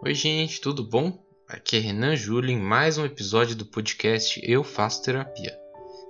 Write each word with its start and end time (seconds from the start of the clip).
Oi, 0.00 0.14
gente, 0.14 0.60
tudo 0.60 0.84
bom? 0.84 1.18
Aqui 1.46 1.76
é 1.76 1.80
Renan 1.80 2.16
Júlio 2.16 2.50
em 2.50 2.58
mais 2.58 2.96
um 2.96 3.04
episódio 3.04 3.54
do 3.54 3.66
podcast 3.66 4.40
Eu 4.42 4.64
Faço 4.64 5.02
Terapia. 5.02 5.52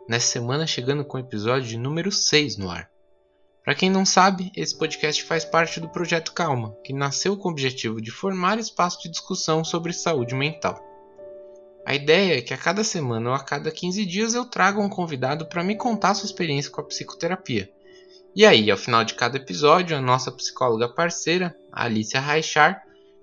Nessa 0.09 0.29
semana 0.29 0.67
chegando 0.67 1.05
com 1.05 1.17
o 1.17 1.21
episódio 1.21 1.79
número 1.79 2.13
6 2.13 2.59
no 2.59 2.71
ar. 2.71 2.89
Para 3.65 3.75
quem 3.75 3.91
não 3.91 4.05
sabe, 4.07 4.53
esse 4.55 4.77
podcast 4.77 5.25
faz 5.25 5.45
parte 5.45 5.81
do 5.81 5.89
projeto 5.89 6.33
Calma, 6.33 6.77
que 6.85 6.93
nasceu 6.93 7.37
com 7.37 7.49
o 7.49 7.51
objetivo 7.51 8.01
de 8.01 8.11
formar 8.11 8.59
espaço 8.59 9.03
de 9.03 9.09
discussão 9.09 9.65
sobre 9.65 9.93
saúde 9.93 10.35
mental. 10.35 10.83
A 11.85 11.95
ideia 11.95 12.39
é 12.39 12.43
que 12.43 12.55
a 12.55 12.59
cada 12.59 12.85
semana 12.85 13.31
ou 13.31 13.35
a 13.35 13.43
cada 13.43 13.71
15 13.71 14.07
dias 14.07 14.35
eu 14.35 14.45
traga 14.45 14.81
um 14.81 14.89
convidado 14.89 15.47
para 15.47 15.65
me 15.65 15.77
contar 15.77 16.15
sua 16.15 16.27
experiência 16.27 16.71
com 16.71 16.81
a 16.81 16.85
psicoterapia. 16.85 17.71
E 18.35 18.47
aí, 18.47 18.71
ao 18.71 18.79
final 18.79 19.05
de 19.05 19.15
cada 19.15 19.37
episódio, 19.37 19.95
a 19.97 20.01
nossa 20.01 20.33
psicóloga 20.33 20.89
parceira, 20.89 21.55
Alicia 21.71 22.19
Raichar, 22.19 22.83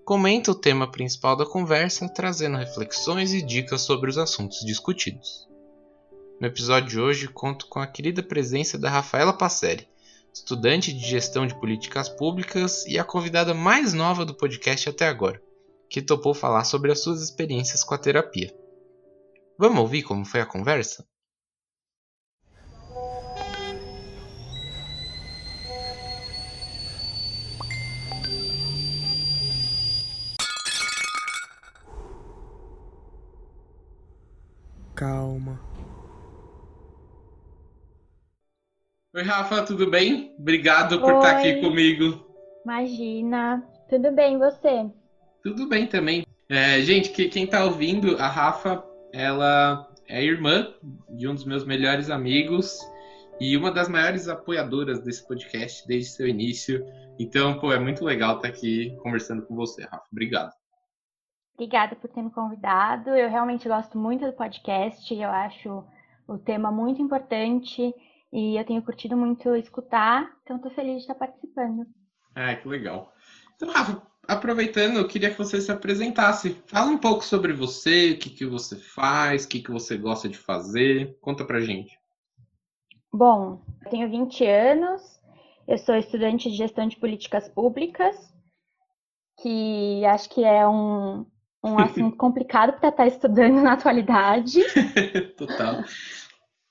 comenta 0.09 0.49
o 0.49 0.55
tema 0.55 0.89
principal 0.89 1.35
da 1.35 1.45
conversa, 1.45 2.09
trazendo 2.09 2.57
reflexões 2.57 3.31
e 3.31 3.43
dicas 3.43 3.81
sobre 3.81 4.09
os 4.09 4.17
assuntos 4.17 4.65
discutidos. 4.65 5.47
No 6.41 6.47
episódio 6.47 6.89
de 6.89 6.99
hoje, 6.99 7.27
conto 7.27 7.67
com 7.67 7.77
a 7.77 7.85
querida 7.85 8.23
presença 8.23 8.75
da 8.75 8.89
Rafaela 8.89 9.31
Passeri, 9.31 9.87
estudante 10.33 10.91
de 10.91 11.07
gestão 11.07 11.45
de 11.45 11.53
políticas 11.59 12.09
públicas 12.09 12.87
e 12.87 12.97
a 12.97 13.03
convidada 13.03 13.53
mais 13.53 13.93
nova 13.93 14.25
do 14.25 14.33
podcast 14.33 14.89
até 14.89 15.07
agora, 15.07 15.39
que 15.87 16.01
topou 16.01 16.33
falar 16.33 16.63
sobre 16.63 16.91
as 16.91 17.03
suas 17.03 17.21
experiências 17.21 17.83
com 17.83 17.93
a 17.93 17.99
terapia. 17.99 18.51
Vamos 19.59 19.79
ouvir 19.79 20.01
como 20.01 20.25
foi 20.25 20.41
a 20.41 20.45
conversa? 20.47 21.05
Calma. 34.99 35.57
Oi, 39.15 39.23
Rafa, 39.23 39.63
tudo 39.63 39.89
bem? 39.89 40.35
Obrigado 40.37 40.99
por 40.99 41.13
Oi. 41.13 41.17
estar 41.17 41.37
aqui 41.37 41.61
comigo. 41.61 42.25
Imagina. 42.65 43.63
Tudo 43.89 44.11
bem, 44.11 44.37
você? 44.37 44.91
Tudo 45.41 45.69
bem 45.69 45.87
também. 45.87 46.25
É, 46.49 46.81
gente, 46.81 47.11
que, 47.11 47.29
quem 47.29 47.45
está 47.45 47.63
ouvindo, 47.63 48.17
a 48.17 48.27
Rafa, 48.27 48.83
ela 49.13 49.89
é 50.05 50.21
irmã 50.21 50.67
de 51.09 51.29
um 51.29 51.33
dos 51.33 51.45
meus 51.45 51.63
melhores 51.63 52.09
amigos 52.09 52.77
e 53.39 53.55
uma 53.55 53.71
das 53.71 53.87
maiores 53.87 54.27
apoiadoras 54.27 54.99
desse 54.99 55.25
podcast 55.25 55.87
desde 55.87 56.11
seu 56.11 56.27
início. 56.27 56.85
Então, 57.17 57.57
pô, 57.57 57.71
é 57.71 57.79
muito 57.79 58.03
legal 58.03 58.35
estar 58.35 58.49
aqui 58.49 58.95
conversando 59.01 59.43
com 59.43 59.55
você, 59.55 59.83
Rafa. 59.83 60.05
Obrigado. 60.11 60.58
Obrigada 61.59 61.93
por 61.93 62.09
ter 62.09 62.21
me 62.21 62.31
convidado. 62.31 63.09
Eu 63.09 63.29
realmente 63.29 63.67
gosto 63.67 63.97
muito 63.97 64.25
do 64.25 64.31
podcast, 64.31 65.13
eu 65.13 65.29
acho 65.29 65.83
o 66.25 66.37
tema 66.37 66.71
muito 66.71 67.01
importante 67.01 67.93
e 68.31 68.57
eu 68.57 68.63
tenho 68.63 68.81
curtido 68.81 69.17
muito 69.17 69.53
escutar, 69.57 70.31
então 70.41 70.55
estou 70.55 70.71
feliz 70.71 70.95
de 70.95 71.01
estar 71.01 71.15
participando. 71.15 71.85
Ah, 72.33 72.55
que 72.55 72.65
legal. 72.65 73.13
Então, 73.57 73.69
Rafa, 73.73 74.01
aproveitando, 74.25 74.99
eu 74.99 75.05
queria 75.05 75.31
que 75.31 75.37
você 75.37 75.59
se 75.59 75.69
apresentasse. 75.69 76.51
Fala 76.65 76.91
um 76.91 76.97
pouco 76.97 77.25
sobre 77.25 77.51
você, 77.51 78.11
o 78.11 78.17
que, 78.17 78.29
que 78.29 78.45
você 78.45 78.77
faz, 78.77 79.43
o 79.43 79.49
que, 79.49 79.59
que 79.59 79.69
você 79.69 79.97
gosta 79.97 80.29
de 80.29 80.37
fazer. 80.37 81.17
Conta 81.19 81.43
pra 81.43 81.59
gente. 81.59 81.99
Bom, 83.11 83.61
eu 83.83 83.91
tenho 83.91 84.09
20 84.09 84.45
anos, 84.45 85.21
eu 85.67 85.77
sou 85.77 85.95
estudante 85.95 86.49
de 86.49 86.55
gestão 86.55 86.87
de 86.87 86.95
políticas 86.95 87.49
públicas, 87.49 88.33
que 89.41 90.05
acho 90.05 90.29
que 90.29 90.45
é 90.45 90.65
um, 90.65 91.25
um 91.63 91.77
assunto 91.77 92.15
complicado 92.15 92.79
para 92.79 92.89
estar 92.89 93.07
estudando 93.07 93.61
na 93.61 93.73
atualidade. 93.73 94.61
Total. 95.37 95.83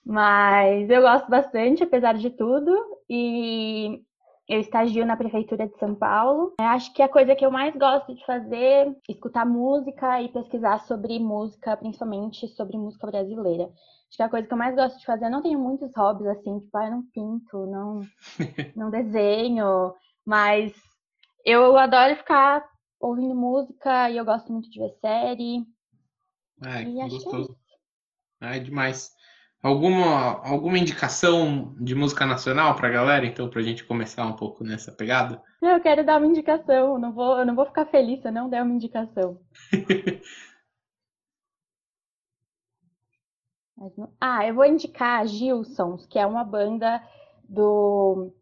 Mas 0.05 0.88
eu 0.88 1.03
gosto 1.03 1.28
bastante, 1.28 1.82
apesar 1.82 2.15
de 2.15 2.31
tudo, 2.31 2.75
e 3.09 4.03
eu 4.48 4.60
estagio 4.60 5.04
na 5.04 5.16
prefeitura 5.16 5.69
de 5.69 5.78
São 5.78 5.94
Paulo. 5.94 6.54
Eu 6.59 6.66
acho 6.66 6.93
que 6.94 7.03
a 7.03 7.09
coisa 7.09 7.37
que 7.37 7.44
eu 7.44 7.50
mais 7.50 7.77
gosto 7.77 8.15
de 8.15 8.25
fazer 8.25 8.56
é 8.56 8.94
escutar 9.06 9.44
música 9.44 10.22
e 10.22 10.28
pesquisar 10.31 10.81
sobre 10.81 11.19
música, 11.19 11.77
principalmente 11.77 12.48
sobre 12.48 12.78
música 12.78 13.06
brasileira. 13.06 13.65
Acho 13.65 14.16
que 14.16 14.22
é 14.22 14.25
a 14.25 14.31
coisa 14.31 14.47
que 14.47 14.54
eu 14.54 14.59
mais 14.59 14.75
gosto 14.75 14.98
de 14.98 15.04
fazer. 15.04 15.27
Eu 15.27 15.31
não 15.31 15.43
tenho 15.43 15.59
muitos 15.59 15.94
hobbies 15.94 16.28
assim, 16.28 16.60
tipo, 16.60 16.78
ah, 16.78 16.87
eu 16.87 16.91
não 16.91 17.03
pinto, 17.12 17.66
não, 17.66 18.00
não 18.75 18.91
desenho, 18.91 19.93
mas 20.25 20.72
eu 21.44 21.77
adoro 21.77 22.16
ficar 22.16 22.65
ouvindo 23.00 23.34
música 23.34 24.10
e 24.10 24.16
eu 24.16 24.25
gosto 24.25 24.53
muito 24.53 24.70
de 24.70 24.78
ver 24.78 24.94
série. 25.00 25.66
É, 26.64 26.82
e 26.82 27.00
é 27.00 27.09
gostoso. 27.09 27.56
É, 28.41 28.56
é 28.56 28.60
demais. 28.60 29.12
Alguma, 29.60 30.41
alguma 30.47 30.78
indicação 30.78 31.75
de 31.81 31.94
música 31.94 32.25
nacional 32.25 32.76
pra 32.76 32.88
galera, 32.91 33.26
então, 33.26 33.50
pra 33.50 33.60
gente 33.60 33.84
começar 33.84 34.25
um 34.25 34.36
pouco 34.36 34.62
nessa 34.62 34.92
pegada? 34.92 35.42
Não, 35.60 35.70
eu 35.70 35.81
quero 35.81 36.06
dar 36.06 36.19
uma 36.19 36.28
indicação. 36.28 36.97
Não 36.97 37.12
vou, 37.12 37.38
eu 37.38 37.47
não 37.47 37.56
vou 37.56 37.66
ficar 37.66 37.86
feliz 37.86 38.20
se 38.22 38.28
eu 38.28 38.32
não 38.32 38.48
der 38.48 38.62
uma 38.62 38.72
indicação. 38.72 39.41
ah, 44.20 44.47
eu 44.47 44.54
vou 44.54 44.65
indicar 44.65 45.20
a 45.20 45.26
Gilsons, 45.26 46.06
que 46.06 46.20
é 46.20 46.26
uma 46.26 46.44
banda 46.44 47.03
do 47.48 48.32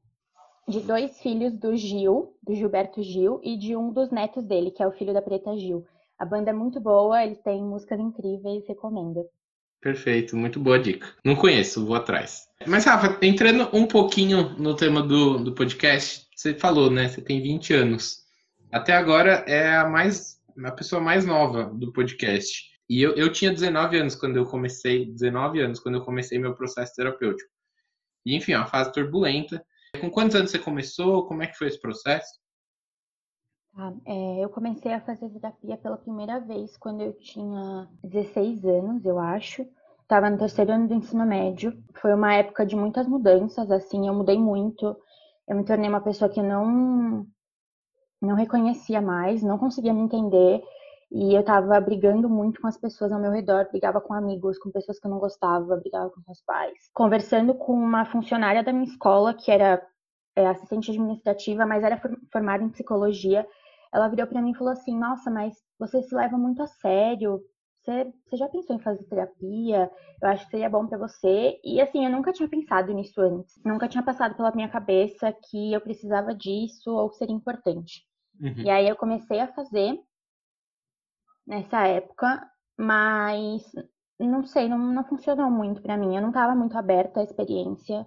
de 0.68 0.80
dois 0.80 1.18
filhos 1.20 1.56
do 1.56 1.76
Gil, 1.76 2.36
do 2.42 2.54
Gilberto 2.54 3.02
Gil, 3.02 3.40
e 3.42 3.56
de 3.56 3.76
um 3.76 3.92
dos 3.92 4.10
netos 4.10 4.44
dele, 4.44 4.70
que 4.70 4.82
é 4.82 4.86
o 4.86 4.92
filho 4.92 5.14
da 5.14 5.22
Preta 5.22 5.56
Gil. 5.56 5.86
A 6.18 6.24
banda 6.24 6.50
é 6.50 6.52
muito 6.52 6.80
boa, 6.80 7.22
eles 7.22 7.38
têm 7.38 7.62
músicas 7.62 8.00
incríveis, 8.00 8.66
recomendo. 8.66 9.26
Perfeito, 9.80 10.36
muito 10.36 10.58
boa 10.58 10.78
dica. 10.78 11.06
Não 11.24 11.36
conheço, 11.36 11.86
vou 11.86 11.94
atrás. 11.94 12.48
Mas, 12.66 12.84
Rafa, 12.84 13.18
entrando 13.24 13.68
um 13.72 13.86
pouquinho 13.86 14.58
no 14.58 14.74
tema 14.74 15.02
do, 15.02 15.38
do 15.38 15.54
podcast, 15.54 16.26
você 16.34 16.54
falou, 16.54 16.90
né? 16.90 17.08
Você 17.08 17.20
tem 17.20 17.40
20 17.40 17.74
anos. 17.74 18.24
Até 18.72 18.94
agora 18.94 19.44
é 19.46 19.76
a 19.76 19.88
mais 19.88 20.36
a 20.64 20.72
pessoa 20.72 21.00
mais 21.00 21.24
nova 21.26 21.64
do 21.64 21.92
podcast. 21.92 22.64
E 22.88 23.02
eu, 23.02 23.14
eu 23.14 23.30
tinha 23.30 23.52
19 23.52 23.98
anos 23.98 24.14
quando 24.14 24.36
eu 24.36 24.46
comecei, 24.46 25.06
19 25.06 25.60
anos 25.60 25.78
quando 25.78 25.96
eu 25.96 26.04
comecei 26.04 26.38
meu 26.38 26.54
processo 26.54 26.94
terapêutico. 26.94 27.50
E, 28.24 28.34
enfim, 28.34 28.52
é 28.52 28.58
uma 28.58 28.66
fase 28.66 28.92
turbulenta. 28.92 29.64
Com 29.96 30.10
quantos 30.10 30.36
anos 30.36 30.50
você 30.50 30.58
começou? 30.58 31.26
Como 31.26 31.42
é 31.42 31.46
que 31.46 31.56
foi 31.56 31.68
esse 31.68 31.80
processo? 31.80 32.38
Ah, 33.76 33.92
é, 34.06 34.44
eu 34.44 34.48
comecei 34.48 34.92
a 34.92 35.00
fazer 35.00 35.28
terapia 35.28 35.76
pela 35.76 35.98
primeira 35.98 36.40
vez 36.40 36.76
quando 36.78 37.02
eu 37.02 37.12
tinha 37.12 37.88
16 38.02 38.64
anos, 38.64 39.04
eu 39.04 39.18
acho. 39.18 39.66
Estava 40.00 40.30
no 40.30 40.38
terceiro 40.38 40.72
ano 40.72 40.88
do 40.88 40.94
ensino 40.94 41.26
médio. 41.26 41.76
Foi 42.00 42.14
uma 42.14 42.32
época 42.34 42.64
de 42.64 42.74
muitas 42.74 43.06
mudanças, 43.06 43.70
assim, 43.70 44.08
eu 44.08 44.14
mudei 44.14 44.38
muito. 44.38 44.96
Eu 45.46 45.56
me 45.56 45.64
tornei 45.64 45.88
uma 45.88 46.00
pessoa 46.00 46.30
que 46.30 46.42
não 46.42 47.26
não 48.20 48.34
reconhecia 48.34 49.00
mais, 49.00 49.42
não 49.42 49.58
conseguia 49.58 49.92
me 49.92 50.00
entender. 50.00 50.62
E 51.10 51.34
eu 51.34 51.44
tava 51.44 51.80
brigando 51.80 52.28
muito 52.28 52.60
com 52.60 52.66
as 52.66 52.76
pessoas 52.76 53.12
ao 53.12 53.20
meu 53.20 53.30
redor, 53.30 53.68
brigava 53.70 54.00
com 54.00 54.12
amigos, 54.12 54.58
com 54.58 54.70
pessoas 54.70 54.98
que 54.98 55.06
eu 55.06 55.10
não 55.10 55.18
gostava, 55.18 55.76
brigava 55.76 56.10
com 56.10 56.20
meus 56.26 56.42
pais. 56.42 56.90
Conversando 56.92 57.54
com 57.54 57.72
uma 57.72 58.04
funcionária 58.04 58.62
da 58.62 58.72
minha 58.72 58.86
escola, 58.86 59.32
que 59.32 59.50
era 59.50 59.80
é, 60.34 60.46
assistente 60.46 60.90
administrativa, 60.90 61.64
mas 61.64 61.84
era 61.84 62.00
formada 62.32 62.64
em 62.64 62.70
psicologia, 62.70 63.46
ela 63.92 64.08
virou 64.08 64.26
para 64.26 64.42
mim 64.42 64.50
e 64.50 64.56
falou 64.56 64.72
assim: 64.72 64.96
Nossa, 64.98 65.30
mas 65.30 65.54
você 65.78 66.02
se 66.02 66.14
leva 66.14 66.36
muito 66.36 66.62
a 66.62 66.66
sério. 66.66 67.40
Você, 67.80 68.12
você 68.26 68.36
já 68.36 68.48
pensou 68.48 68.74
em 68.74 68.80
fazer 68.80 69.04
terapia? 69.04 69.90
Eu 70.20 70.28
acho 70.28 70.44
que 70.44 70.50
seria 70.50 70.68
bom 70.68 70.86
para 70.88 70.98
você. 70.98 71.60
E 71.64 71.80
assim, 71.80 72.04
eu 72.04 72.10
nunca 72.10 72.32
tinha 72.32 72.48
pensado 72.48 72.92
nisso 72.92 73.20
antes. 73.20 73.54
Nunca 73.64 73.86
tinha 73.88 74.02
passado 74.02 74.34
pela 74.34 74.50
minha 74.50 74.68
cabeça 74.68 75.32
que 75.32 75.72
eu 75.72 75.80
precisava 75.80 76.34
disso 76.34 76.90
ou 76.90 77.08
que 77.08 77.16
seria 77.16 77.34
importante. 77.34 78.02
Uhum. 78.40 78.64
E 78.64 78.68
aí 78.68 78.88
eu 78.88 78.96
comecei 78.96 79.38
a 79.38 79.52
fazer 79.52 79.96
nessa 81.46 81.86
época, 81.86 82.42
mas 82.78 83.62
não 84.18 84.44
sei, 84.44 84.68
não, 84.68 84.78
não 84.78 85.04
funcionou 85.04 85.50
muito 85.50 85.80
para 85.82 85.96
mim. 85.96 86.16
Eu 86.16 86.22
não 86.22 86.28
estava 86.30 86.54
muito 86.54 86.76
aberta 86.76 87.20
à 87.20 87.22
experiência. 87.22 88.06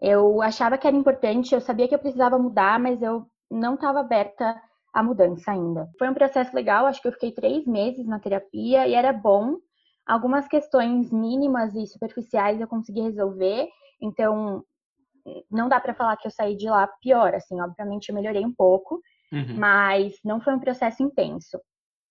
Eu 0.00 0.40
achava 0.42 0.78
que 0.78 0.86
era 0.86 0.96
importante, 0.96 1.54
eu 1.54 1.60
sabia 1.60 1.86
que 1.86 1.94
eu 1.94 1.98
precisava 1.98 2.38
mudar, 2.38 2.78
mas 2.78 3.02
eu 3.02 3.26
não 3.50 3.74
estava 3.74 4.00
aberta 4.00 4.60
à 4.92 5.02
mudança 5.02 5.52
ainda. 5.52 5.88
Foi 5.98 6.08
um 6.08 6.14
processo 6.14 6.54
legal, 6.54 6.86
acho 6.86 7.00
que 7.00 7.08
eu 7.08 7.12
fiquei 7.12 7.32
três 7.32 7.66
meses 7.66 8.06
na 8.06 8.18
terapia 8.18 8.86
e 8.88 8.94
era 8.94 9.12
bom. 9.12 9.56
Algumas 10.06 10.48
questões 10.48 11.12
mínimas 11.12 11.74
e 11.74 11.86
superficiais 11.86 12.60
eu 12.60 12.66
consegui 12.66 13.02
resolver, 13.02 13.68
então 14.00 14.64
não 15.50 15.68
dá 15.68 15.78
para 15.78 15.94
falar 15.94 16.16
que 16.16 16.26
eu 16.26 16.30
saí 16.30 16.56
de 16.56 16.68
lá 16.68 16.86
pior, 17.00 17.34
assim, 17.34 17.60
obviamente 17.60 18.08
eu 18.08 18.14
melhorei 18.14 18.44
um 18.44 18.52
pouco, 18.52 19.00
uhum. 19.32 19.56
mas 19.56 20.14
não 20.24 20.40
foi 20.40 20.54
um 20.54 20.60
processo 20.60 21.02
intenso. 21.02 21.60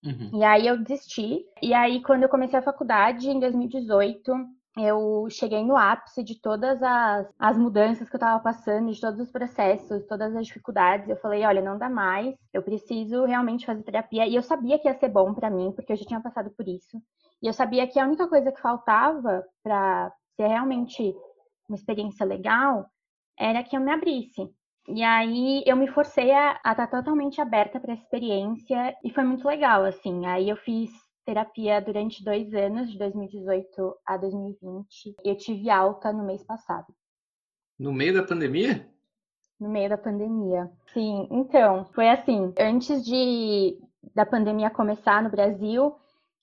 Uhum. 0.04 0.30
E 0.40 0.44
aí 0.44 0.66
eu 0.66 0.78
desisti. 0.78 1.44
E 1.62 1.74
aí, 1.74 2.02
quando 2.02 2.22
eu 2.22 2.28
comecei 2.28 2.58
a 2.58 2.62
faculdade, 2.62 3.28
em 3.28 3.38
2018, 3.38 4.32
eu 4.78 5.26
cheguei 5.30 5.64
no 5.64 5.76
ápice 5.76 6.22
de 6.22 6.40
todas 6.40 6.82
as, 6.82 7.28
as 7.38 7.58
mudanças 7.58 8.08
que 8.08 8.14
eu 8.14 8.18
estava 8.18 8.40
passando, 8.42 8.92
de 8.92 9.00
todos 9.00 9.20
os 9.20 9.30
processos, 9.30 10.06
todas 10.06 10.34
as 10.34 10.46
dificuldades. 10.46 11.08
Eu 11.08 11.16
falei, 11.16 11.44
olha, 11.44 11.60
não 11.60 11.76
dá 11.76 11.90
mais, 11.90 12.34
eu 12.52 12.62
preciso 12.62 13.24
realmente 13.24 13.66
fazer 13.66 13.82
terapia. 13.82 14.26
E 14.26 14.34
eu 14.34 14.42
sabia 14.42 14.78
que 14.78 14.88
ia 14.88 14.94
ser 14.94 15.08
bom 15.08 15.34
para 15.34 15.50
mim, 15.50 15.72
porque 15.72 15.92
eu 15.92 15.96
já 15.96 16.04
tinha 16.04 16.20
passado 16.20 16.50
por 16.50 16.66
isso. 16.68 16.96
E 17.42 17.46
eu 17.46 17.52
sabia 17.52 17.86
que 17.86 17.98
a 17.98 18.06
única 18.06 18.28
coisa 18.28 18.52
que 18.52 18.60
faltava 18.60 19.44
para 19.62 20.12
ser 20.36 20.46
realmente 20.46 21.14
uma 21.68 21.76
experiência 21.76 22.24
legal 22.24 22.86
era 23.38 23.62
que 23.62 23.76
eu 23.76 23.80
me 23.80 23.90
abrisse. 23.92 24.48
E 24.88 25.02
aí 25.02 25.62
eu 25.66 25.76
me 25.76 25.88
forcei 25.88 26.32
a 26.32 26.54
estar 26.56 26.74
tá 26.74 26.86
totalmente 26.86 27.40
aberta 27.40 27.78
para 27.78 27.92
a 27.92 27.96
experiência 27.96 28.96
e 29.04 29.10
foi 29.10 29.24
muito 29.24 29.46
legal, 29.46 29.84
assim. 29.84 30.26
Aí 30.26 30.48
eu 30.48 30.56
fiz 30.56 30.90
terapia 31.24 31.80
durante 31.80 32.24
dois 32.24 32.52
anos, 32.54 32.90
de 32.90 32.98
2018 32.98 33.96
a 34.04 34.16
2020. 34.16 35.14
Eu 35.24 35.36
tive 35.36 35.70
alta 35.70 36.12
no 36.12 36.24
mês 36.24 36.42
passado. 36.42 36.86
No 37.78 37.92
meio 37.92 38.14
da 38.14 38.22
pandemia? 38.22 38.88
No 39.58 39.68
meio 39.68 39.88
da 39.88 39.98
pandemia. 39.98 40.70
Sim, 40.92 41.28
então, 41.30 41.84
foi 41.94 42.08
assim, 42.08 42.52
antes 42.58 43.04
de 43.04 43.78
da 44.14 44.24
pandemia 44.24 44.70
começar 44.70 45.22
no 45.22 45.30
Brasil, 45.30 45.94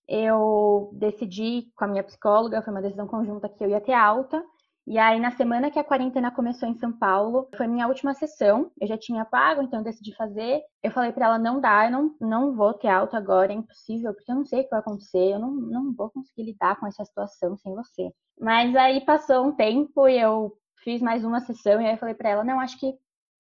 eu 0.08 0.90
decidi 0.94 1.72
com 1.76 1.86
a 1.86 1.88
minha 1.88 2.04
psicóloga, 2.04 2.62
foi 2.62 2.72
uma 2.72 2.82
decisão 2.82 3.08
conjunta 3.08 3.50
que 3.50 3.64
eu 3.64 3.70
ia 3.70 3.82
ter 3.82 3.94
alta. 3.94 4.44
E 4.88 4.98
aí, 4.98 5.20
na 5.20 5.32
semana 5.32 5.70
que 5.70 5.78
a 5.78 5.84
quarentena 5.84 6.32
começou 6.32 6.70
em 6.70 6.78
São 6.78 6.94
Paulo, 6.94 7.50
foi 7.58 7.68
minha 7.68 7.90
última 7.90 8.14
sessão. 8.14 8.72
Eu 8.80 8.88
já 8.88 8.98
tinha 8.98 9.26
pago, 9.26 9.62
então 9.62 9.80
eu 9.80 9.84
decidi 9.84 10.16
fazer. 10.16 10.62
Eu 10.82 10.92
falei 10.92 11.12
para 11.12 11.26
ela: 11.26 11.38
não 11.38 11.60
dá, 11.60 11.88
eu 11.88 11.92
não, 11.92 12.16
não 12.22 12.56
vou 12.56 12.74
ter 12.74 12.88
alta 12.88 13.18
agora, 13.18 13.52
é 13.52 13.56
impossível, 13.56 14.14
porque 14.14 14.32
eu 14.32 14.36
não 14.36 14.46
sei 14.46 14.62
o 14.62 14.64
que 14.64 14.70
vai 14.70 14.80
acontecer, 14.80 15.34
eu 15.34 15.40
não, 15.40 15.52
não 15.52 15.94
vou 15.94 16.10
conseguir 16.10 16.44
lidar 16.44 16.80
com 16.80 16.88
essa 16.88 17.04
situação 17.04 17.58
sem 17.58 17.76
você. 17.76 18.14
Mas 18.40 18.74
aí 18.78 19.04
passou 19.04 19.46
um 19.46 19.52
tempo 19.52 20.08
e 20.08 20.18
eu 20.18 20.54
fiz 20.82 21.02
mais 21.02 21.26
uma 21.26 21.42
sessão, 21.42 21.82
e 21.82 21.86
aí 21.86 21.96
eu 21.96 21.98
falei 21.98 22.16
para 22.16 22.30
ela: 22.30 22.46
não, 22.46 22.58
acho 22.58 22.80
que, 22.80 22.94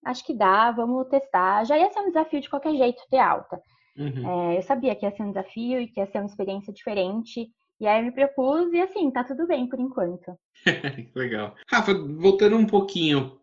acho 0.06 0.26
que 0.26 0.34
dá, 0.34 0.70
vamos 0.72 1.08
testar. 1.08 1.64
Já 1.64 1.78
ia 1.78 1.90
ser 1.90 2.02
um 2.02 2.08
desafio 2.08 2.42
de 2.42 2.50
qualquer 2.50 2.76
jeito 2.76 3.02
ter 3.10 3.20
alta. 3.20 3.58
Uhum. 3.98 4.52
É, 4.52 4.58
eu 4.58 4.62
sabia 4.64 4.94
que 4.96 5.06
ia 5.06 5.16
ser 5.16 5.24
um 5.24 5.30
desafio 5.30 5.80
e 5.80 5.88
que 5.88 6.02
ia 6.02 6.08
ser 6.08 6.18
uma 6.18 6.28
experiência 6.28 6.74
diferente. 6.74 7.50
E 7.80 7.88
aí 7.88 8.00
eu 8.00 8.06
me 8.06 8.12
propus 8.12 8.72
e 8.74 8.82
assim, 8.82 9.12
tá 9.12 9.24
tudo 9.24 9.46
bem 9.46 9.68
por 9.68 9.80
enquanto. 9.80 10.38
Legal. 11.16 11.56
Rafa, 11.70 11.94
voltando 11.94 12.58
um 12.58 12.66
pouquinho 12.66 13.38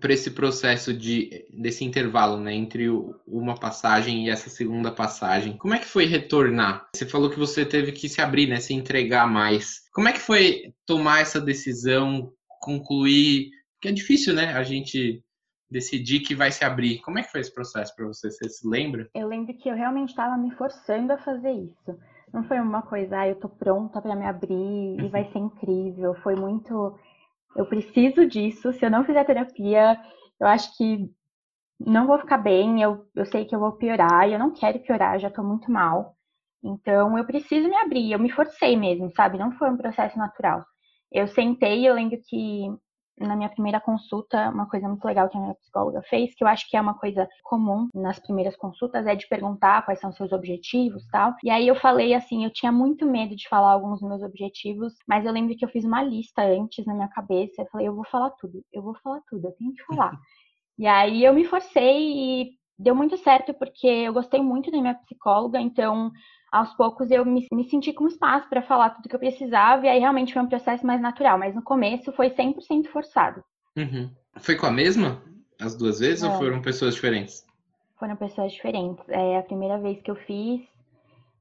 para 0.00 0.12
esse 0.12 0.30
processo 0.32 0.92
de 0.92 1.46
desse 1.50 1.84
intervalo, 1.84 2.38
né, 2.38 2.52
entre 2.52 2.88
uma 3.26 3.54
passagem 3.58 4.26
e 4.26 4.30
essa 4.30 4.50
segunda 4.50 4.90
passagem. 4.90 5.56
Como 5.56 5.74
é 5.74 5.78
que 5.78 5.86
foi 5.86 6.06
retornar? 6.06 6.88
Você 6.94 7.06
falou 7.06 7.30
que 7.30 7.38
você 7.38 7.64
teve 7.64 7.92
que 7.92 8.08
se 8.08 8.20
abrir, 8.20 8.48
né, 8.48 8.56
se 8.56 8.74
entregar 8.74 9.26
mais. 9.26 9.88
Como 9.92 10.08
é 10.08 10.12
que 10.12 10.20
foi 10.20 10.74
tomar 10.84 11.20
essa 11.20 11.40
decisão, 11.40 12.32
concluir? 12.60 13.50
Porque 13.74 13.88
é 13.88 13.92
difícil, 13.92 14.34
né, 14.34 14.52
a 14.54 14.62
gente 14.62 15.22
decidir 15.70 16.20
que 16.20 16.34
vai 16.34 16.50
se 16.50 16.64
abrir. 16.64 17.00
Como 17.00 17.18
é 17.18 17.22
que 17.22 17.30
foi 17.30 17.40
esse 17.40 17.52
processo 17.52 17.94
para 17.94 18.06
você? 18.06 18.30
Você 18.30 18.48
se 18.48 18.68
lembra? 18.68 19.08
Eu 19.14 19.28
lembro 19.28 19.54
que 19.54 19.68
eu 19.68 19.74
realmente 19.74 20.10
estava 20.10 20.36
me 20.36 20.52
forçando 20.52 21.12
a 21.12 21.18
fazer 21.18 21.52
isso. 21.52 21.98
Não 22.32 22.44
foi 22.44 22.58
uma 22.60 22.82
coisa, 22.82 23.20
ah, 23.20 23.28
eu 23.28 23.36
tô 23.36 23.48
pronta 23.48 24.00
para 24.00 24.16
me 24.16 24.26
abrir 24.26 25.00
e 25.00 25.08
vai 25.08 25.22
uhum. 25.24 25.32
ser 25.32 25.38
incrível. 25.38 26.14
Foi 26.22 26.34
muito, 26.34 26.98
eu 27.56 27.66
preciso 27.66 28.26
disso. 28.26 28.72
Se 28.72 28.84
eu 28.84 28.90
não 28.90 29.04
fizer 29.04 29.24
terapia, 29.24 29.98
eu 30.40 30.46
acho 30.46 30.76
que 30.76 31.10
não 31.78 32.06
vou 32.06 32.18
ficar 32.18 32.38
bem. 32.38 32.82
Eu, 32.82 33.06
eu 33.14 33.26
sei 33.26 33.44
que 33.44 33.54
eu 33.54 33.60
vou 33.60 33.72
piorar 33.72 34.28
e 34.28 34.32
eu 34.32 34.38
não 34.38 34.52
quero 34.52 34.78
piorar, 34.80 35.18
já 35.18 35.30
tô 35.30 35.42
muito 35.42 35.70
mal. 35.70 36.16
Então 36.62 37.16
eu 37.16 37.24
preciso 37.24 37.68
me 37.68 37.76
abrir. 37.76 38.12
Eu 38.12 38.18
me 38.18 38.30
forcei 38.30 38.76
mesmo, 38.76 39.10
sabe? 39.14 39.38
Não 39.38 39.52
foi 39.52 39.70
um 39.70 39.76
processo 39.76 40.18
natural. 40.18 40.64
Eu 41.12 41.28
sentei, 41.28 41.88
eu 41.88 41.94
lembro 41.94 42.18
que 42.26 42.66
na 43.18 43.34
minha 43.34 43.48
primeira 43.48 43.80
consulta, 43.80 44.50
uma 44.50 44.68
coisa 44.68 44.88
muito 44.88 45.04
legal 45.04 45.28
que 45.28 45.36
a 45.36 45.40
minha 45.40 45.54
psicóloga 45.54 46.02
fez, 46.02 46.34
que 46.34 46.44
eu 46.44 46.48
acho 46.48 46.68
que 46.68 46.76
é 46.76 46.80
uma 46.80 46.94
coisa 46.94 47.28
comum 47.42 47.88
nas 47.94 48.18
primeiras 48.18 48.56
consultas, 48.56 49.06
é 49.06 49.14
de 49.14 49.26
perguntar 49.26 49.84
quais 49.84 50.00
são 50.00 50.12
seus 50.12 50.32
objetivos 50.32 51.06
tal. 51.10 51.34
E 51.42 51.50
aí 51.50 51.66
eu 51.66 51.74
falei 51.74 52.14
assim, 52.14 52.44
eu 52.44 52.52
tinha 52.52 52.70
muito 52.70 53.06
medo 53.06 53.34
de 53.34 53.48
falar 53.48 53.72
alguns 53.72 54.00
dos 54.00 54.08
meus 54.08 54.22
objetivos, 54.22 54.94
mas 55.08 55.24
eu 55.24 55.32
lembro 55.32 55.56
que 55.56 55.64
eu 55.64 55.68
fiz 55.68 55.84
uma 55.84 56.02
lista 56.02 56.42
antes 56.42 56.84
na 56.84 56.94
minha 56.94 57.08
cabeça. 57.08 57.62
Eu 57.62 57.66
falei, 57.66 57.88
eu 57.88 57.94
vou 57.94 58.04
falar 58.06 58.30
tudo, 58.30 58.62
eu 58.72 58.82
vou 58.82 58.94
falar 59.02 59.20
tudo, 59.28 59.46
eu 59.46 59.52
tenho 59.52 59.72
que 59.72 59.84
falar. 59.84 60.12
e 60.78 60.86
aí 60.86 61.24
eu 61.24 61.32
me 61.32 61.44
forcei 61.44 62.42
e 62.42 62.50
deu 62.78 62.94
muito 62.94 63.16
certo 63.16 63.54
porque 63.54 63.86
eu 63.86 64.12
gostei 64.12 64.42
muito 64.42 64.70
da 64.70 64.80
minha 64.80 64.94
psicóloga, 64.94 65.58
então 65.60 66.12
aos 66.50 66.74
poucos 66.74 67.10
eu 67.10 67.24
me, 67.24 67.46
me 67.52 67.64
senti 67.68 67.92
com 67.92 68.06
espaço 68.06 68.48
para 68.48 68.62
falar 68.62 68.90
tudo 68.90 69.08
que 69.08 69.14
eu 69.14 69.20
precisava, 69.20 69.86
e 69.86 69.88
aí 69.88 69.98
realmente 69.98 70.32
foi 70.32 70.42
um 70.42 70.48
processo 70.48 70.86
mais 70.86 71.00
natural, 71.00 71.38
mas 71.38 71.54
no 71.54 71.62
começo 71.62 72.12
foi 72.12 72.30
100% 72.30 72.86
forçado. 72.88 73.42
Uhum. 73.76 74.10
Foi 74.38 74.56
com 74.56 74.66
a 74.66 74.70
mesma 74.70 75.22
as 75.60 75.76
duas 75.76 76.00
vezes 76.00 76.22
é. 76.22 76.28
ou 76.28 76.38
foram 76.38 76.60
pessoas 76.60 76.94
diferentes? 76.94 77.44
Foram 77.98 78.16
pessoas 78.16 78.52
diferentes. 78.52 79.08
É 79.08 79.38
a 79.38 79.42
primeira 79.42 79.78
vez 79.78 80.00
que 80.02 80.10
eu 80.10 80.16
fiz. 80.16 80.60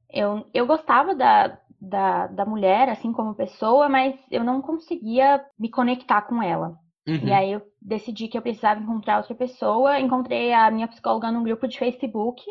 Eu, 0.09 0.45
eu 0.53 0.65
gostava 0.65 1.13
da, 1.13 1.57
da, 1.79 2.27
da 2.27 2.45
mulher, 2.45 2.89
assim 2.89 3.11
como 3.11 3.35
pessoa, 3.35 3.89
mas 3.89 4.15
eu 4.31 4.43
não 4.43 4.61
conseguia 4.61 5.43
me 5.59 5.69
conectar 5.69 6.21
com 6.21 6.41
ela. 6.41 6.77
Uhum. 7.07 7.27
E 7.27 7.33
aí 7.33 7.51
eu 7.51 7.61
decidi 7.81 8.27
que 8.27 8.37
eu 8.37 8.41
precisava 8.41 8.79
encontrar 8.79 9.17
outra 9.17 9.35
pessoa. 9.35 9.99
Encontrei 9.99 10.53
a 10.53 10.71
minha 10.71 10.87
psicóloga 10.87 11.31
num 11.31 11.43
grupo 11.43 11.67
de 11.67 11.77
Facebook 11.77 12.41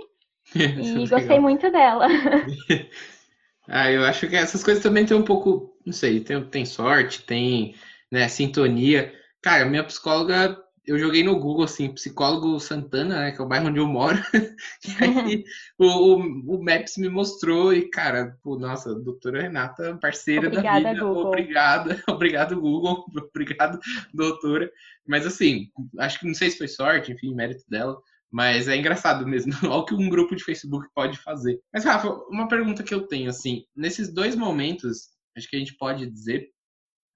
e 0.55 1.09
gostei 1.09 1.39
muito 1.41 1.71
dela. 1.71 2.07
ah, 3.69 3.91
eu 3.91 4.05
acho 4.05 4.29
que 4.29 4.37
essas 4.37 4.63
coisas 4.63 4.83
também 4.83 5.07
tem 5.07 5.17
um 5.17 5.25
pouco, 5.25 5.77
não 5.85 5.93
sei, 5.93 6.21
tem, 6.21 6.43
tem 6.45 6.65
sorte, 6.65 7.23
tem 7.23 7.75
né, 8.11 8.29
sintonia. 8.29 9.13
Cara, 9.43 9.65
minha 9.65 9.85
psicóloga, 9.85 10.59
eu 10.87 10.99
joguei 10.99 11.23
no 11.23 11.39
Google, 11.39 11.65
assim, 11.65 11.93
psicólogo 11.93 12.61
Santana, 12.61 13.21
né, 13.21 13.33
que 13.33 13.41
é 13.41 13.45
o 13.45 13.49
bairro 13.49 13.69
onde 13.69 13.79
eu 13.79 13.87
moro. 13.87 14.19
e 14.85 15.05
aí 15.05 15.45
o, 15.79 15.87
o, 15.87 16.57
o, 16.57 16.65
Maps 16.65 16.97
me 16.99 17.09
mostrou 17.09 17.73
e, 17.73 17.89
cara, 17.89 18.37
pô, 18.43 18.59
nossa, 18.59 18.95
doutora 18.95 19.43
Renata, 19.43 19.99
parceira 20.01 20.49
Obrigada, 20.49 20.83
da 20.83 20.93
vida. 20.93 21.05
Google. 21.05 21.27
Obrigada, 21.27 22.05
obrigado, 22.07 22.61
Google. 22.61 23.05
Obrigado, 23.17 23.81
doutora. 24.13 24.71
Mas, 25.07 25.27
assim, 25.27 25.71
acho 25.99 26.21
que 26.21 26.27
não 26.27 26.35
sei 26.35 26.51
se 26.51 26.59
foi 26.59 26.69
sorte, 26.69 27.13
enfim, 27.13 27.35
mérito 27.35 27.65
dela. 27.69 27.99
Mas 28.31 28.69
é 28.69 28.77
engraçado 28.77 29.27
mesmo. 29.27 29.53
Olha 29.65 29.75
o 29.75 29.85
que 29.85 29.95
um 29.95 30.09
grupo 30.09 30.35
de 30.35 30.45
Facebook 30.45 30.87
pode 30.95 31.19
fazer. 31.19 31.61
Mas, 31.73 31.85
Rafa, 31.85 32.09
uma 32.29 32.49
pergunta 32.49 32.83
que 32.83 32.95
eu 32.95 33.07
tenho, 33.07 33.31
assim, 33.31 33.65
nesses 33.77 34.13
dois 34.13 34.35
momentos, 34.35 35.09
acho 35.37 35.49
que 35.49 35.57
a 35.57 35.59
gente 35.59 35.77
pode 35.77 36.07
dizer, 36.11 36.51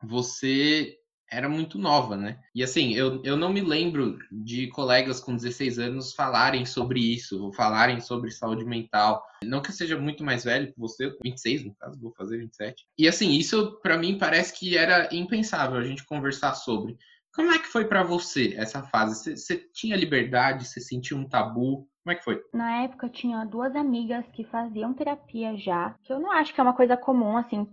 você 0.03 0.99
era 1.31 1.49
muito 1.49 1.79
nova, 1.79 2.17
né? 2.17 2.41
E 2.55 2.63
assim, 2.63 2.95
eu, 2.95 3.23
eu 3.23 3.37
não 3.37 3.53
me 3.53 3.61
lembro 3.61 4.19
de 4.33 4.69
colegas 4.69 5.21
com 5.21 5.37
16 5.37 5.79
anos 5.79 6.15
falarem 6.15 6.65
sobre 6.65 7.01
isso, 7.01 7.53
falarem 7.53 8.01
sobre 8.01 8.31
saúde 8.31 8.65
mental. 8.65 9.23
Não 9.45 9.61
que 9.61 9.69
eu 9.69 9.75
seja 9.75 9.99
muito 9.99 10.25
mais 10.25 10.45
velho 10.45 10.73
que 10.73 10.79
você, 10.79 11.15
26 11.23 11.65
no 11.65 11.75
caso, 11.75 12.01
vou 12.01 12.15
fazer 12.17 12.39
27. 12.39 12.87
E 12.97 13.07
assim, 13.07 13.33
isso 13.33 13.79
para 13.83 13.99
mim 13.99 14.17
parece 14.17 14.59
que 14.59 14.77
era 14.77 15.09
impensável 15.15 15.79
a 15.79 15.85
gente 15.85 16.05
conversar 16.07 16.55
sobre. 16.55 16.97
Como 17.39 17.53
é 17.53 17.59
que 17.61 17.69
foi 17.69 17.85
para 17.85 18.03
você 18.03 18.53
essa 18.57 18.83
fase? 18.83 19.37
Você 19.37 19.59
tinha 19.73 19.97
liberdade? 19.97 20.67
Você 20.67 20.81
sentiu 20.81 21.17
um 21.17 21.25
tabu? 21.25 21.87
Como 22.03 22.11
é 22.11 22.15
que 22.17 22.25
foi? 22.25 22.43
Na 22.53 22.83
época 22.83 23.07
eu 23.07 23.11
tinha 23.11 23.45
duas 23.45 23.77
amigas 23.77 24.27
que 24.33 24.43
faziam 24.43 24.93
terapia 24.93 25.57
já, 25.57 25.95
que 26.03 26.13
eu 26.13 26.19
não 26.19 26.33
acho 26.33 26.53
que 26.53 26.61
é 26.61 26.65
uma 26.65 26.73
coisa 26.73 26.97
comum 26.97 27.37
assim 27.37 27.65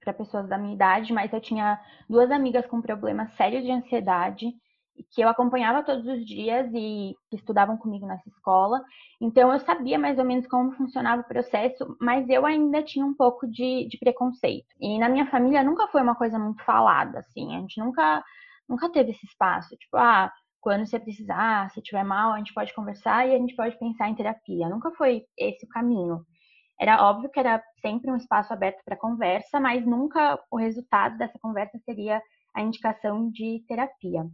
para 0.00 0.14
pessoas 0.14 0.48
da 0.48 0.56
minha 0.56 0.72
idade, 0.72 1.12
mas 1.12 1.30
eu 1.34 1.40
tinha 1.40 1.78
duas 2.08 2.30
amigas 2.30 2.66
com 2.66 2.80
problemas 2.80 3.30
sérios 3.34 3.62
de 3.62 3.70
ansiedade 3.70 4.54
que 5.12 5.20
eu 5.20 5.28
acompanhava 5.28 5.82
todos 5.82 6.06
os 6.06 6.24
dias 6.24 6.70
e 6.72 7.14
que 7.28 7.36
estudavam 7.36 7.76
comigo 7.76 8.06
nessa 8.06 8.26
escola. 8.26 8.82
Então 9.20 9.52
eu 9.52 9.60
sabia 9.60 9.98
mais 9.98 10.18
ou 10.18 10.24
menos 10.24 10.46
como 10.46 10.72
funcionava 10.72 11.20
o 11.20 11.28
processo, 11.28 11.94
mas 12.00 12.26
eu 12.30 12.46
ainda 12.46 12.82
tinha 12.82 13.04
um 13.04 13.14
pouco 13.14 13.46
de, 13.46 13.86
de 13.86 13.98
preconceito. 13.98 14.74
E 14.80 14.98
na 14.98 15.10
minha 15.10 15.26
família 15.26 15.62
nunca 15.62 15.88
foi 15.88 16.00
uma 16.00 16.14
coisa 16.14 16.38
muito 16.38 16.64
falada, 16.64 17.18
assim. 17.18 17.54
A 17.54 17.60
gente 17.60 17.78
nunca 17.78 18.24
nunca 18.70 18.88
teve 18.88 19.10
esse 19.10 19.26
espaço. 19.26 19.76
Tipo, 19.76 19.96
ah, 19.96 20.32
quando 20.60 20.86
você 20.86 20.98
precisar, 20.98 21.70
se 21.70 21.82
tiver 21.82 22.04
mal, 22.04 22.32
a 22.32 22.38
gente 22.38 22.54
pode 22.54 22.72
conversar 22.72 23.28
e 23.28 23.34
a 23.34 23.38
gente 23.38 23.56
pode 23.56 23.76
pensar 23.78 24.08
em 24.08 24.14
terapia. 24.14 24.68
Nunca 24.68 24.90
foi 24.92 25.24
esse 25.36 25.66
o 25.66 25.68
caminho. 25.68 26.24
Era 26.80 27.04
óbvio 27.04 27.30
que 27.30 27.40
era 27.40 27.62
sempre 27.82 28.10
um 28.10 28.16
espaço 28.16 28.52
aberto 28.52 28.82
para 28.84 28.96
conversa, 28.96 29.58
mas 29.60 29.84
nunca 29.84 30.38
o 30.50 30.56
resultado 30.56 31.18
dessa 31.18 31.38
conversa 31.38 31.78
seria 31.84 32.22
a 32.54 32.62
indicação 32.62 33.30
de 33.30 33.62
terapia. 33.68 34.26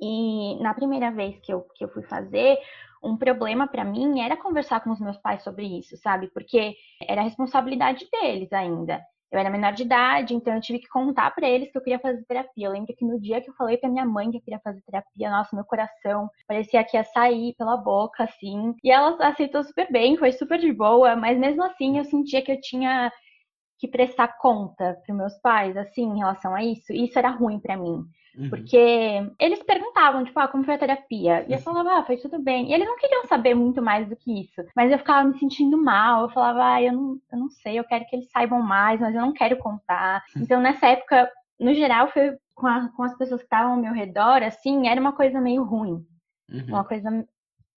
E 0.00 0.60
na 0.60 0.74
primeira 0.74 1.12
vez 1.12 1.38
que 1.40 1.52
eu, 1.52 1.62
que 1.76 1.84
eu 1.84 1.88
fui 1.88 2.02
fazer, 2.04 2.58
um 3.02 3.16
problema 3.16 3.68
para 3.68 3.84
mim 3.84 4.20
era 4.20 4.36
conversar 4.36 4.80
com 4.82 4.90
os 4.90 5.00
meus 5.00 5.16
pais 5.18 5.44
sobre 5.44 5.66
isso, 5.78 5.96
sabe? 5.98 6.28
Porque 6.32 6.74
era 7.06 7.22
responsabilidade 7.22 8.08
deles 8.10 8.52
ainda. 8.52 9.00
Eu 9.34 9.40
era 9.40 9.50
menor 9.50 9.72
de 9.72 9.82
idade, 9.82 10.32
então 10.32 10.54
eu 10.54 10.60
tive 10.60 10.78
que 10.78 10.86
contar 10.86 11.32
para 11.34 11.48
eles 11.48 11.68
que 11.68 11.76
eu 11.76 11.82
queria 11.82 11.98
fazer 11.98 12.24
terapia. 12.24 12.68
Eu 12.68 12.70
lembro 12.70 12.94
que 12.96 13.04
no 13.04 13.20
dia 13.20 13.40
que 13.40 13.50
eu 13.50 13.54
falei 13.54 13.76
para 13.76 13.90
minha 13.90 14.06
mãe 14.06 14.30
que 14.30 14.36
eu 14.36 14.40
queria 14.40 14.60
fazer 14.62 14.80
terapia, 14.82 15.28
nossa, 15.28 15.56
meu 15.56 15.64
coração 15.64 16.30
parecia 16.46 16.84
que 16.84 16.96
ia 16.96 17.02
sair 17.02 17.52
pela 17.58 17.76
boca, 17.76 18.22
assim. 18.22 18.72
E 18.84 18.92
ela 18.92 19.16
aceitou 19.26 19.64
super 19.64 19.90
bem, 19.90 20.16
foi 20.16 20.30
super 20.30 20.56
de 20.60 20.72
boa, 20.72 21.16
mas 21.16 21.36
mesmo 21.36 21.64
assim 21.64 21.98
eu 21.98 22.04
sentia 22.04 22.42
que 22.42 22.52
eu 22.52 22.60
tinha 22.60 23.10
que 23.80 23.88
prestar 23.88 24.38
conta 24.38 24.96
para 25.04 25.14
meus 25.16 25.36
pais, 25.40 25.76
assim, 25.76 26.04
em 26.04 26.18
relação 26.18 26.54
a 26.54 26.62
isso. 26.62 26.92
E 26.92 27.06
isso 27.06 27.18
era 27.18 27.28
ruim 27.30 27.58
para 27.58 27.76
mim. 27.76 28.04
Uhum. 28.36 28.50
Porque 28.50 28.76
eles 29.38 29.62
perguntavam, 29.62 30.24
tipo, 30.24 30.38
ah, 30.40 30.48
como 30.48 30.64
foi 30.64 30.74
a 30.74 30.78
terapia? 30.78 31.44
E 31.48 31.52
eu 31.52 31.58
falava, 31.60 31.98
ah, 31.98 32.04
foi 32.04 32.16
tudo 32.16 32.40
bem. 32.40 32.68
E 32.68 32.74
eles 32.74 32.86
não 32.86 32.98
queriam 32.98 33.26
saber 33.26 33.54
muito 33.54 33.80
mais 33.80 34.08
do 34.08 34.16
que 34.16 34.40
isso. 34.40 34.62
Mas 34.74 34.90
eu 34.90 34.98
ficava 34.98 35.28
me 35.28 35.38
sentindo 35.38 35.76
mal. 35.76 36.22
Eu 36.22 36.28
falava, 36.30 36.74
ah, 36.74 36.82
eu 36.82 36.92
não, 36.92 37.18
eu 37.32 37.38
não 37.38 37.50
sei, 37.50 37.78
eu 37.78 37.84
quero 37.84 38.04
que 38.06 38.16
eles 38.16 38.30
saibam 38.30 38.60
mais, 38.60 39.00
mas 39.00 39.14
eu 39.14 39.20
não 39.20 39.32
quero 39.32 39.56
contar. 39.58 40.22
Então, 40.36 40.60
nessa 40.60 40.88
época, 40.88 41.30
no 41.58 41.72
geral, 41.74 42.08
foi 42.08 42.36
com, 42.54 42.66
a, 42.66 42.88
com 42.90 43.02
as 43.02 43.16
pessoas 43.16 43.40
que 43.40 43.46
estavam 43.46 43.72
ao 43.72 43.80
meu 43.80 43.92
redor, 43.92 44.42
assim, 44.42 44.88
era 44.88 45.00
uma 45.00 45.12
coisa 45.12 45.40
meio 45.40 45.62
ruim. 45.62 46.04
Uhum. 46.50 46.66
Uma 46.68 46.84
coisa 46.84 47.26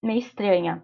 meio 0.01 0.19
estranha. 0.19 0.83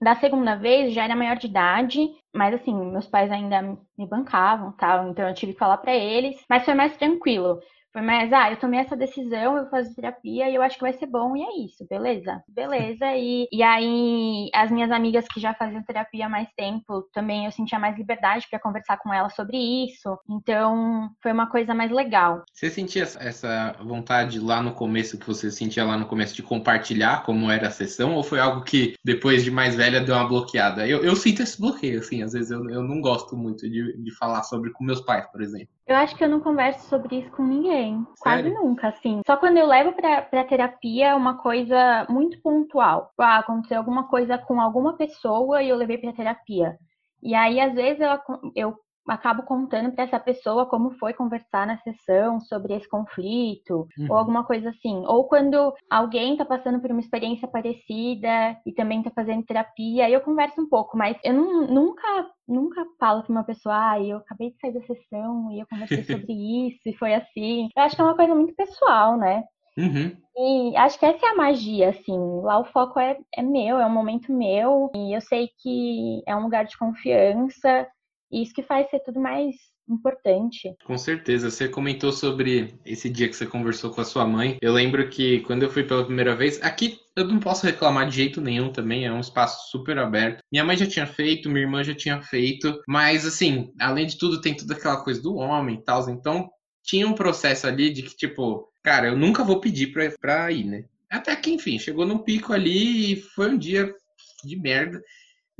Da 0.00 0.16
segunda 0.16 0.56
vez 0.56 0.92
já 0.92 1.04
era 1.04 1.14
maior 1.14 1.36
de 1.36 1.46
idade, 1.46 2.08
mas 2.34 2.54
assim, 2.54 2.74
meus 2.74 3.06
pais 3.06 3.30
ainda 3.30 3.62
me 3.96 4.06
bancavam, 4.06 4.72
tal, 4.72 5.08
então 5.08 5.28
eu 5.28 5.34
tive 5.34 5.52
que 5.52 5.58
falar 5.58 5.78
para 5.78 5.94
eles, 5.94 6.42
mas 6.48 6.64
foi 6.64 6.74
mais 6.74 6.96
tranquilo. 6.96 7.60
Foi 7.92 8.00
mais, 8.00 8.32
ah, 8.32 8.50
eu 8.50 8.56
tomei 8.56 8.80
essa 8.80 8.96
decisão, 8.96 9.56
eu 9.56 9.68
fazer 9.68 9.94
terapia 9.94 10.48
e 10.48 10.54
eu 10.54 10.62
acho 10.62 10.76
que 10.76 10.82
vai 10.82 10.94
ser 10.94 11.06
bom, 11.06 11.36
e 11.36 11.42
é 11.42 11.64
isso, 11.66 11.86
beleza? 11.88 12.42
Beleza. 12.48 13.04
E, 13.14 13.46
e 13.52 13.62
aí, 13.62 14.48
as 14.54 14.70
minhas 14.70 14.90
amigas 14.90 15.26
que 15.28 15.38
já 15.38 15.52
faziam 15.52 15.82
terapia 15.82 16.24
há 16.24 16.28
mais 16.28 16.48
tempo, 16.56 17.02
também 17.12 17.44
eu 17.44 17.52
sentia 17.52 17.78
mais 17.78 17.96
liberdade 17.96 18.46
para 18.50 18.58
conversar 18.58 18.96
com 18.96 19.12
elas 19.12 19.34
sobre 19.34 19.58
isso. 19.58 20.18
Então, 20.28 21.10
foi 21.22 21.32
uma 21.32 21.50
coisa 21.50 21.74
mais 21.74 21.90
legal. 21.90 22.44
Você 22.54 22.70
sentia 22.70 23.02
essa 23.02 23.76
vontade 23.84 24.40
lá 24.40 24.62
no 24.62 24.72
começo, 24.72 25.18
que 25.18 25.26
você 25.26 25.50
sentia 25.50 25.84
lá 25.84 25.98
no 25.98 26.06
começo, 26.06 26.34
de 26.34 26.42
compartilhar 26.42 27.24
como 27.24 27.50
era 27.50 27.68
a 27.68 27.70
sessão, 27.70 28.14
ou 28.14 28.22
foi 28.22 28.40
algo 28.40 28.64
que 28.64 28.94
depois 29.04 29.44
de 29.44 29.50
mais 29.50 29.76
velha 29.76 30.00
deu 30.00 30.14
uma 30.14 30.26
bloqueada? 30.26 30.88
Eu, 30.88 31.04
eu 31.04 31.14
sinto 31.14 31.42
esse 31.42 31.60
bloqueio, 31.60 31.98
assim, 31.98 32.22
às 32.22 32.32
vezes 32.32 32.50
eu, 32.50 32.70
eu 32.70 32.82
não 32.82 33.02
gosto 33.02 33.36
muito 33.36 33.68
de, 33.68 33.98
de 33.98 34.16
falar 34.16 34.42
sobre 34.44 34.72
com 34.72 34.82
meus 34.82 35.02
pais, 35.02 35.26
por 35.30 35.42
exemplo. 35.42 35.68
Eu 35.92 35.98
acho 35.98 36.16
que 36.16 36.24
eu 36.24 36.28
não 36.28 36.40
converso 36.40 36.88
sobre 36.88 37.18
isso 37.18 37.30
com 37.32 37.42
ninguém. 37.42 38.06
Sério? 38.16 38.50
Quase 38.50 38.50
nunca, 38.50 38.88
assim. 38.88 39.20
Só 39.26 39.36
quando 39.36 39.58
eu 39.58 39.66
levo 39.66 39.92
pra, 39.92 40.22
pra 40.22 40.42
terapia 40.44 41.08
é 41.08 41.14
uma 41.14 41.36
coisa 41.36 42.06
muito 42.08 42.40
pontual. 42.40 43.12
Ah, 43.18 43.38
aconteceu 43.38 43.76
alguma 43.76 44.08
coisa 44.08 44.38
com 44.38 44.58
alguma 44.58 44.96
pessoa 44.96 45.62
e 45.62 45.68
eu 45.68 45.76
levei 45.76 45.98
pra 45.98 46.14
terapia. 46.14 46.78
E 47.22 47.34
aí, 47.34 47.60
às 47.60 47.74
vezes, 47.74 48.00
eu, 48.00 48.40
eu 48.56 48.78
acabo 49.08 49.42
contando 49.42 49.92
para 49.92 50.04
essa 50.04 50.18
pessoa 50.18 50.66
como 50.66 50.92
foi 50.92 51.12
conversar 51.12 51.66
na 51.66 51.78
sessão 51.78 52.40
sobre 52.40 52.74
esse 52.74 52.88
conflito 52.88 53.86
uhum. 53.98 54.06
ou 54.10 54.16
alguma 54.16 54.44
coisa 54.44 54.70
assim. 54.70 55.04
Ou 55.06 55.24
quando 55.24 55.74
alguém 55.90 56.32
está 56.32 56.44
passando 56.44 56.80
por 56.80 56.90
uma 56.90 57.00
experiência 57.00 57.48
parecida 57.48 58.56
e 58.66 58.72
também 58.72 58.98
está 58.98 59.10
fazendo 59.10 59.44
terapia, 59.44 60.08
eu 60.08 60.20
converso 60.20 60.60
um 60.60 60.68
pouco, 60.68 60.96
mas 60.96 61.16
eu 61.24 61.34
não, 61.34 61.66
nunca 61.66 62.30
nunca 62.46 62.84
falo 62.98 63.22
para 63.22 63.32
uma 63.32 63.44
pessoa, 63.44 63.92
ah, 63.92 64.00
eu 64.00 64.18
acabei 64.18 64.50
de 64.50 64.58
sair 64.58 64.72
da 64.72 64.82
sessão 64.82 65.50
e 65.52 65.60
eu 65.60 65.66
conversei 65.68 66.04
sobre 66.04 66.32
isso 66.32 66.80
e 66.86 66.96
foi 66.96 67.14
assim. 67.14 67.68
Eu 67.76 67.82
acho 67.82 67.96
que 67.96 68.02
é 68.02 68.04
uma 68.04 68.16
coisa 68.16 68.34
muito 68.34 68.54
pessoal, 68.54 69.16
né? 69.16 69.44
Uhum. 69.76 70.14
E 70.36 70.76
acho 70.76 70.98
que 70.98 71.06
essa 71.06 71.26
é 71.26 71.28
a 71.30 71.34
magia, 71.34 71.90
assim. 71.90 72.18
Lá 72.42 72.58
o 72.58 72.64
foco 72.64 72.98
é, 72.98 73.18
é 73.34 73.42
meu, 73.42 73.78
é 73.78 73.86
um 73.86 73.92
momento 73.92 74.32
meu. 74.32 74.90
E 74.94 75.14
eu 75.14 75.20
sei 75.20 75.48
que 75.62 76.22
é 76.26 76.34
um 76.36 76.42
lugar 76.42 76.64
de 76.64 76.76
confiança 76.76 77.86
e 78.32 78.42
isso 78.42 78.54
que 78.54 78.62
faz 78.62 78.88
ser 78.90 79.00
tudo 79.00 79.20
mais 79.20 79.54
importante. 79.88 80.74
Com 80.84 80.96
certeza. 80.96 81.50
Você 81.50 81.68
comentou 81.68 82.12
sobre 82.12 82.74
esse 82.84 83.10
dia 83.10 83.28
que 83.28 83.36
você 83.36 83.46
conversou 83.46 83.90
com 83.90 84.00
a 84.00 84.04
sua 84.04 84.26
mãe. 84.26 84.56
Eu 84.62 84.72
lembro 84.72 85.08
que 85.10 85.40
quando 85.40 85.64
eu 85.64 85.70
fui 85.70 85.84
pela 85.84 86.04
primeira 86.04 86.34
vez, 86.34 86.62
aqui 86.62 86.98
eu 87.14 87.26
não 87.26 87.38
posso 87.38 87.66
reclamar 87.66 88.08
de 88.08 88.16
jeito 88.16 88.40
nenhum 88.40 88.72
também, 88.72 89.04
é 89.04 89.12
um 89.12 89.20
espaço 89.20 89.70
super 89.70 89.98
aberto. 89.98 90.42
Minha 90.50 90.64
mãe 90.64 90.76
já 90.76 90.86
tinha 90.86 91.06
feito, 91.06 91.50
minha 91.50 91.64
irmã 91.64 91.84
já 91.84 91.94
tinha 91.94 92.22
feito, 92.22 92.80
mas 92.88 93.26
assim, 93.26 93.70
além 93.78 94.06
de 94.06 94.16
tudo, 94.16 94.40
tem 94.40 94.56
toda 94.56 94.74
aquela 94.74 95.02
coisa 95.04 95.20
do 95.20 95.34
homem 95.36 95.76
e 95.76 95.84
tal, 95.84 96.08
então 96.08 96.48
tinha 96.82 97.06
um 97.06 97.12
processo 97.12 97.66
ali 97.66 97.92
de 97.92 98.02
que, 98.02 98.16
tipo, 98.16 98.68
cara, 98.82 99.08
eu 99.08 99.16
nunca 99.16 99.44
vou 99.44 99.60
pedir 99.60 99.92
pra, 99.92 100.10
pra 100.18 100.50
ir, 100.50 100.64
né? 100.64 100.84
Até 101.10 101.36
que, 101.36 101.50
enfim, 101.50 101.78
chegou 101.78 102.06
num 102.06 102.18
pico 102.18 102.52
ali 102.54 103.12
e 103.12 103.16
foi 103.16 103.50
um 103.50 103.58
dia 103.58 103.94
de 104.42 104.56
merda. 104.56 105.02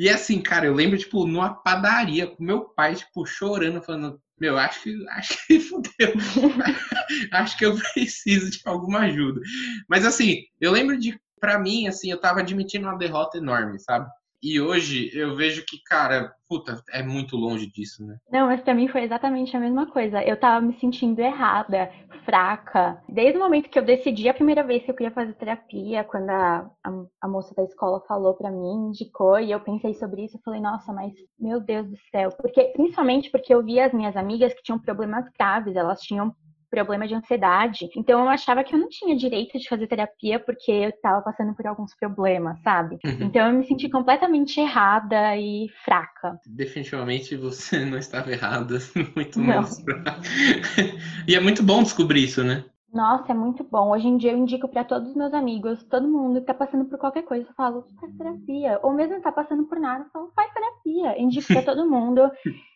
E 0.03 0.09
assim, 0.09 0.43
cara, 0.43 0.67
eu 0.67 0.75
lembro, 0.75 0.99
tipo, 0.99 1.25
numa 1.29 1.55
padaria 1.55 2.27
com 2.27 2.43
meu 2.43 2.65
pai, 2.71 2.97
tipo, 2.97 3.25
chorando, 3.25 3.81
falando, 3.81 4.21
meu, 4.37 4.59
acho 4.59 4.83
que 4.83 4.97
acho 5.11 5.47
que 5.47 5.61
fudeu. 5.61 6.13
acho 7.33 7.57
que 7.57 7.65
eu 7.65 7.77
preciso 7.77 8.51
de 8.51 8.61
alguma 8.65 9.03
ajuda. 9.03 9.41
Mas 9.89 10.05
assim, 10.05 10.43
eu 10.61 10.73
lembro 10.73 10.99
de, 10.99 11.17
para 11.39 11.57
mim, 11.57 11.87
assim, 11.87 12.11
eu 12.11 12.19
tava 12.19 12.41
admitindo 12.41 12.89
uma 12.89 12.99
derrota 12.99 13.39
enorme, 13.39 13.79
sabe? 13.79 14.11
E 14.43 14.61
hoje 14.61 15.09
eu 15.15 15.37
vejo 15.37 15.65
que, 15.65 15.81
cara, 15.85 16.35
puta, 16.49 16.83
é 16.91 17.01
muito 17.01 17.37
longe 17.37 17.67
disso, 17.71 18.05
né? 18.05 18.17
Não, 18.29 18.47
mas 18.47 18.61
pra 18.61 18.75
mim 18.75 18.89
foi 18.89 19.03
exatamente 19.05 19.57
a 19.57 19.61
mesma 19.61 19.87
coisa. 19.87 20.21
Eu 20.25 20.37
tava 20.37 20.61
me 20.61 20.77
sentindo 20.81 21.21
errada, 21.21 21.93
fraca. 22.25 23.01
Desde 23.09 23.39
o 23.39 23.41
momento 23.41 23.69
que 23.69 23.79
eu 23.79 23.85
decidi 23.85 24.29
a 24.29 24.35
primeira 24.35 24.65
vez 24.65 24.83
que 24.83 24.91
eu 24.91 24.97
queria 24.97 25.13
fazer 25.13 25.35
terapia, 25.35 26.03
quando 26.03 26.31
a, 26.31 26.69
a, 26.83 26.91
a 27.21 27.29
moça 27.29 27.55
da 27.55 27.63
escola 27.63 28.01
falou 28.01 28.35
pra 28.35 28.51
mim, 28.51 28.89
indicou, 28.89 29.39
e 29.39 29.53
eu 29.53 29.61
pensei 29.61 29.95
sobre 29.95 30.25
isso, 30.25 30.37
eu 30.37 30.43
falei, 30.45 30.61
nossa, 30.61 30.93
mas 30.93 31.13
meu 31.39 31.61
Deus 31.61 31.89
do 31.89 31.97
céu. 32.11 32.33
Porque, 32.33 32.65
principalmente 32.75 33.31
porque 33.31 33.55
eu 33.55 33.63
via 33.63 33.87
as 33.87 33.93
minhas 33.93 34.17
amigas 34.17 34.53
que 34.53 34.63
tinham 34.63 34.79
problemas 34.79 35.25
graves, 35.39 35.77
elas 35.77 36.01
tinham 36.01 36.35
problema 36.73 37.07
de 37.07 37.15
ansiedade. 37.15 37.91
Então 37.95 38.21
eu 38.21 38.29
achava 38.31 38.65
que 38.65 38.75
eu 38.75 38.79
não 38.79 38.89
tinha 38.89 39.15
direito 39.15 39.59
de 39.59 39.69
fazer 39.69 39.87
terapia 39.87 40.41
porque 40.41 40.73
eu 40.73 40.89
estava 40.89 41.21
passando 41.21 41.55
por 41.55 41.67
alguns 41.67 41.95
problemas, 41.95 42.59
sabe? 42.63 42.99
Uhum. 43.05 43.27
Então 43.27 43.47
eu 43.47 43.53
me 43.53 43.67
senti 43.67 43.91
completamente 43.91 44.59
errada 44.59 45.37
e 45.37 45.69
fraca. 45.85 46.41
Definitivamente 46.47 47.37
você 47.37 47.85
não 47.85 47.99
estava 47.99 48.33
errada, 48.33 48.79
muito 49.15 49.39
menos. 49.39 49.85
e 51.29 51.35
é 51.35 51.41
muito 51.41 51.63
bom 51.63 51.83
descobrir 51.83 52.25
isso, 52.25 52.43
né? 52.43 52.65
Nossa, 52.91 53.33
é 53.33 53.35
muito 53.35 53.65
bom. 53.65 53.91
Hoje 53.91 54.07
em 54.07 54.17
dia 54.17 54.33
eu 54.33 54.39
indico 54.39 54.69
para 54.69 54.85
todos 54.85 55.11
os 55.11 55.17
meus 55.17 55.33
amigos, 55.33 55.83
todo 55.85 56.09
mundo 56.09 56.41
que 56.41 56.47
tá 56.47 56.55
passando 56.55 56.85
por 56.87 56.99
qualquer 56.99 57.23
coisa, 57.23 57.47
eu 57.49 57.55
falo, 57.55 57.87
faz 57.99 58.15
terapia. 58.17 58.79
Ou 58.83 58.93
mesmo 58.93 59.21
tá 59.21 59.33
passando 59.33 59.65
por 59.65 59.79
nada, 59.79 60.05
eu 60.05 60.11
falo, 60.11 60.33
faz 60.35 60.53
terapia. 60.53 61.21
indico 61.21 61.47
para 61.49 61.63
todo 61.63 61.89
mundo. 61.89 62.31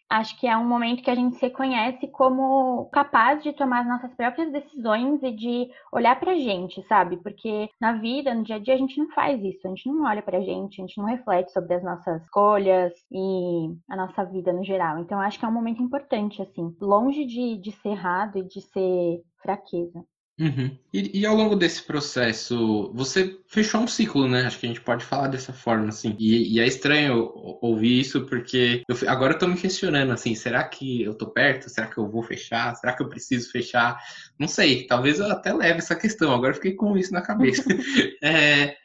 Acho 0.09 0.39
que 0.39 0.47
é 0.47 0.57
um 0.57 0.67
momento 0.67 1.03
que 1.03 1.11
a 1.11 1.15
gente 1.17 1.37
se 1.37 1.51
conhece 1.51 2.07
como 2.09 2.89
capaz 2.93 3.43
de 3.43 3.53
tomar 3.53 3.81
as 3.81 3.89
nossas 3.89 4.15
próprias 4.15 4.53
decisões 4.53 5.21
e 5.23 5.33
de 5.33 5.69
olhar 5.93 6.19
pra 6.19 6.37
gente, 6.37 6.81
sabe? 6.87 7.17
Porque 7.17 7.69
na 7.81 7.95
vida, 7.95 8.33
no 8.33 8.45
dia 8.45 8.57
a 8.57 8.59
dia, 8.61 8.75
a 8.75 8.79
gente 8.79 8.99
não 8.99 9.09
faz 9.11 9.43
isso. 9.43 9.67
A 9.67 9.71
gente 9.71 9.89
não 9.89 10.05
olha 10.05 10.23
pra 10.23 10.41
gente, 10.41 10.81
a 10.81 10.87
gente 10.87 10.99
não 10.99 11.07
reflete 11.07 11.51
sobre 11.53 11.75
as 11.75 11.83
nossas 11.83 12.23
escolhas 12.23 12.93
e 13.11 13.75
a 13.91 13.97
nossa 13.97 14.25
vida 14.25 14.53
no 14.53 14.65
geral. 14.65 14.99
Então, 15.01 15.21
acho 15.21 15.39
que 15.41 15.45
é 15.45 15.49
um 15.49 15.53
momento 15.53 15.83
importante, 15.83 16.41
assim, 16.41 16.75
longe 16.81 17.25
de, 17.25 17.59
de 17.59 17.73
ser 17.73 17.91
errado 17.91 18.39
e 18.39 18.45
de 18.45 18.61
ser 18.61 19.23
fraqueza. 19.43 20.05
Uhum. 20.39 20.77
E, 20.93 21.21
e, 21.21 21.27
ao 21.27 21.35
longo 21.35 21.57
desse 21.57 21.83
processo, 21.83 22.93
você 22.93 23.39
fechou 23.49 23.81
um 23.81 23.87
ciclo, 23.87 24.29
né? 24.29 24.43
Acho 24.43 24.59
que 24.59 24.67
a 24.67 24.69
gente 24.69 24.83
pode 24.83 25.03
falar 25.03 25.29
dessa 25.29 25.51
forma, 25.51 25.89
assim. 25.89 26.15
E, 26.19 26.55
e 26.55 26.61
é 26.61 26.67
estranho 26.67 27.33
ouvir 27.63 28.01
isso, 28.01 28.27
porque 28.27 28.83
eu, 28.87 28.97
agora 29.09 29.33
eu 29.33 29.39
tô 29.39 29.49
me 29.49 29.57
questionando, 29.57 30.13
assim, 30.13 30.35
será 30.35 30.63
que 30.65 31.03
eu 31.03 31.15
tô 31.15 31.31
perto? 31.31 31.71
Será 31.71 31.87
que 31.87 31.97
eu 31.97 32.11
vou 32.11 32.23
fechar? 32.23 32.75
Será 32.77 32.93
que 32.95 33.03
eu 33.03 33.09
preciso 33.09 33.51
fechar? 33.51 33.99
Não 34.39 34.47
sei, 34.47 34.87
talvez 34.87 35.21
eu 35.21 35.27
até 35.31 35.55
leve 35.55 35.79
essa 35.79 35.97
questão, 35.97 36.35
agora 36.35 36.51
eu 36.51 36.57
fiquei 36.57 36.75
com 36.75 36.99
isso 36.99 37.13
na 37.13 37.23
cabeça. 37.23 37.65
é, 38.23 38.77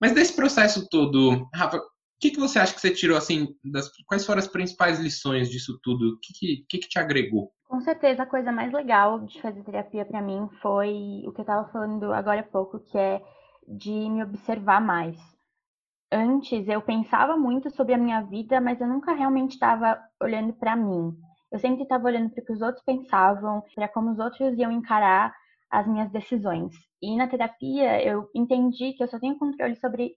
mas 0.00 0.12
desse 0.12 0.34
processo 0.34 0.88
todo, 0.88 1.48
Rafa, 1.54 1.76
o 1.76 1.82
que, 2.18 2.32
que 2.32 2.40
você 2.40 2.58
acha 2.58 2.74
que 2.74 2.80
você 2.80 2.90
tirou, 2.90 3.16
assim, 3.16 3.54
das, 3.64 3.88
quais 4.06 4.26
foram 4.26 4.40
as 4.40 4.48
principais 4.48 4.98
lições 4.98 5.48
disso 5.50 5.78
tudo? 5.82 6.14
O 6.14 6.18
que, 6.18 6.64
que, 6.68 6.78
que 6.78 6.88
te 6.88 6.98
agregou? 6.98 7.52
Com 7.68 7.80
certeza, 7.80 8.22
a 8.22 8.26
coisa 8.26 8.52
mais 8.52 8.72
legal 8.72 9.20
de 9.20 9.40
fazer 9.42 9.62
terapia 9.64 10.04
para 10.04 10.22
mim 10.22 10.48
foi 10.62 11.22
o 11.26 11.32
que 11.32 11.40
eu 11.40 11.42
estava 11.42 11.68
falando 11.70 12.12
agora 12.12 12.40
há 12.40 12.44
pouco, 12.44 12.78
que 12.78 12.96
é 12.96 13.20
de 13.66 13.90
me 13.90 14.22
observar 14.22 14.80
mais. 14.80 15.16
Antes 16.10 16.68
eu 16.68 16.80
pensava 16.80 17.36
muito 17.36 17.68
sobre 17.70 17.94
a 17.94 17.98
minha 17.98 18.20
vida, 18.22 18.60
mas 18.60 18.80
eu 18.80 18.86
nunca 18.86 19.12
realmente 19.12 19.52
estava 19.52 20.00
olhando 20.22 20.52
para 20.52 20.76
mim. 20.76 21.12
Eu 21.50 21.58
sempre 21.58 21.82
estava 21.82 22.06
olhando 22.06 22.30
para 22.30 22.42
o 22.42 22.46
que 22.46 22.52
os 22.52 22.62
outros 22.62 22.84
pensavam, 22.84 23.62
para 23.74 23.88
como 23.88 24.10
os 24.12 24.18
outros 24.18 24.56
iam 24.58 24.70
encarar 24.70 25.34
as 25.70 25.86
minhas 25.86 26.10
decisões. 26.12 26.72
E 27.02 27.16
na 27.16 27.28
terapia 27.28 28.02
eu 28.02 28.30
entendi 28.34 28.92
que 28.92 29.02
eu 29.02 29.08
só 29.08 29.18
tenho 29.18 29.38
controle 29.38 29.74
sobre 29.76 30.14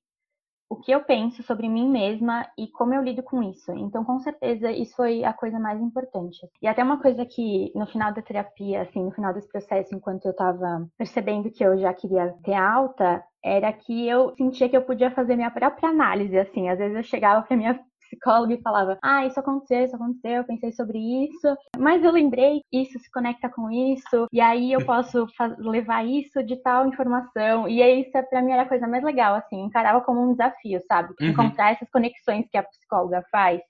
o 0.69 0.75
que 0.75 0.91
eu 0.91 1.03
penso 1.03 1.41
sobre 1.43 1.67
mim 1.67 1.89
mesma 1.89 2.47
e 2.57 2.67
como 2.67 2.93
eu 2.93 3.01
lido 3.01 3.23
com 3.23 3.41
isso. 3.41 3.71
Então, 3.73 4.05
com 4.05 4.19
certeza, 4.19 4.71
isso 4.71 4.95
foi 4.95 5.23
a 5.23 5.33
coisa 5.33 5.59
mais 5.59 5.81
importante. 5.81 6.39
E 6.61 6.67
até 6.67 6.83
uma 6.83 7.01
coisa 7.01 7.25
que 7.25 7.71
no 7.75 7.87
final 7.87 8.13
da 8.13 8.21
terapia, 8.21 8.83
assim, 8.83 9.03
no 9.03 9.11
final 9.11 9.33
desse 9.33 9.49
processo, 9.49 9.95
enquanto 9.95 10.25
eu 10.25 10.35
tava 10.35 10.87
percebendo 10.97 11.49
que 11.49 11.63
eu 11.63 11.77
já 11.77 11.93
queria 11.93 12.33
ter 12.43 12.53
alta, 12.53 13.23
era 13.43 13.73
que 13.73 14.07
eu 14.07 14.35
sentia 14.35 14.69
que 14.69 14.77
eu 14.77 14.83
podia 14.83 15.09
fazer 15.11 15.35
minha 15.35 15.49
própria 15.49 15.89
análise, 15.89 16.37
assim. 16.37 16.69
Às 16.69 16.77
vezes 16.77 16.95
eu 16.95 17.03
chegava 17.03 17.41
pra 17.41 17.57
minha 17.57 17.79
psicóloga 18.09 18.53
e 18.53 18.61
falava: 18.61 18.97
Ah, 19.01 19.25
isso 19.25 19.39
aconteceu, 19.39 19.85
isso 19.85 19.95
aconteceu, 19.95 20.31
eu 20.31 20.43
pensei 20.43 20.71
sobre 20.71 20.97
isso, 20.97 21.55
mas 21.77 22.03
eu 22.03 22.11
lembrei, 22.11 22.61
isso 22.71 22.97
se 22.99 23.11
conecta 23.11 23.49
com 23.49 23.69
isso, 23.71 24.27
e 24.31 24.41
aí 24.41 24.73
eu 24.73 24.85
posso 24.85 25.27
levar 25.59 26.05
isso 26.05 26.43
de 26.43 26.55
tal 26.57 26.87
informação. 26.87 27.67
E 27.67 27.81
aí 27.81 28.01
isso 28.01 28.11
pra 28.29 28.41
mim 28.41 28.51
era 28.51 28.63
a 28.63 28.67
coisa 28.67 28.87
mais 28.87 29.03
legal, 29.03 29.35
assim, 29.35 29.61
encarava 29.61 30.01
como 30.01 30.21
um 30.21 30.31
desafio, 30.31 30.81
sabe? 30.87 31.13
Uhum. 31.21 31.27
Encontrar 31.29 31.71
essas 31.71 31.89
conexões 31.89 32.47
que 32.49 32.57
a 32.57 32.63
psicóloga 32.63 33.23
faz. 33.31 33.61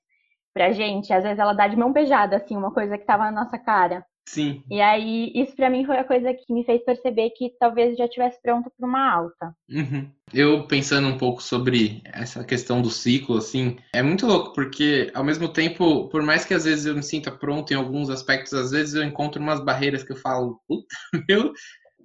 pra 0.53 0.71
gente. 0.71 1.13
Às 1.13 1.23
vezes 1.23 1.39
ela 1.39 1.53
dá 1.53 1.67
de 1.67 1.77
mão 1.77 1.91
beijada, 1.93 2.35
assim, 2.37 2.57
uma 2.57 2.73
coisa 2.73 2.97
que 2.97 3.05
tava 3.05 3.25
na 3.25 3.43
nossa 3.43 3.57
cara. 3.57 4.03
Sim. 4.29 4.61
E 4.69 4.79
aí, 4.79 5.31
isso 5.33 5.55
para 5.55 5.71
mim 5.71 5.83
foi 5.87 5.97
a 5.97 6.03
coisa 6.03 6.31
que 6.31 6.53
me 6.53 6.63
fez 6.63 6.83
perceber 6.83 7.31
que 7.31 7.51
talvez 7.59 7.97
já 7.97 8.05
estivesse 8.05 8.39
pronto 8.39 8.71
para 8.77 8.87
uma 8.87 9.11
alta. 9.11 9.55
Uhum. 9.67 10.07
Eu 10.31 10.67
pensando 10.67 11.07
um 11.07 11.17
pouco 11.17 11.41
sobre 11.41 11.99
essa 12.05 12.43
questão 12.43 12.79
do 12.79 12.91
ciclo, 12.91 13.37
assim, 13.37 13.77
é 13.91 14.03
muito 14.03 14.27
louco, 14.27 14.53
porque 14.53 15.09
ao 15.15 15.23
mesmo 15.23 15.49
tempo, 15.51 16.07
por 16.09 16.21
mais 16.21 16.45
que 16.45 16.53
às 16.53 16.65
vezes 16.65 16.85
eu 16.85 16.93
me 16.93 17.01
sinta 17.01 17.31
pronto 17.31 17.73
em 17.73 17.75
alguns 17.75 18.07
aspectos, 18.11 18.53
às 18.53 18.69
vezes 18.69 18.93
eu 18.93 19.03
encontro 19.03 19.41
umas 19.41 19.65
barreiras 19.65 20.03
que 20.03 20.11
eu 20.11 20.17
falo, 20.17 20.61
puta, 20.67 20.95
meu, 21.27 21.51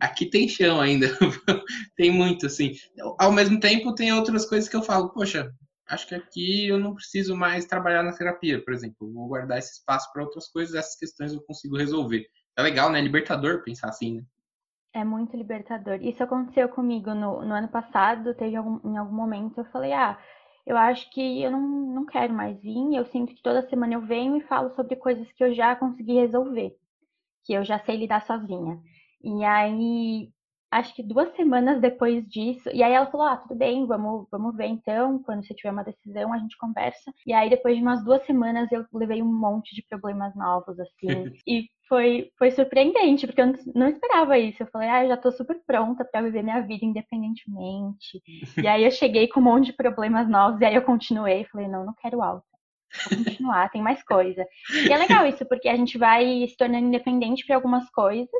aqui 0.01 0.25
tem 0.25 0.49
chão 0.49 0.81
ainda. 0.81 1.09
tem 1.95 2.11
muito, 2.11 2.47
assim. 2.47 2.73
Ao 3.19 3.33
mesmo 3.33 3.61
tempo, 3.61 3.95
tem 3.95 4.15
outras 4.15 4.47
coisas 4.47 4.67
que 4.67 4.77
eu 4.77 4.83
falo, 4.83 5.11
poxa, 5.11 5.53
acho 5.89 6.07
que 6.09 6.15
aqui 6.15 6.69
eu 6.69 6.79
não 6.79 6.95
preciso 6.95 7.37
mais 7.37 7.67
trabalhar 7.67 8.03
na 8.03 8.17
terapia, 8.17 8.63
por 8.63 8.73
exemplo. 8.73 9.13
Vou 9.13 9.29
guardar 9.29 9.59
esse 9.59 9.79
espaço 9.79 10.11
para 10.13 10.23
outras 10.23 10.49
coisas, 10.49 10.75
essas 10.75 10.97
questões 10.97 11.33
eu 11.33 11.43
consigo 11.43 11.77
resolver. 11.77 12.27
É 12.57 12.63
legal, 12.63 12.91
né? 12.91 12.99
É 12.99 13.03
libertador 13.03 13.63
pensar 13.63 13.89
assim, 13.89 14.17
né? 14.17 14.23
É 14.93 15.05
muito 15.05 15.37
libertador. 15.37 16.01
Isso 16.03 16.23
aconteceu 16.23 16.69
comigo 16.69 17.15
no, 17.15 17.45
no 17.45 17.55
ano 17.55 17.69
passado, 17.69 18.35
teve 18.35 18.55
algum, 18.55 18.79
em 18.89 18.97
algum 18.97 19.15
momento, 19.15 19.59
eu 19.59 19.65
falei, 19.67 19.93
ah, 19.93 20.17
eu 20.65 20.77
acho 20.77 21.11
que 21.11 21.43
eu 21.43 21.51
não, 21.51 21.61
não 21.61 22.07
quero 22.07 22.33
mais 22.33 22.59
vir, 22.61 22.95
eu 22.95 23.05
sinto 23.07 23.35
que 23.35 23.43
toda 23.43 23.69
semana 23.69 23.95
eu 23.95 24.01
venho 24.01 24.37
e 24.37 24.47
falo 24.47 24.75
sobre 24.75 24.97
coisas 24.97 25.31
que 25.33 25.43
eu 25.43 25.53
já 25.53 25.75
consegui 25.77 26.15
resolver, 26.15 26.77
que 27.45 27.53
eu 27.53 27.65
já 27.65 27.79
sei 27.81 27.97
lidar 27.97 28.25
sozinha. 28.25 28.81
E 29.23 29.45
aí 29.45 30.31
acho 30.75 30.95
que 30.95 31.03
duas 31.03 31.35
semanas 31.37 31.81
depois 31.81 32.27
disso. 32.29 32.69
E 32.73 32.83
aí 32.83 32.93
ela 32.93 33.07
falou: 33.07 33.27
Ah, 33.27 33.37
tudo 33.37 33.55
bem, 33.55 33.87
vamos, 33.87 34.27
vamos 34.31 34.57
ver 34.57 34.67
então. 34.67 35.23
Quando 35.23 35.47
você 35.47 35.55
tiver 35.55 35.71
uma 35.71 35.85
decisão, 35.85 36.33
a 36.33 36.39
gente 36.39 36.57
conversa. 36.59 37.13
E 37.27 37.33
aí, 37.33 37.49
depois 37.49 37.77
de 37.77 37.83
umas 37.83 38.05
duas 38.05 38.25
semanas, 38.27 38.71
eu 38.73 38.85
levei 38.93 39.23
um 39.23 39.33
monte 39.33 39.75
de 39.75 39.83
problemas 39.89 40.35
novos, 40.35 40.79
assim. 40.81 41.07
e 41.47 41.69
foi, 41.89 42.31
foi 42.39 42.51
surpreendente, 42.51 43.27
porque 43.27 43.41
eu 43.41 43.55
não 43.75 43.89
esperava 43.89 44.39
isso. 44.39 44.63
Eu 44.63 44.67
falei: 44.67 44.89
Ah, 44.89 45.05
eu 45.05 45.09
já 45.09 45.17
tô 45.17 45.31
super 45.31 45.61
pronta 45.65 46.05
para 46.05 46.23
viver 46.23 46.43
minha 46.43 46.61
vida 46.61 46.85
independentemente. 46.85 48.21
e 48.61 48.67
aí, 48.67 48.85
eu 48.85 48.91
cheguei 48.91 49.29
com 49.29 49.41
um 49.41 49.45
monte 49.45 49.67
de 49.67 49.73
problemas 49.75 50.29
novos. 50.29 50.61
E 50.61 50.65
aí, 50.65 50.75
eu 50.75 50.83
continuei. 50.83 51.45
Falei: 51.47 51.69
Não, 51.69 51.85
não 51.87 51.95
quero 51.95 52.21
alta. 52.21 52.45
Vou 53.11 53.25
continuar, 53.25 53.71
tem 53.71 53.83
mais 53.83 54.03
coisa. 54.05 54.47
E 54.87 54.93
é 54.93 54.97
legal 54.97 55.27
isso, 55.27 55.45
porque 55.47 55.69
a 55.69 55.77
gente 55.77 55.99
vai 55.99 56.47
se 56.47 56.57
tornando 56.57 56.87
independente 56.87 57.45
para 57.45 57.57
algumas 57.57 57.89
coisas 57.91 58.31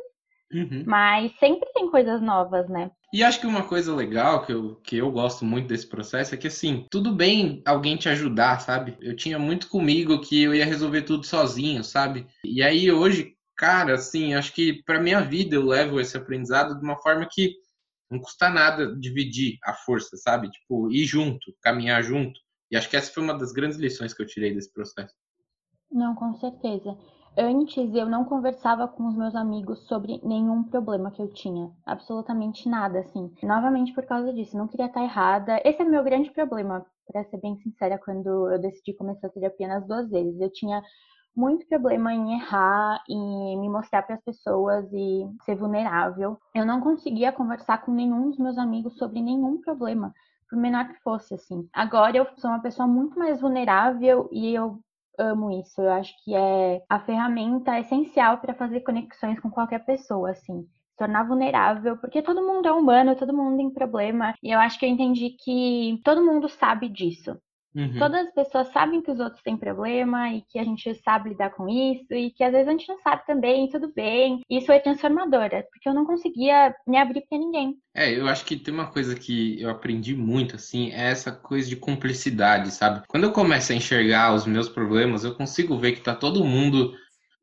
Uhum. 0.53 0.83
Mas 0.85 1.31
sempre 1.39 1.67
tem 1.73 1.89
coisas 1.89 2.21
novas, 2.21 2.69
né? 2.69 2.91
E 3.11 3.23
acho 3.23 3.39
que 3.39 3.47
uma 3.47 3.63
coisa 3.63 3.95
legal 3.95 4.45
que 4.45 4.51
eu, 4.51 4.75
que 4.77 4.97
eu 4.97 5.11
gosto 5.11 5.45
muito 5.45 5.67
desse 5.67 5.87
processo 5.87 6.35
é 6.35 6.37
que, 6.37 6.47
assim, 6.47 6.85
tudo 6.91 7.13
bem 7.13 7.61
alguém 7.65 7.95
te 7.97 8.09
ajudar, 8.09 8.59
sabe? 8.59 8.97
Eu 8.99 9.15
tinha 9.15 9.39
muito 9.39 9.69
comigo 9.69 10.21
que 10.21 10.43
eu 10.43 10.53
ia 10.53 10.65
resolver 10.65 11.03
tudo 11.03 11.25
sozinho, 11.25 11.83
sabe? 11.83 12.27
E 12.43 12.61
aí 12.61 12.91
hoje, 12.91 13.35
cara, 13.55 13.95
assim, 13.95 14.33
acho 14.33 14.53
que 14.53 14.83
para 14.83 14.99
minha 14.99 15.21
vida 15.21 15.55
eu 15.55 15.65
levo 15.65 15.99
esse 15.99 16.15
aprendizado 16.17 16.77
de 16.77 16.83
uma 16.83 16.97
forma 17.01 17.27
que 17.29 17.53
não 18.09 18.19
custa 18.19 18.49
nada 18.49 18.95
dividir 18.95 19.57
a 19.63 19.73
força, 19.73 20.15
sabe? 20.17 20.51
Tipo, 20.51 20.91
ir 20.91 21.05
junto, 21.05 21.55
caminhar 21.61 22.03
junto. 22.03 22.39
E 22.69 22.77
acho 22.77 22.89
que 22.89 22.97
essa 22.97 23.11
foi 23.11 23.23
uma 23.23 23.37
das 23.37 23.51
grandes 23.51 23.77
lições 23.77 24.13
que 24.13 24.21
eu 24.21 24.27
tirei 24.27 24.53
desse 24.53 24.71
processo. 24.71 25.13
Não, 25.91 26.13
com 26.15 26.33
certeza. 26.35 26.97
Antes 27.37 27.93
eu 27.93 28.05
não 28.05 28.23
conversava 28.23 28.87
com 28.87 29.07
os 29.07 29.15
meus 29.15 29.35
amigos 29.35 29.85
sobre 29.87 30.21
nenhum 30.23 30.63
problema 30.63 31.11
que 31.11 31.21
eu 31.21 31.27
tinha, 31.27 31.69
absolutamente 31.85 32.69
nada, 32.69 32.99
assim. 32.99 33.29
Novamente 33.43 33.93
por 33.93 34.05
causa 34.05 34.31
disso, 34.31 34.57
não 34.57 34.69
queria 34.69 34.85
estar 34.85 35.03
errada. 35.03 35.59
Esse 35.65 35.81
é 35.81 35.85
meu 35.85 36.01
grande 36.01 36.31
problema, 36.31 36.85
para 37.05 37.25
ser 37.25 37.37
bem 37.41 37.57
sincera, 37.57 37.97
quando 37.97 38.49
eu 38.49 38.57
decidi 38.59 38.93
começar 38.93 39.27
a 39.27 39.29
terapia 39.29 39.67
nas 39.67 39.85
duas 39.85 40.09
vezes. 40.09 40.39
Eu 40.39 40.49
tinha 40.49 40.81
muito 41.35 41.67
problema 41.67 42.13
em 42.13 42.35
errar, 42.35 43.03
em 43.09 43.59
me 43.59 43.67
mostrar 43.67 44.03
para 44.03 44.15
as 44.15 44.23
pessoas 44.23 44.85
e 44.93 45.27
ser 45.43 45.55
vulnerável. 45.55 46.37
Eu 46.53 46.65
não 46.65 46.79
conseguia 46.79 47.33
conversar 47.33 47.79
com 47.79 47.91
nenhum 47.91 48.29
dos 48.29 48.39
meus 48.39 48.57
amigos 48.57 48.97
sobre 48.97 49.21
nenhum 49.21 49.59
problema, 49.59 50.13
por 50.49 50.57
menor 50.57 50.87
que 50.87 51.03
fosse, 51.03 51.33
assim. 51.33 51.67
Agora 51.73 52.15
eu 52.15 52.25
sou 52.37 52.49
uma 52.49 52.61
pessoa 52.61 52.87
muito 52.87 53.19
mais 53.19 53.41
vulnerável 53.41 54.29
e 54.31 54.55
eu 54.55 54.79
amo 55.19 55.51
isso. 55.59 55.81
Eu 55.81 55.91
acho 55.91 56.13
que 56.23 56.33
é 56.35 56.83
a 56.89 56.99
ferramenta 56.99 57.79
essencial 57.79 58.39
para 58.39 58.53
fazer 58.55 58.81
conexões 58.81 59.39
com 59.39 59.49
qualquer 59.49 59.85
pessoa, 59.85 60.31
assim. 60.31 60.67
Tornar 60.97 61.23
vulnerável, 61.27 61.97
porque 61.97 62.21
todo 62.21 62.41
mundo 62.45 62.67
é 62.67 62.71
humano, 62.71 63.15
todo 63.15 63.33
mundo 63.35 63.57
tem 63.57 63.69
problema. 63.69 64.33
E 64.41 64.51
eu 64.51 64.59
acho 64.59 64.79
que 64.79 64.85
eu 64.85 64.89
entendi 64.89 65.31
que 65.31 65.99
todo 66.03 66.23
mundo 66.25 66.47
sabe 66.49 66.89
disso. 66.89 67.37
Uhum. 67.75 67.99
Todas 67.99 68.27
as 68.27 68.33
pessoas 68.33 68.71
sabem 68.71 69.01
que 69.01 69.11
os 69.11 69.19
outros 69.19 69.43
têm 69.43 69.57
problema 69.57 70.29
e 70.31 70.41
que 70.49 70.57
a 70.57 70.63
gente 70.63 70.95
sabe 71.03 71.29
lidar 71.29 71.49
com 71.49 71.67
isso 71.67 72.13
e 72.13 72.31
que 72.31 72.43
às 72.43 72.53
vezes 72.53 72.67
a 72.67 72.71
gente 72.71 72.87
não 72.87 72.97
sabe 72.99 73.25
também, 73.25 73.69
tudo 73.69 73.91
bem. 73.93 74.39
Isso 74.49 74.71
é 74.71 74.79
transformadora, 74.79 75.67
porque 75.69 75.89
eu 75.89 75.93
não 75.93 76.05
conseguia 76.05 76.73
me 76.87 76.97
abrir 76.97 77.25
para 77.27 77.37
ninguém. 77.37 77.75
É, 77.93 78.17
eu 78.17 78.27
acho 78.27 78.45
que 78.45 78.55
tem 78.55 78.73
uma 78.73 78.87
coisa 78.87 79.15
que 79.15 79.61
eu 79.61 79.69
aprendi 79.69 80.15
muito, 80.15 80.55
assim, 80.55 80.91
é 80.91 81.11
essa 81.11 81.31
coisa 81.31 81.67
de 81.67 81.75
cumplicidade, 81.75 82.71
sabe? 82.71 83.05
Quando 83.07 83.23
eu 83.25 83.31
começo 83.31 83.71
a 83.71 83.75
enxergar 83.75 84.33
os 84.33 84.45
meus 84.45 84.69
problemas, 84.69 85.23
eu 85.23 85.35
consigo 85.35 85.77
ver 85.77 85.93
que 85.93 86.01
tá 86.01 86.15
todo 86.15 86.45
mundo 86.45 86.93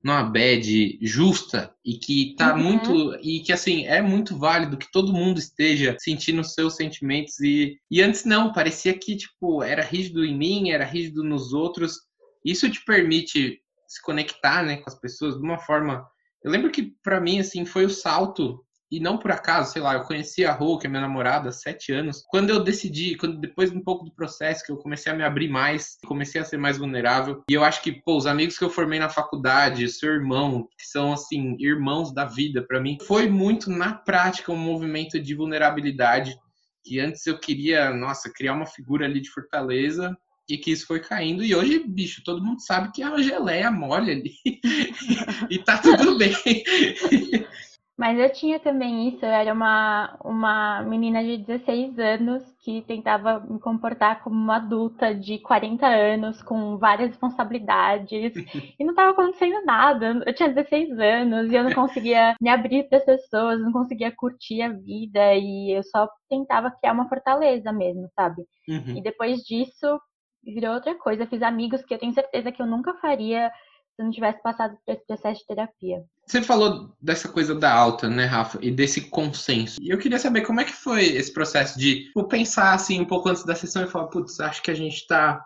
numa 0.03 0.25
bad 0.25 0.99
justa 1.01 1.73
e 1.85 1.95
que 1.95 2.35
tá 2.37 2.55
uhum. 2.55 2.63
muito 2.63 3.15
e 3.23 3.41
que 3.41 3.53
assim 3.53 3.87
é 3.87 4.03
muito 4.03 4.37
válido 4.37 4.77
que 4.77 4.91
todo 4.91 5.13
mundo 5.13 5.39
esteja 5.39 5.97
sentindo 5.99 6.43
seus 6.43 6.75
sentimentos 6.75 7.39
e, 7.41 7.79
e 7.91 8.03
antes 8.03 8.25
não 8.25 8.53
parecia 8.53 8.99
que 8.99 9.17
tipo 9.17 9.63
era 9.63 9.83
rígido 9.83 10.25
em 10.25 10.37
mim 10.37 10.71
era 10.71 10.85
rígido 10.85 11.23
nos 11.23 11.53
outros 11.53 12.01
isso 12.45 12.71
te 12.71 12.85
permite 12.85 13.61
se 13.87 14.03
conectar 14.03 14.65
né 14.65 14.79
com 14.79 14.91
as 14.91 14.99
pessoas 14.99 15.37
de 15.37 15.43
uma 15.43 15.59
forma 15.59 16.05
eu 16.43 16.51
lembro 16.51 16.71
que 16.71 16.95
para 17.03 17.21
mim 17.21 17.39
assim 17.39 17.65
foi 17.65 17.85
o 17.85 17.91
salto 17.91 18.65
e 18.93 19.01
não 19.01 19.17
por 19.17 19.31
acaso, 19.31 19.73
sei 19.73 19.81
lá, 19.81 19.95
eu 19.95 20.03
conheci 20.03 20.45
a 20.45 20.53
Rô, 20.53 20.77
que 20.77 20.87
é 20.87 20.91
minha 20.91 21.01
namorada, 21.01 21.49
há 21.49 21.53
sete 21.53 21.95
anos. 21.95 22.23
Quando 22.29 22.51
eu 22.51 22.63
decidi, 22.63 23.17
quando 23.17 23.41
depois 23.41 23.71
de 23.71 23.79
um 23.79 23.83
pouco 23.83 24.05
do 24.05 24.13
processo, 24.13 24.63
que 24.63 24.71
eu 24.71 24.77
comecei 24.77 25.11
a 25.11 25.15
me 25.15 25.25
abrir 25.25 25.49
mais, 25.49 25.97
comecei 26.05 26.39
a 26.39 26.45
ser 26.45 26.59
mais 26.59 26.77
vulnerável. 26.77 27.43
E 27.49 27.55
eu 27.55 27.65
acho 27.65 27.83
que, 27.83 27.91
pô, 27.91 28.19
os 28.19 28.27
amigos 28.27 28.59
que 28.59 28.65
eu 28.65 28.69
formei 28.69 28.99
na 28.99 29.09
faculdade, 29.09 29.89
seu 29.89 30.13
irmão, 30.13 30.69
que 30.79 30.87
são, 30.87 31.11
assim, 31.11 31.57
irmãos 31.59 32.13
da 32.13 32.27
vida 32.27 32.63
para 32.69 32.83
mim, 32.83 32.99
foi 33.01 33.31
muito, 33.31 33.71
na 33.71 33.95
prática, 33.95 34.53
um 34.53 34.59
movimento 34.59 35.19
de 35.19 35.35
vulnerabilidade. 35.35 36.37
Que 36.85 37.01
antes 37.01 37.27
eu 37.27 37.41
queria, 37.41 37.95
nossa, 37.95 38.31
criar 38.31 38.53
uma 38.53 38.67
figura 38.67 39.07
ali 39.07 39.23
de 39.23 39.31
fortaleza, 39.31 40.15
e 40.47 40.59
que 40.59 40.71
isso 40.71 40.87
foi 40.87 41.01
caindo. 41.01 41.43
E 41.43 41.55
hoje, 41.55 41.79
bicho, 41.79 42.23
todo 42.23 42.45
mundo 42.45 42.61
sabe 42.61 42.93
que 42.93 43.03
é 43.03 43.09
uma 43.09 43.23
geleia 43.23 43.71
mole 43.71 44.11
ali. 44.11 44.33
e 45.49 45.59
tá 45.61 45.79
tudo 45.79 46.19
bem. 46.19 46.35
Mas 47.97 48.19
eu 48.19 48.33
tinha 48.33 48.59
também 48.59 49.09
isso, 49.09 49.25
eu 49.25 49.31
era 49.31 49.53
uma, 49.53 50.17
uma 50.25 50.83
menina 50.83 51.23
de 51.23 51.37
16 51.37 51.99
anos 51.99 52.43
que 52.65 52.81
tentava 52.83 53.41
me 53.41 53.61
comportar 53.61 54.23
como 54.25 54.35
uma 54.35 54.57
adulta 54.57 55.15
de 55.15 55.39
40 55.39 55.87
anos, 55.87 56.43
com 56.43 56.79
várias 56.79 57.11
responsabilidades, 57.11 58.33
e 58.81 58.85
não 58.85 58.93
estava 58.93 59.11
acontecendo 59.11 59.65
nada. 59.67 60.23
Eu 60.25 60.35
tinha 60.35 60.49
16 60.49 60.99
anos 60.99 61.53
e 61.53 61.55
eu 61.55 61.63
não 61.63 61.73
conseguia 61.75 62.35
me 62.41 62.49
abrir 62.49 62.89
para 62.89 62.99
as 62.99 63.05
pessoas, 63.05 63.61
não 63.61 63.71
conseguia 63.71 64.11
curtir 64.11 64.63
a 64.63 64.71
vida, 64.71 65.35
e 65.35 65.77
eu 65.77 65.83
só 65.83 66.09
tentava 66.31 66.71
criar 66.71 66.95
uma 66.95 67.09
fortaleza 67.09 67.73
mesmo, 67.73 68.09
sabe? 68.17 68.43
Uhum. 68.69 68.97
E 68.97 69.03
depois 69.03 69.43
disso, 69.43 70.01
virou 70.43 70.75
outra 70.75 70.95
coisa. 70.95 71.25
Eu 71.25 71.29
fiz 71.29 71.43
amigos 71.43 71.85
que 71.85 71.93
eu 71.93 71.99
tenho 71.99 72.15
certeza 72.15 72.51
que 72.51 72.61
eu 72.61 72.67
nunca 72.67 72.95
faria 72.95 73.51
se 73.97 74.03
não 74.03 74.11
tivesse 74.11 74.43
passado 74.43 74.77
por 74.85 74.93
esse 74.93 75.07
processo 75.07 75.41
de 75.41 75.47
terapia. 75.47 76.05
Você 76.27 76.43
falou 76.43 76.95
dessa 77.01 77.29
coisa 77.29 77.55
da 77.55 77.73
alta, 77.73 78.09
né, 78.09 78.25
Rafa, 78.25 78.59
e 78.63 78.71
desse 78.71 79.11
consenso. 79.11 79.81
E 79.83 79.91
eu 79.91 79.99
queria 79.99 80.19
saber 80.19 80.43
como 80.43 80.61
é 80.61 80.65
que 80.65 80.73
foi 80.73 81.05
esse 81.05 81.33
processo 81.33 81.79
de 81.79 82.07
tipo, 82.07 82.25
pensar 82.25 82.75
assim 82.75 83.01
um 83.01 83.07
pouco 83.07 83.29
antes 83.29 83.45
da 83.45 83.55
sessão 83.55 83.85
e 83.85 83.89
falar, 83.89 84.09
putz, 84.09 84.41
acho 84.41 84.63
que 84.63 84.71
a 84.71 84.75
gente 84.75 84.97
está 84.97 85.45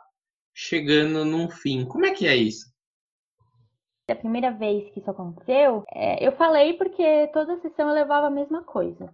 chegando 0.54 1.24
num 1.24 1.50
fim. 1.50 1.84
Como 1.84 2.06
é 2.06 2.12
que 2.12 2.26
é 2.26 2.36
isso? 2.36 2.74
A 4.08 4.14
primeira 4.14 4.52
vez 4.52 4.88
que 4.92 5.00
isso 5.00 5.10
aconteceu, 5.10 5.82
é, 5.92 6.24
eu 6.24 6.30
falei 6.36 6.74
porque 6.74 7.26
toda 7.32 7.60
sessão 7.60 7.88
eu 7.88 7.94
levava 7.94 8.28
a 8.28 8.30
mesma 8.30 8.62
coisa. 8.62 9.12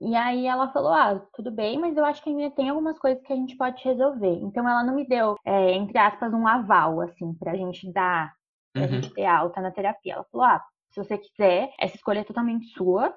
E 0.00 0.14
aí 0.14 0.46
ela 0.46 0.72
falou, 0.72 0.92
ah, 0.92 1.20
tudo 1.34 1.50
bem, 1.50 1.76
mas 1.76 1.96
eu 1.96 2.04
acho 2.04 2.22
que 2.22 2.30
ainda 2.30 2.54
tem 2.54 2.68
algumas 2.68 2.96
coisas 3.00 3.20
que 3.24 3.32
a 3.32 3.36
gente 3.36 3.56
pode 3.56 3.82
resolver. 3.82 4.38
Então 4.42 4.68
ela 4.68 4.84
não 4.84 4.94
me 4.94 5.04
deu, 5.04 5.36
é, 5.44 5.72
entre 5.72 5.98
aspas, 5.98 6.32
um 6.32 6.46
aval, 6.46 7.00
assim, 7.00 7.34
pra 7.34 7.56
gente 7.56 7.92
dar 7.92 8.32
pra 8.72 8.82
uhum. 8.82 8.88
gente 8.88 9.10
ter 9.10 9.24
alta 9.24 9.60
na 9.60 9.70
terapia. 9.70 10.14
Ela 10.14 10.24
falou: 10.24 10.46
ah, 10.46 10.64
se 10.90 11.02
você 11.02 11.18
quiser, 11.18 11.72
essa 11.78 11.96
escolha 11.96 12.20
é 12.20 12.24
totalmente 12.24 12.66
sua, 12.68 13.14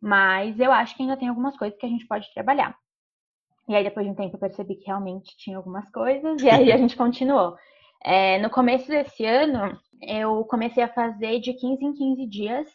mas 0.00 0.58
eu 0.58 0.72
acho 0.72 0.96
que 0.96 1.02
ainda 1.02 1.16
tem 1.16 1.28
algumas 1.28 1.56
coisas 1.56 1.78
que 1.78 1.86
a 1.86 1.88
gente 1.88 2.06
pode 2.06 2.32
trabalhar. 2.34 2.76
E 3.68 3.74
aí, 3.74 3.82
depois 3.82 4.04
de 4.04 4.12
um 4.12 4.14
tempo, 4.14 4.36
eu 4.36 4.40
percebi 4.40 4.76
que 4.76 4.86
realmente 4.86 5.36
tinha 5.38 5.56
algumas 5.56 5.90
coisas, 5.90 6.42
e 6.42 6.50
aí 6.50 6.70
a 6.70 6.76
gente 6.76 6.96
continuou. 6.96 7.56
É, 8.02 8.38
no 8.38 8.50
começo 8.50 8.86
desse 8.88 9.24
ano, 9.24 9.78
eu 10.02 10.44
comecei 10.44 10.82
a 10.82 10.92
fazer 10.92 11.40
de 11.40 11.54
15 11.54 11.84
em 11.84 11.94
15 11.94 12.26
dias, 12.26 12.68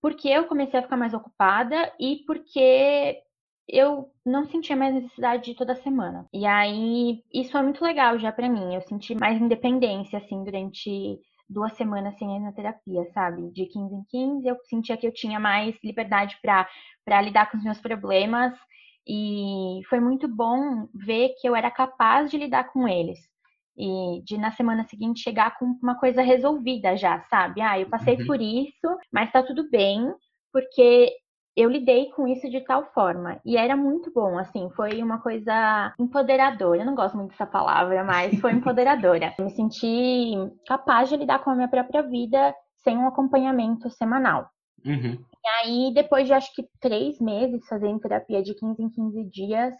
porque 0.00 0.28
eu 0.28 0.46
comecei 0.46 0.80
a 0.80 0.82
ficar 0.82 0.96
mais 0.96 1.14
ocupada 1.14 1.92
e 2.00 2.24
porque 2.26 3.22
eu 3.68 4.10
não 4.24 4.44
sentia 4.46 4.76
mais 4.76 4.94
necessidade 4.94 5.44
de 5.44 5.54
toda 5.54 5.74
semana. 5.76 6.26
E 6.32 6.46
aí, 6.46 7.22
isso 7.32 7.52
foi 7.52 7.62
muito 7.62 7.82
legal 7.84 8.18
já 8.18 8.32
para 8.32 8.48
mim. 8.48 8.74
Eu 8.74 8.80
senti 8.82 9.14
mais 9.14 9.40
independência, 9.40 10.18
assim, 10.18 10.42
durante 10.44 11.18
duas 11.48 11.72
semanas 11.74 12.16
sem 12.18 12.36
ir 12.36 12.40
na 12.40 12.52
terapia, 12.52 13.04
sabe? 13.12 13.50
De 13.52 13.66
15 13.66 13.94
em 13.94 14.04
15, 14.08 14.48
eu 14.48 14.56
sentia 14.64 14.96
que 14.96 15.06
eu 15.06 15.12
tinha 15.12 15.38
mais 15.38 15.76
liberdade 15.82 16.38
para 16.42 17.22
lidar 17.22 17.50
com 17.50 17.58
os 17.58 17.64
meus 17.64 17.80
problemas. 17.80 18.52
E 19.06 19.80
foi 19.88 20.00
muito 20.00 20.28
bom 20.28 20.86
ver 20.94 21.30
que 21.40 21.48
eu 21.48 21.56
era 21.56 21.70
capaz 21.70 22.30
de 22.30 22.38
lidar 22.38 22.64
com 22.72 22.88
eles. 22.88 23.18
E 23.76 24.22
de 24.24 24.36
na 24.36 24.52
semana 24.52 24.84
seguinte 24.84 25.22
chegar 25.22 25.56
com 25.58 25.64
uma 25.82 25.98
coisa 25.98 26.22
resolvida 26.22 26.96
já, 26.96 27.20
sabe? 27.22 27.60
Ah, 27.60 27.78
eu 27.78 27.88
passei 27.88 28.16
uhum. 28.16 28.26
por 28.26 28.40
isso, 28.40 28.98
mas 29.10 29.32
tá 29.32 29.42
tudo 29.42 29.68
bem, 29.70 30.12
porque 30.52 31.10
eu 31.56 31.70
lidei 31.70 32.10
com 32.10 32.26
isso 32.26 32.48
de 32.50 32.60
tal 32.62 32.86
forma. 32.92 33.40
E 33.44 33.56
era 33.56 33.76
muito 33.76 34.10
bom, 34.12 34.38
assim, 34.38 34.70
foi 34.70 35.02
uma 35.02 35.20
coisa 35.20 35.94
empoderadora. 35.98 36.80
Eu 36.80 36.86
não 36.86 36.94
gosto 36.94 37.16
muito 37.16 37.30
dessa 37.30 37.46
palavra, 37.46 38.02
mas 38.04 38.40
foi 38.40 38.52
empoderadora. 38.52 39.34
Eu 39.38 39.44
me 39.44 39.50
senti 39.50 40.34
capaz 40.66 41.08
de 41.08 41.16
lidar 41.16 41.40
com 41.40 41.50
a 41.50 41.54
minha 41.54 41.68
própria 41.68 42.02
vida 42.02 42.54
sem 42.82 42.96
um 42.96 43.06
acompanhamento 43.06 43.90
semanal. 43.90 44.48
Uhum. 44.84 45.18
E 45.44 45.48
aí, 45.60 45.94
depois 45.94 46.26
de 46.26 46.32
acho 46.32 46.52
que 46.54 46.66
três 46.80 47.20
meses 47.20 47.66
fazendo 47.68 48.00
terapia 48.00 48.42
de 48.42 48.54
15 48.54 48.82
em 48.82 48.90
15 48.90 49.24
dias, 49.30 49.74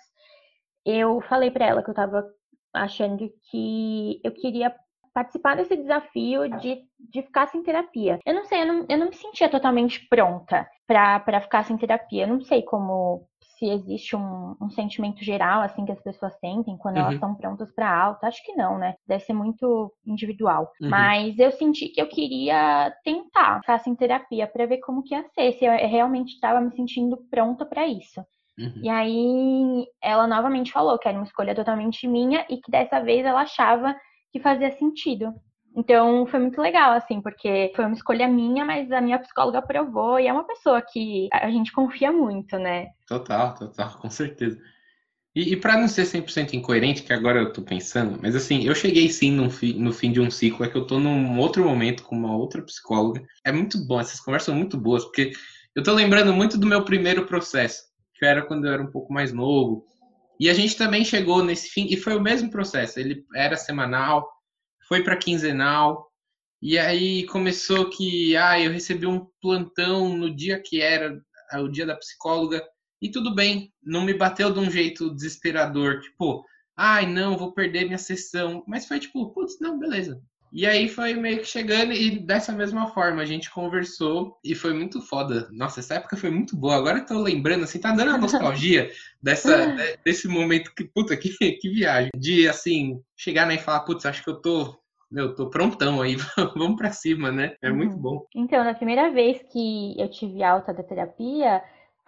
eu 0.85 1.21
falei 1.23 1.51
para 1.51 1.67
ela 1.67 1.83
que 1.83 1.91
eu 1.91 1.95
tava 1.95 2.25
achando 2.73 3.31
que 3.51 4.21
eu 4.25 4.33
queria 4.33 4.75
participar 5.13 5.57
desse 5.57 5.77
desafio 5.77 6.49
de, 6.59 6.81
de 6.99 7.23
ficar 7.23 7.49
sem 7.49 7.63
terapia. 7.63 8.19
Eu 8.25 8.35
não 8.35 8.45
sei, 8.45 8.63
eu 8.63 8.67
não, 8.67 8.87
eu 8.89 8.99
não 8.99 9.09
me 9.09 9.15
sentia 9.15 9.49
totalmente 9.49 10.07
pronta 10.09 10.67
para 10.87 11.41
ficar 11.41 11.65
sem 11.65 11.77
terapia. 11.77 12.25
Eu 12.25 12.29
não 12.29 12.41
sei 12.41 12.63
como 12.63 13.27
se 13.63 13.69
existe 13.69 14.17
um, 14.17 14.57
um, 14.61 14.71
sentimento 14.71 15.23
geral 15.23 15.63
assim 15.63 15.85
que 15.85 15.93
as 15.93 16.03
pessoas 16.03 16.37
sentem 16.41 16.77
quando 16.77 16.97
uhum. 16.97 17.03
elas 17.03 17.15
estão 17.15 17.35
prontas 17.35 17.73
para 17.73 17.89
alta. 17.89 18.27
Acho 18.27 18.43
que 18.45 18.55
não, 18.55 18.77
né? 18.77 18.95
Deve 19.07 19.23
ser 19.23 19.35
muito 19.35 19.93
individual. 20.05 20.73
Uhum. 20.81 20.89
Mas 20.89 21.39
eu 21.39 21.53
senti 21.53 21.89
que 21.89 22.01
eu 22.01 22.09
queria 22.09 22.93
tentar 23.05 23.61
ficar 23.61 23.79
sem 23.79 23.95
terapia 23.95 24.49
para 24.49 24.67
ver 24.67 24.79
como 24.79 25.03
que 25.05 25.15
ia 25.15 25.25
ser, 25.35 25.53
se 25.53 25.65
eu 25.65 25.73
realmente 25.73 26.35
estava 26.35 26.61
me 26.61 26.75
sentindo 26.75 27.17
pronta 27.31 27.65
para 27.65 27.87
isso. 27.87 28.21
Uhum. 28.59 28.81
E 28.83 28.89
aí 28.89 29.87
ela 30.03 30.27
novamente 30.27 30.73
falou 30.73 30.99
que 30.99 31.09
era 31.09 31.17
uma 31.17 31.25
escolha 31.25 31.55
totalmente 31.55 32.07
minha 32.09 32.45
e 32.51 32.59
que 32.59 32.71
dessa 32.71 33.01
vez 33.01 33.25
ela 33.25 33.43
achava 33.43 33.95
que 34.33 34.41
fazia 34.41 34.73
sentido. 34.73 35.33
Então 35.77 36.27
foi 36.27 36.41
muito 36.41 36.61
legal, 36.61 36.93
assim, 36.93 37.21
porque 37.21 37.73
foi 37.75 37.85
uma 37.85 37.95
escolha 37.95 38.29
minha, 38.29 38.65
mas 38.65 38.91
a 38.93 39.01
minha 39.01 39.19
psicóloga 39.19 39.59
aprovou 39.59 40.19
e 40.19 40.27
é 40.27 40.33
uma 40.33 40.47
pessoa 40.47 40.83
que 40.83 41.29
a 41.33 41.51
gente 41.51 41.73
confia 41.73 42.13
muito, 42.13 42.59
né? 42.59 42.89
Total, 43.07 43.55
total, 43.55 43.99
com 43.99 44.11
certeza. 44.11 44.61
E, 45.35 45.53
e 45.53 45.57
para 45.57 45.79
não 45.79 45.89
ser 45.89 46.03
100% 46.03 46.53
incoerente, 46.53 47.03
que 47.03 47.13
agora 47.13 47.41
eu 47.41 47.53
tô 47.53 47.63
pensando, 47.63 48.19
mas 48.21 48.37
assim, 48.37 48.65
eu 48.65 48.75
cheguei 48.75 49.09
sim 49.09 49.31
no, 49.33 49.51
fi, 49.51 49.73
no 49.73 49.93
fim 49.93 50.13
de 50.13 50.21
um 50.21 50.31
ciclo, 50.31 50.65
é 50.65 50.69
que 50.69 50.77
eu 50.77 50.87
tô 50.87 51.01
num 51.01 51.39
outro 51.39 51.65
momento 51.65 52.03
com 52.03 52.15
uma 52.15 52.37
outra 52.37 52.61
psicóloga. 52.63 53.23
É 53.45 53.51
muito 53.51 53.79
bom, 53.87 53.99
essas 53.99 54.21
conversas 54.21 54.47
são 54.47 54.55
muito 54.55 54.77
boas, 54.77 55.05
porque 55.05 55.33
eu 55.75 55.83
tô 55.83 55.95
lembrando 55.95 56.35
muito 56.35 56.59
do 56.59 56.67
meu 56.67 56.85
primeiro 56.85 57.25
processo, 57.25 57.85
que 58.15 58.27
era 58.27 58.43
quando 58.43 58.67
eu 58.67 58.75
era 58.75 58.83
um 58.83 58.91
pouco 58.91 59.11
mais 59.11 59.33
novo. 59.33 59.87
E 60.43 60.51
a 60.51 60.55
gente 60.55 60.77
também 60.77 61.05
chegou 61.05 61.45
nesse 61.45 61.69
fim, 61.69 61.87
e 61.89 61.97
foi 61.97 62.17
o 62.17 62.21
mesmo 62.21 62.51
processo. 62.51 62.99
Ele 62.99 63.25
era 63.33 63.57
semanal, 63.57 64.29
foi 64.89 65.05
para 65.05 65.17
quinzenal, 65.17 66.11
e 66.61 66.77
aí 66.77 67.25
começou 67.27 67.89
que, 67.89 68.37
ah, 68.37 68.59
eu 68.59 68.73
recebi 68.73 69.07
um 69.07 69.25
plantão 69.41 70.17
no 70.17 70.35
dia 70.35 70.61
que 70.61 70.81
era 70.81 71.17
o 71.55 71.69
dia 71.69 71.87
da 71.87 71.95
psicóloga, 71.95 72.61
e 73.01 73.09
tudo 73.09 73.33
bem, 73.33 73.73
não 73.81 74.05
me 74.05 74.15
bateu 74.15 74.53
de 74.53 74.59
um 74.59 74.69
jeito 74.69 75.15
desesperador, 75.15 76.01
tipo, 76.01 76.45
ai, 76.77 77.07
não, 77.07 77.39
vou 77.39 77.53
perder 77.55 77.85
minha 77.85 77.97
sessão. 77.97 78.65
Mas 78.67 78.85
foi 78.85 78.99
tipo, 78.99 79.33
putz, 79.33 79.61
não, 79.61 79.79
beleza. 79.79 80.21
E 80.53 80.67
aí 80.67 80.87
foi 80.87 81.15
meio 81.15 81.39
que 81.39 81.47
chegando 81.47 81.93
e 81.93 82.19
dessa 82.19 82.53
mesma 82.53 82.89
forma 82.89 83.23
a 83.23 83.25
gente 83.25 83.51
conversou 83.51 84.39
e 84.45 84.55
foi 84.55 84.75
muito 84.75 85.01
foda. 85.01 85.49
Nossa, 85.51 85.81
essa 85.81 85.95
época 85.95 86.17
foi 86.17 86.31
muito 86.31 86.55
boa. 86.55 86.77
Agora 86.77 86.99
eu 86.99 87.07
tô 87.07 87.19
lembrando, 87.19 87.65
assim, 87.65 87.81
tá 87.81 87.93
dando 87.93 88.11
uma 88.11 88.19
nostalgia 88.19 88.91
dessa, 89.23 89.75
desse 90.05 90.29
momento 90.29 90.73
que, 90.75 90.85
puta, 90.85 91.17
que, 91.17 91.31
que 91.31 91.69
viagem. 91.71 92.11
De, 92.15 92.47
assim, 92.47 93.01
chegar 93.17 93.47
né, 93.47 93.55
e 93.55 93.59
falar, 93.59 93.81
putz, 93.81 94.05
acho 94.05 94.23
que 94.23 94.29
eu 94.29 94.41
tô 94.43 94.79
meu, 95.11 95.35
tô 95.35 95.51
prontão 95.51 96.01
aí, 96.01 96.17
vamos 96.57 96.77
para 96.77 96.91
cima, 96.91 97.31
né? 97.31 97.55
É 97.61 97.71
muito 97.71 97.97
uhum. 97.97 98.01
bom. 98.01 98.27
Então, 98.35 98.65
na 98.65 98.73
primeira 98.73 99.11
vez 99.11 99.43
que 99.53 99.95
eu 100.01 100.09
tive 100.09 100.43
alta 100.43 100.73
da 100.73 100.83
terapia, 100.83 101.63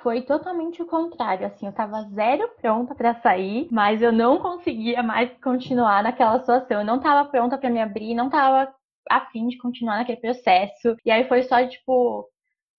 foi 0.04 0.20
totalmente 0.20 0.82
o 0.82 0.86
contrário, 0.86 1.46
assim, 1.46 1.66
eu 1.66 1.72
tava 1.72 2.02
zero 2.10 2.46
pronta 2.60 2.94
para 2.94 3.14
sair, 3.22 3.66
mas 3.72 4.02
eu 4.02 4.12
não 4.12 4.38
conseguia 4.38 5.02
mais 5.02 5.30
continuar 5.42 6.02
naquela 6.02 6.38
situação. 6.38 6.80
Eu 6.80 6.84
não 6.84 7.00
tava 7.00 7.26
pronta 7.30 7.56
para 7.56 7.70
me 7.70 7.80
abrir, 7.80 8.14
não 8.14 8.28
tava 8.28 8.70
afim 9.10 9.48
de 9.48 9.56
continuar 9.56 9.96
naquele 9.96 10.20
processo. 10.20 10.94
E 11.06 11.10
aí 11.10 11.26
foi 11.26 11.42
só 11.44 11.66
tipo, 11.66 12.28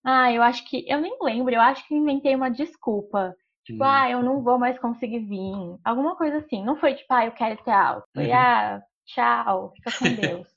ah, 0.03 0.31
eu 0.31 0.43
acho 0.43 0.69
que 0.69 0.85
eu 0.88 1.01
nem 1.01 1.17
lembro, 1.19 1.51
eu 1.51 1.61
acho 1.61 1.88
que 1.88 1.95
inventei 1.95 2.35
uma 2.35 2.51
desculpa. 2.51 3.35
Tipo, 3.65 3.83
hum. 3.83 3.88
ah, 3.88 4.07
eu 4.07 4.21
não 4.21 4.43
vou 4.43 4.59
mais 4.59 4.77
conseguir 4.77 5.21
vir. 5.21 5.79
Alguma 5.83 6.15
coisa 6.15 6.38
assim. 6.38 6.63
Não 6.63 6.75
foi 6.75 6.93
tipo, 6.93 7.11
ah, 7.11 7.25
eu 7.25 7.31
quero 7.31 7.57
ter 7.63 7.71
alta. 7.71 8.07
Foi, 8.13 8.27
uhum. 8.27 8.35
ah, 8.35 8.81
tchau, 9.03 9.73
fica 9.75 9.91
com 9.97 10.05
Deus. 10.21 10.47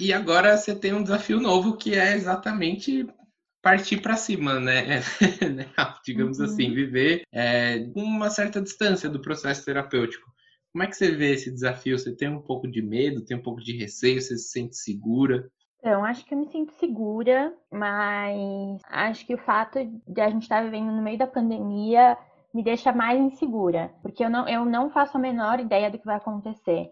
e 0.00 0.12
agora 0.12 0.56
você 0.56 0.78
tem 0.78 0.94
um 0.94 1.02
desafio 1.02 1.40
novo 1.40 1.76
que 1.76 1.96
é 1.96 2.14
exatamente 2.14 3.04
partir 3.66 4.00
para 4.00 4.16
cima, 4.16 4.60
né? 4.60 5.00
né? 5.56 5.66
Digamos 6.04 6.40
assim, 6.40 6.66
uhum. 6.66 6.70
assim, 6.70 6.74
viver 6.74 7.22
é, 7.32 7.80
com 7.92 8.00
uma 8.00 8.30
certa 8.30 8.62
distância 8.62 9.10
do 9.10 9.20
processo 9.20 9.64
terapêutico. 9.64 10.30
Como 10.72 10.84
é 10.84 10.86
que 10.86 10.94
você 10.94 11.10
vê 11.10 11.32
esse 11.32 11.50
desafio? 11.50 11.98
Você 11.98 12.14
tem 12.14 12.28
um 12.28 12.40
pouco 12.40 12.68
de 12.68 12.80
medo, 12.80 13.24
tem 13.24 13.36
um 13.36 13.42
pouco 13.42 13.60
de 13.60 13.76
receio, 13.76 14.20
você 14.20 14.36
se 14.38 14.50
sente 14.50 14.76
segura? 14.76 15.50
Então, 15.80 16.04
acho 16.04 16.24
que 16.24 16.32
eu 16.32 16.38
me 16.38 16.46
sinto 16.46 16.74
segura, 16.74 17.52
mas 17.72 18.80
acho 18.88 19.26
que 19.26 19.34
o 19.34 19.38
fato 19.38 19.80
de 20.06 20.20
a 20.20 20.30
gente 20.30 20.42
estar 20.42 20.62
vivendo 20.62 20.92
no 20.92 21.02
meio 21.02 21.18
da 21.18 21.26
pandemia 21.26 22.16
me 22.54 22.62
deixa 22.62 22.92
mais 22.92 23.20
insegura, 23.20 23.92
porque 24.00 24.24
eu 24.24 24.30
não, 24.30 24.48
eu 24.48 24.64
não 24.64 24.90
faço 24.90 25.16
a 25.16 25.20
menor 25.20 25.58
ideia 25.58 25.90
do 25.90 25.98
que 25.98 26.06
vai 26.06 26.16
acontecer. 26.16 26.90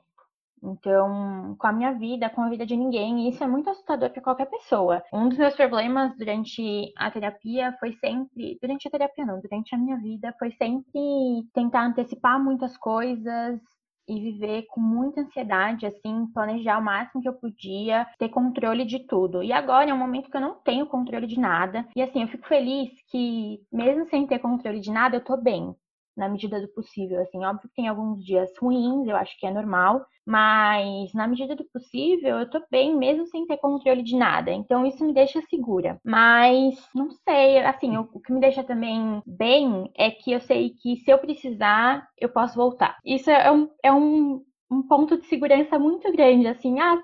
Então, 0.64 1.54
com 1.58 1.66
a 1.66 1.72
minha 1.72 1.92
vida, 1.92 2.30
com 2.30 2.42
a 2.42 2.48
vida 2.48 2.64
de 2.64 2.76
ninguém, 2.76 3.26
e 3.26 3.28
isso 3.28 3.44
é 3.44 3.46
muito 3.46 3.68
assustador 3.68 4.10
para 4.10 4.22
qualquer 4.22 4.46
pessoa. 4.46 5.02
Um 5.12 5.28
dos 5.28 5.38
meus 5.38 5.54
problemas 5.54 6.16
durante 6.16 6.92
a 6.96 7.10
terapia 7.10 7.76
foi 7.78 7.92
sempre, 7.94 8.58
durante 8.60 8.88
a 8.88 8.90
terapia 8.90 9.26
não, 9.26 9.40
durante 9.40 9.74
a 9.74 9.78
minha 9.78 9.96
vida, 9.98 10.34
foi 10.38 10.50
sempre 10.52 11.46
tentar 11.52 11.84
antecipar 11.84 12.42
muitas 12.42 12.76
coisas, 12.76 13.60
e 14.08 14.20
viver 14.20 14.66
com 14.68 14.80
muita 14.80 15.22
ansiedade, 15.22 15.86
assim, 15.86 16.26
planejar 16.32 16.78
o 16.78 16.84
máximo 16.84 17.22
que 17.22 17.28
eu 17.28 17.34
podia, 17.34 18.06
ter 18.18 18.28
controle 18.28 18.84
de 18.84 19.06
tudo. 19.06 19.42
E 19.42 19.52
agora 19.52 19.90
é 19.90 19.94
um 19.94 19.98
momento 19.98 20.30
que 20.30 20.36
eu 20.36 20.40
não 20.40 20.54
tenho 20.56 20.86
controle 20.86 21.26
de 21.26 21.38
nada. 21.38 21.86
E 21.96 22.02
assim, 22.02 22.22
eu 22.22 22.28
fico 22.28 22.46
feliz 22.46 22.90
que, 23.08 23.60
mesmo 23.72 24.06
sem 24.08 24.26
ter 24.26 24.38
controle 24.38 24.80
de 24.80 24.90
nada, 24.90 25.16
eu 25.16 25.24
tô 25.24 25.36
bem 25.36 25.74
na 26.16 26.28
medida 26.28 26.60
do 26.60 26.68
possível. 26.68 27.20
Assim, 27.20 27.44
óbvio 27.44 27.68
que 27.68 27.74
tem 27.74 27.88
alguns 27.88 28.24
dias 28.24 28.50
ruins, 28.60 29.06
eu 29.06 29.16
acho 29.16 29.38
que 29.38 29.46
é 29.46 29.50
normal, 29.50 30.04
mas 30.26 31.12
na 31.12 31.26
medida 31.26 31.54
do 31.54 31.64
possível 31.64 32.38
eu 32.38 32.50
tô 32.50 32.62
bem, 32.70 32.96
mesmo 32.96 33.26
sem 33.26 33.46
ter 33.46 33.58
controle 33.58 34.02
de 34.02 34.16
nada. 34.16 34.52
Então 34.52 34.86
isso 34.86 35.04
me 35.04 35.12
deixa 35.12 35.40
segura. 35.42 35.98
Mas 36.04 36.76
não 36.94 37.10
sei, 37.10 37.58
assim, 37.58 37.96
o, 37.96 38.08
o 38.12 38.20
que 38.20 38.32
me 38.32 38.40
deixa 38.40 38.62
também 38.64 39.22
bem 39.26 39.90
é 39.96 40.10
que 40.10 40.32
eu 40.32 40.40
sei 40.40 40.70
que 40.70 40.96
se 40.98 41.10
eu 41.10 41.18
precisar, 41.18 42.08
eu 42.18 42.28
posso 42.28 42.56
voltar. 42.56 42.98
Isso 43.04 43.30
é 43.30 43.50
um, 43.50 43.68
é 43.82 43.92
um, 43.92 44.42
um 44.70 44.82
ponto 44.82 45.16
de 45.16 45.26
segurança 45.26 45.78
muito 45.78 46.10
grande, 46.12 46.46
assim, 46.46 46.80
ah, 46.80 47.02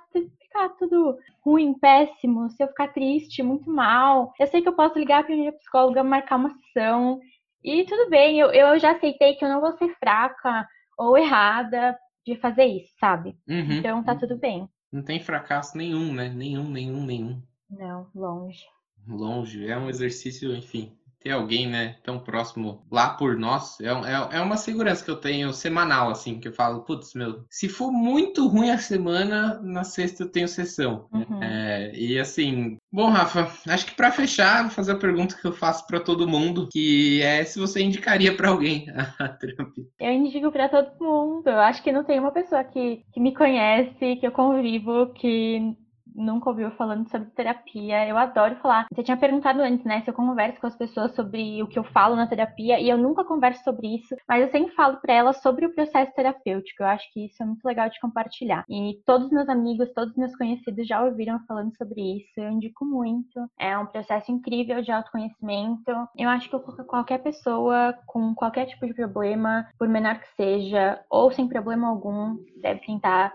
ficar 0.50 0.70
tudo 0.70 1.16
ruim, 1.44 1.74
péssimo, 1.74 2.50
se 2.50 2.62
eu 2.62 2.68
ficar 2.68 2.88
triste, 2.88 3.42
muito 3.42 3.70
mal, 3.70 4.32
eu 4.38 4.46
sei 4.46 4.60
que 4.60 4.68
eu 4.68 4.74
posso 4.74 4.98
ligar 4.98 5.24
para 5.24 5.36
minha 5.36 5.52
psicóloga, 5.52 6.02
marcar 6.02 6.36
uma 6.36 6.50
sessão 6.50 7.20
e 7.62 7.84
tudo 7.84 8.08
bem, 8.10 8.38
eu, 8.38 8.50
eu 8.50 8.78
já 8.78 8.92
aceitei 8.92 9.34
que 9.34 9.44
eu 9.44 9.48
não 9.48 9.60
vou 9.60 9.76
ser 9.76 9.94
fraca 9.98 10.66
ou 10.98 11.16
errada 11.16 11.98
de 12.26 12.36
fazer 12.36 12.64
isso, 12.64 12.92
sabe? 12.98 13.36
Uhum. 13.48 13.72
Então 13.72 14.02
tá 14.02 14.14
tudo 14.14 14.36
bem. 14.36 14.68
Não 14.92 15.02
tem 15.02 15.20
fracasso 15.20 15.76
nenhum, 15.76 16.12
né? 16.12 16.28
Nenhum, 16.28 16.68
nenhum, 16.68 17.04
nenhum. 17.04 17.42
Não, 17.70 18.08
longe. 18.14 18.64
Longe. 19.06 19.66
É 19.66 19.78
um 19.78 19.88
exercício, 19.88 20.54
enfim, 20.54 20.96
ter 21.20 21.30
alguém, 21.30 21.68
né, 21.68 21.96
tão 22.02 22.18
próximo 22.18 22.84
lá 22.90 23.10
por 23.10 23.36
nós, 23.36 23.78
é, 23.80 23.88
é, 23.88 24.38
é 24.38 24.40
uma 24.40 24.56
segurança 24.56 25.04
que 25.04 25.10
eu 25.10 25.16
tenho 25.16 25.52
semanal, 25.52 26.10
assim, 26.10 26.40
que 26.40 26.48
eu 26.48 26.52
falo, 26.52 26.80
putz, 26.80 27.14
meu, 27.14 27.44
se 27.50 27.68
for 27.68 27.92
muito 27.92 28.46
ruim 28.48 28.70
a 28.70 28.78
semana, 28.78 29.60
na 29.62 29.84
sexta 29.84 30.22
eu 30.22 30.28
tenho 30.28 30.48
sessão. 30.48 31.06
Uhum. 31.12 31.42
É, 31.42 31.92
e 31.94 32.18
assim, 32.18 32.78
bom, 32.90 33.10
Rafa, 33.10 33.50
acho 33.68 33.86
que 33.86 33.94
para 33.94 34.10
fechar, 34.10 34.62
vou 34.62 34.70
fazer 34.70 34.92
a 34.92 34.98
pergunta 34.98 35.36
que 35.36 35.46
eu 35.46 35.52
faço 35.52 35.86
para 35.86 36.00
todo 36.00 36.28
mundo, 36.28 36.68
que 36.72 37.20
é 37.22 37.44
se 37.44 37.58
você 37.58 37.82
indicaria 37.82 38.34
para 38.34 38.48
alguém 38.48 38.86
a 39.18 39.28
terapia. 39.28 39.84
Eu 39.98 40.12
indico 40.12 40.50
para 40.50 40.68
todo 40.68 40.92
mundo. 41.00 41.48
Eu 41.48 41.60
acho 41.60 41.82
que 41.82 41.92
não 41.92 42.04
tem 42.04 42.18
uma 42.18 42.32
pessoa 42.32 42.64
que, 42.64 43.02
que 43.12 43.20
me 43.20 43.34
conhece, 43.34 44.16
que 44.16 44.26
eu 44.26 44.32
convivo, 44.32 45.12
que 45.14 45.76
nunca 46.14 46.50
ouviu 46.50 46.70
falando 46.72 47.08
sobre 47.08 47.30
terapia. 47.30 48.06
Eu 48.06 48.16
adoro 48.16 48.56
falar. 48.56 48.86
Você 48.92 49.02
tinha 49.02 49.16
perguntado 49.16 49.60
antes, 49.60 49.84
né, 49.84 50.02
se 50.02 50.10
eu 50.10 50.14
converso 50.14 50.60
com 50.60 50.66
as 50.66 50.76
pessoas 50.76 51.14
sobre 51.14 51.62
o 51.62 51.66
que 51.66 51.78
eu 51.78 51.84
falo 51.84 52.16
na 52.16 52.26
terapia, 52.26 52.80
e 52.80 52.88
eu 52.88 52.98
nunca 52.98 53.24
converso 53.24 53.62
sobre 53.62 53.96
isso, 53.96 54.16
mas 54.28 54.42
eu 54.42 54.50
sempre 54.50 54.74
falo 54.74 54.98
para 54.98 55.14
elas 55.14 55.40
sobre 55.40 55.66
o 55.66 55.74
processo 55.74 56.12
terapêutico. 56.14 56.82
Eu 56.82 56.86
acho 56.86 57.10
que 57.12 57.26
isso 57.26 57.42
é 57.42 57.46
muito 57.46 57.64
legal 57.64 57.88
de 57.88 58.00
compartilhar. 58.00 58.64
E 58.68 59.00
todos 59.04 59.26
os 59.26 59.32
meus 59.32 59.48
amigos, 59.48 59.92
todos 59.94 60.10
os 60.12 60.16
meus 60.16 60.36
conhecidos 60.36 60.86
já 60.86 61.02
ouviram 61.02 61.40
falando 61.46 61.76
sobre 61.76 62.00
isso. 62.18 62.32
Eu 62.36 62.50
indico 62.50 62.84
muito. 62.84 63.40
É 63.58 63.76
um 63.78 63.86
processo 63.86 64.30
incrível 64.30 64.82
de 64.82 64.92
autoconhecimento. 64.92 65.90
Eu 66.16 66.28
acho 66.28 66.48
que 66.50 66.84
qualquer 66.84 67.18
pessoa 67.18 67.94
com 68.06 68.34
qualquer 68.34 68.66
tipo 68.66 68.86
de 68.86 68.94
problema, 68.94 69.68
por 69.78 69.88
menor 69.88 70.18
que 70.18 70.28
seja, 70.36 71.00
ou 71.08 71.30
sem 71.30 71.48
problema 71.48 71.88
algum, 71.88 72.36
deve 72.60 72.80
tentar 72.80 73.32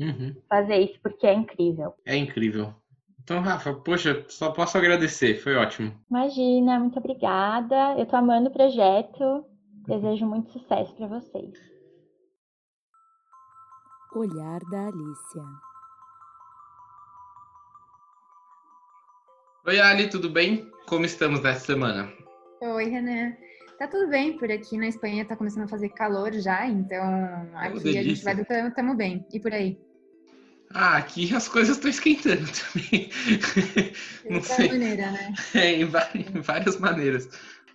uhum. 0.00 0.34
fazer 0.48 0.78
isso, 0.78 0.98
porque 1.02 1.26
é 1.26 1.34
incrível. 1.34 1.94
É 2.06 2.16
incrível. 2.16 2.74
Então, 3.22 3.40
Rafa, 3.40 3.74
poxa, 3.74 4.24
só 4.28 4.50
posso 4.50 4.76
agradecer, 4.76 5.36
foi 5.36 5.54
ótimo. 5.54 5.94
Imagina, 6.10 6.80
muito 6.80 6.98
obrigada. 6.98 7.94
Eu 7.98 8.06
tô 8.06 8.16
amando 8.16 8.48
o 8.48 8.52
projeto. 8.52 9.44
Desejo 9.86 10.26
muito 10.26 10.50
sucesso 10.50 10.94
para 10.96 11.06
vocês. 11.06 11.52
Olhar 14.14 14.60
da 14.70 14.86
Alicia. 14.88 15.44
Oi, 19.66 19.78
Ali, 19.78 20.08
tudo 20.08 20.28
bem? 20.28 20.68
Como 20.88 21.04
estamos 21.04 21.40
nessa 21.42 21.66
semana? 21.66 22.12
Oi, 22.60 22.84
Renan. 22.88 23.36
Tá 23.78 23.86
tudo 23.86 24.08
bem 24.08 24.36
por 24.36 24.50
aqui 24.50 24.76
na 24.76 24.88
Espanha, 24.88 25.24
tá 25.24 25.36
começando 25.36 25.64
a 25.64 25.68
fazer 25.68 25.88
calor 25.90 26.32
já, 26.34 26.66
então 26.66 27.02
aqui 27.54 27.96
a 27.96 28.02
gente 28.02 28.22
vai 28.22 28.34
do 28.34 28.44
tamo 28.44 28.94
bem. 28.94 29.24
E 29.32 29.40
por 29.40 29.54
aí? 29.54 29.80
Ah, 30.72 30.96
aqui 30.96 31.34
as 31.34 31.48
coisas 31.48 31.76
estão 31.76 31.90
esquentando 31.90 32.46
também. 32.72 33.10
De 34.22 34.30
Não 34.30 34.42
sei. 34.42 34.68
maneira, 34.68 35.10
né? 35.10 35.34
É, 35.54 35.72
em 35.74 35.84
várias 36.40 36.78
maneiras. 36.78 37.28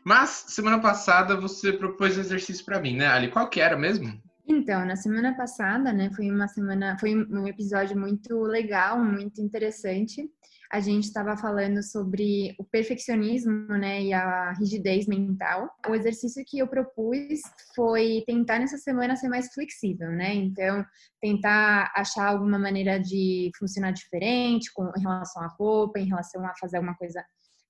Mas 0.03 0.45
semana 0.47 0.79
passada 0.79 1.35
você 1.35 1.73
propôs 1.73 2.17
um 2.17 2.21
exercício 2.21 2.63
para 2.63 2.79
mim, 2.79 2.95
né, 2.95 3.07
Ali? 3.07 3.29
Qual 3.29 3.49
que 3.49 3.59
era 3.59 3.75
mesmo? 3.75 4.21
Então, 4.47 4.85
na 4.85 4.95
semana 4.95 5.35
passada, 5.35 5.91
né, 5.91 6.11
foi 6.15 6.29
uma 6.29 6.47
semana, 6.47 6.95
foi 6.99 7.15
um 7.15 7.47
episódio 7.47 7.99
muito 7.99 8.39
legal, 8.41 9.03
muito 9.03 9.41
interessante 9.41 10.29
a 10.75 10.79
gente 10.81 11.05
estava 11.05 11.37
falando 11.37 11.81
sobre 11.81 12.53
o 12.59 12.65
perfeccionismo, 12.65 13.65
né, 13.69 14.03
e 14.03 14.13
a 14.13 14.51
rigidez 14.59 15.07
mental. 15.07 15.69
O 15.87 15.95
exercício 15.95 16.43
que 16.45 16.59
eu 16.59 16.67
propus 16.67 17.39
foi 17.73 18.23
tentar 18.27 18.59
nessa 18.59 18.77
semana 18.77 19.15
ser 19.15 19.29
mais 19.29 19.53
flexível, 19.53 20.11
né? 20.11 20.33
Então, 20.33 20.85
tentar 21.21 21.93
achar 21.95 22.27
alguma 22.27 22.59
maneira 22.59 22.99
de 22.99 23.51
funcionar 23.57 23.91
diferente 23.91 24.69
com 24.73 24.91
em 24.97 25.01
relação 25.01 25.41
à 25.43 25.47
roupa, 25.47 25.97
em 25.97 26.09
relação 26.09 26.45
a 26.45 26.53
fazer 26.59 26.75
alguma 26.75 26.95
coisa 26.97 27.23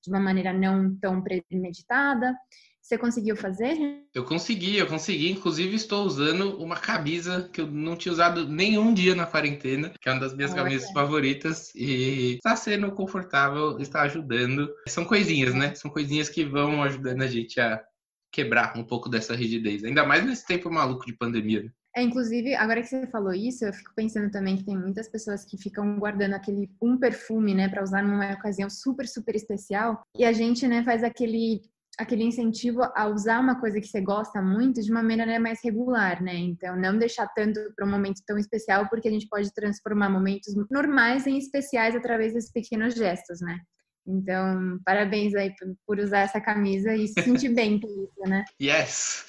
de 0.04 0.10
uma 0.10 0.20
maneira 0.20 0.52
não 0.52 0.96
tão 0.98 1.22
premeditada. 1.22 2.36
Você 2.86 3.00
conseguiu 3.00 3.36
fazer? 3.36 4.06
Eu 4.14 4.24
consegui, 4.24 4.78
eu 4.78 4.86
consegui. 4.86 5.32
Inclusive, 5.32 5.76
estou 5.76 6.06
usando 6.06 6.56
uma 6.62 6.76
camisa 6.76 7.50
que 7.52 7.60
eu 7.60 7.66
não 7.66 7.96
tinha 7.96 8.12
usado 8.12 8.48
nenhum 8.48 8.94
dia 8.94 9.16
na 9.16 9.26
quarentena, 9.26 9.92
que 10.00 10.08
é 10.08 10.12
uma 10.12 10.22
das 10.22 10.36
minhas 10.36 10.52
Olha. 10.52 10.62
camisas 10.62 10.92
favoritas. 10.92 11.74
E 11.74 12.36
está 12.36 12.56
sendo 12.56 12.92
confortável, 12.92 13.80
está 13.80 14.04
ajudando. 14.04 14.70
São 14.88 15.04
coisinhas, 15.04 15.56
né? 15.56 15.74
São 15.74 15.90
coisinhas 15.90 16.30
que 16.30 16.46
vão 16.46 16.84
ajudando 16.84 17.24
a 17.24 17.28
gente 17.28 17.60
a 17.60 17.84
quebrar 18.32 18.78
um 18.78 18.84
pouco 18.84 19.10
dessa 19.10 19.36
rigidez. 19.36 19.84
Ainda 19.84 20.06
mais 20.06 20.24
nesse 20.24 20.46
tempo 20.46 20.70
maluco 20.70 21.08
de 21.08 21.14
pandemia. 21.14 21.64
Né? 21.64 21.72
É, 21.98 22.04
inclusive, 22.04 22.54
agora 22.54 22.84
que 22.84 22.88
você 22.88 23.08
falou 23.08 23.34
isso, 23.34 23.66
eu 23.66 23.74
fico 23.74 23.94
pensando 23.96 24.30
também 24.30 24.58
que 24.58 24.66
tem 24.66 24.78
muitas 24.78 25.10
pessoas 25.10 25.44
que 25.44 25.58
ficam 25.58 25.98
guardando 25.98 26.34
aquele 26.34 26.70
um 26.80 27.00
perfume, 27.00 27.56
né, 27.56 27.68
para 27.68 27.82
usar 27.82 28.04
numa 28.04 28.34
ocasião 28.34 28.70
super, 28.70 29.08
super 29.08 29.34
especial. 29.34 30.04
E 30.16 30.24
a 30.24 30.34
gente, 30.34 30.68
né, 30.68 30.84
faz 30.84 31.04
aquele 31.04 31.62
aquele 31.98 32.24
incentivo 32.24 32.82
a 32.96 33.08
usar 33.08 33.40
uma 33.40 33.60
coisa 33.60 33.80
que 33.80 33.88
você 33.88 34.02
gosta 34.02 34.42
muito 34.42 34.82
de 34.82 34.92
uma 34.92 35.02
maneira 35.02 35.40
mais 35.40 35.60
regular, 35.64 36.22
né? 36.22 36.36
Então, 36.36 36.76
não 36.76 36.98
deixar 36.98 37.28
tanto 37.36 37.60
para 37.76 37.86
um 37.86 37.92
momento 37.92 38.22
tão 38.26 38.38
especial, 38.38 38.88
porque 38.90 39.08
a 39.08 39.12
gente 39.12 39.28
pode 39.28 39.54
transformar 39.54 40.10
momentos 40.10 40.54
normais 40.70 41.26
em 41.26 41.38
especiais 41.38 41.96
através 41.96 42.34
desses 42.34 42.52
pequenos 42.52 42.96
gestos, 42.96 43.40
né? 43.42 43.60
Então, 44.08 44.80
parabéns 44.86 45.34
aí 45.34 45.52
por 45.86 46.00
usar 46.00 46.20
essa 46.20 46.40
camisa 46.40 46.94
e 46.94 47.08
se 47.08 47.22
sentir 47.24 47.50
bem 47.50 47.80
com 47.80 47.88
isso, 47.88 48.30
né? 48.30 48.44
Yes! 48.62 49.26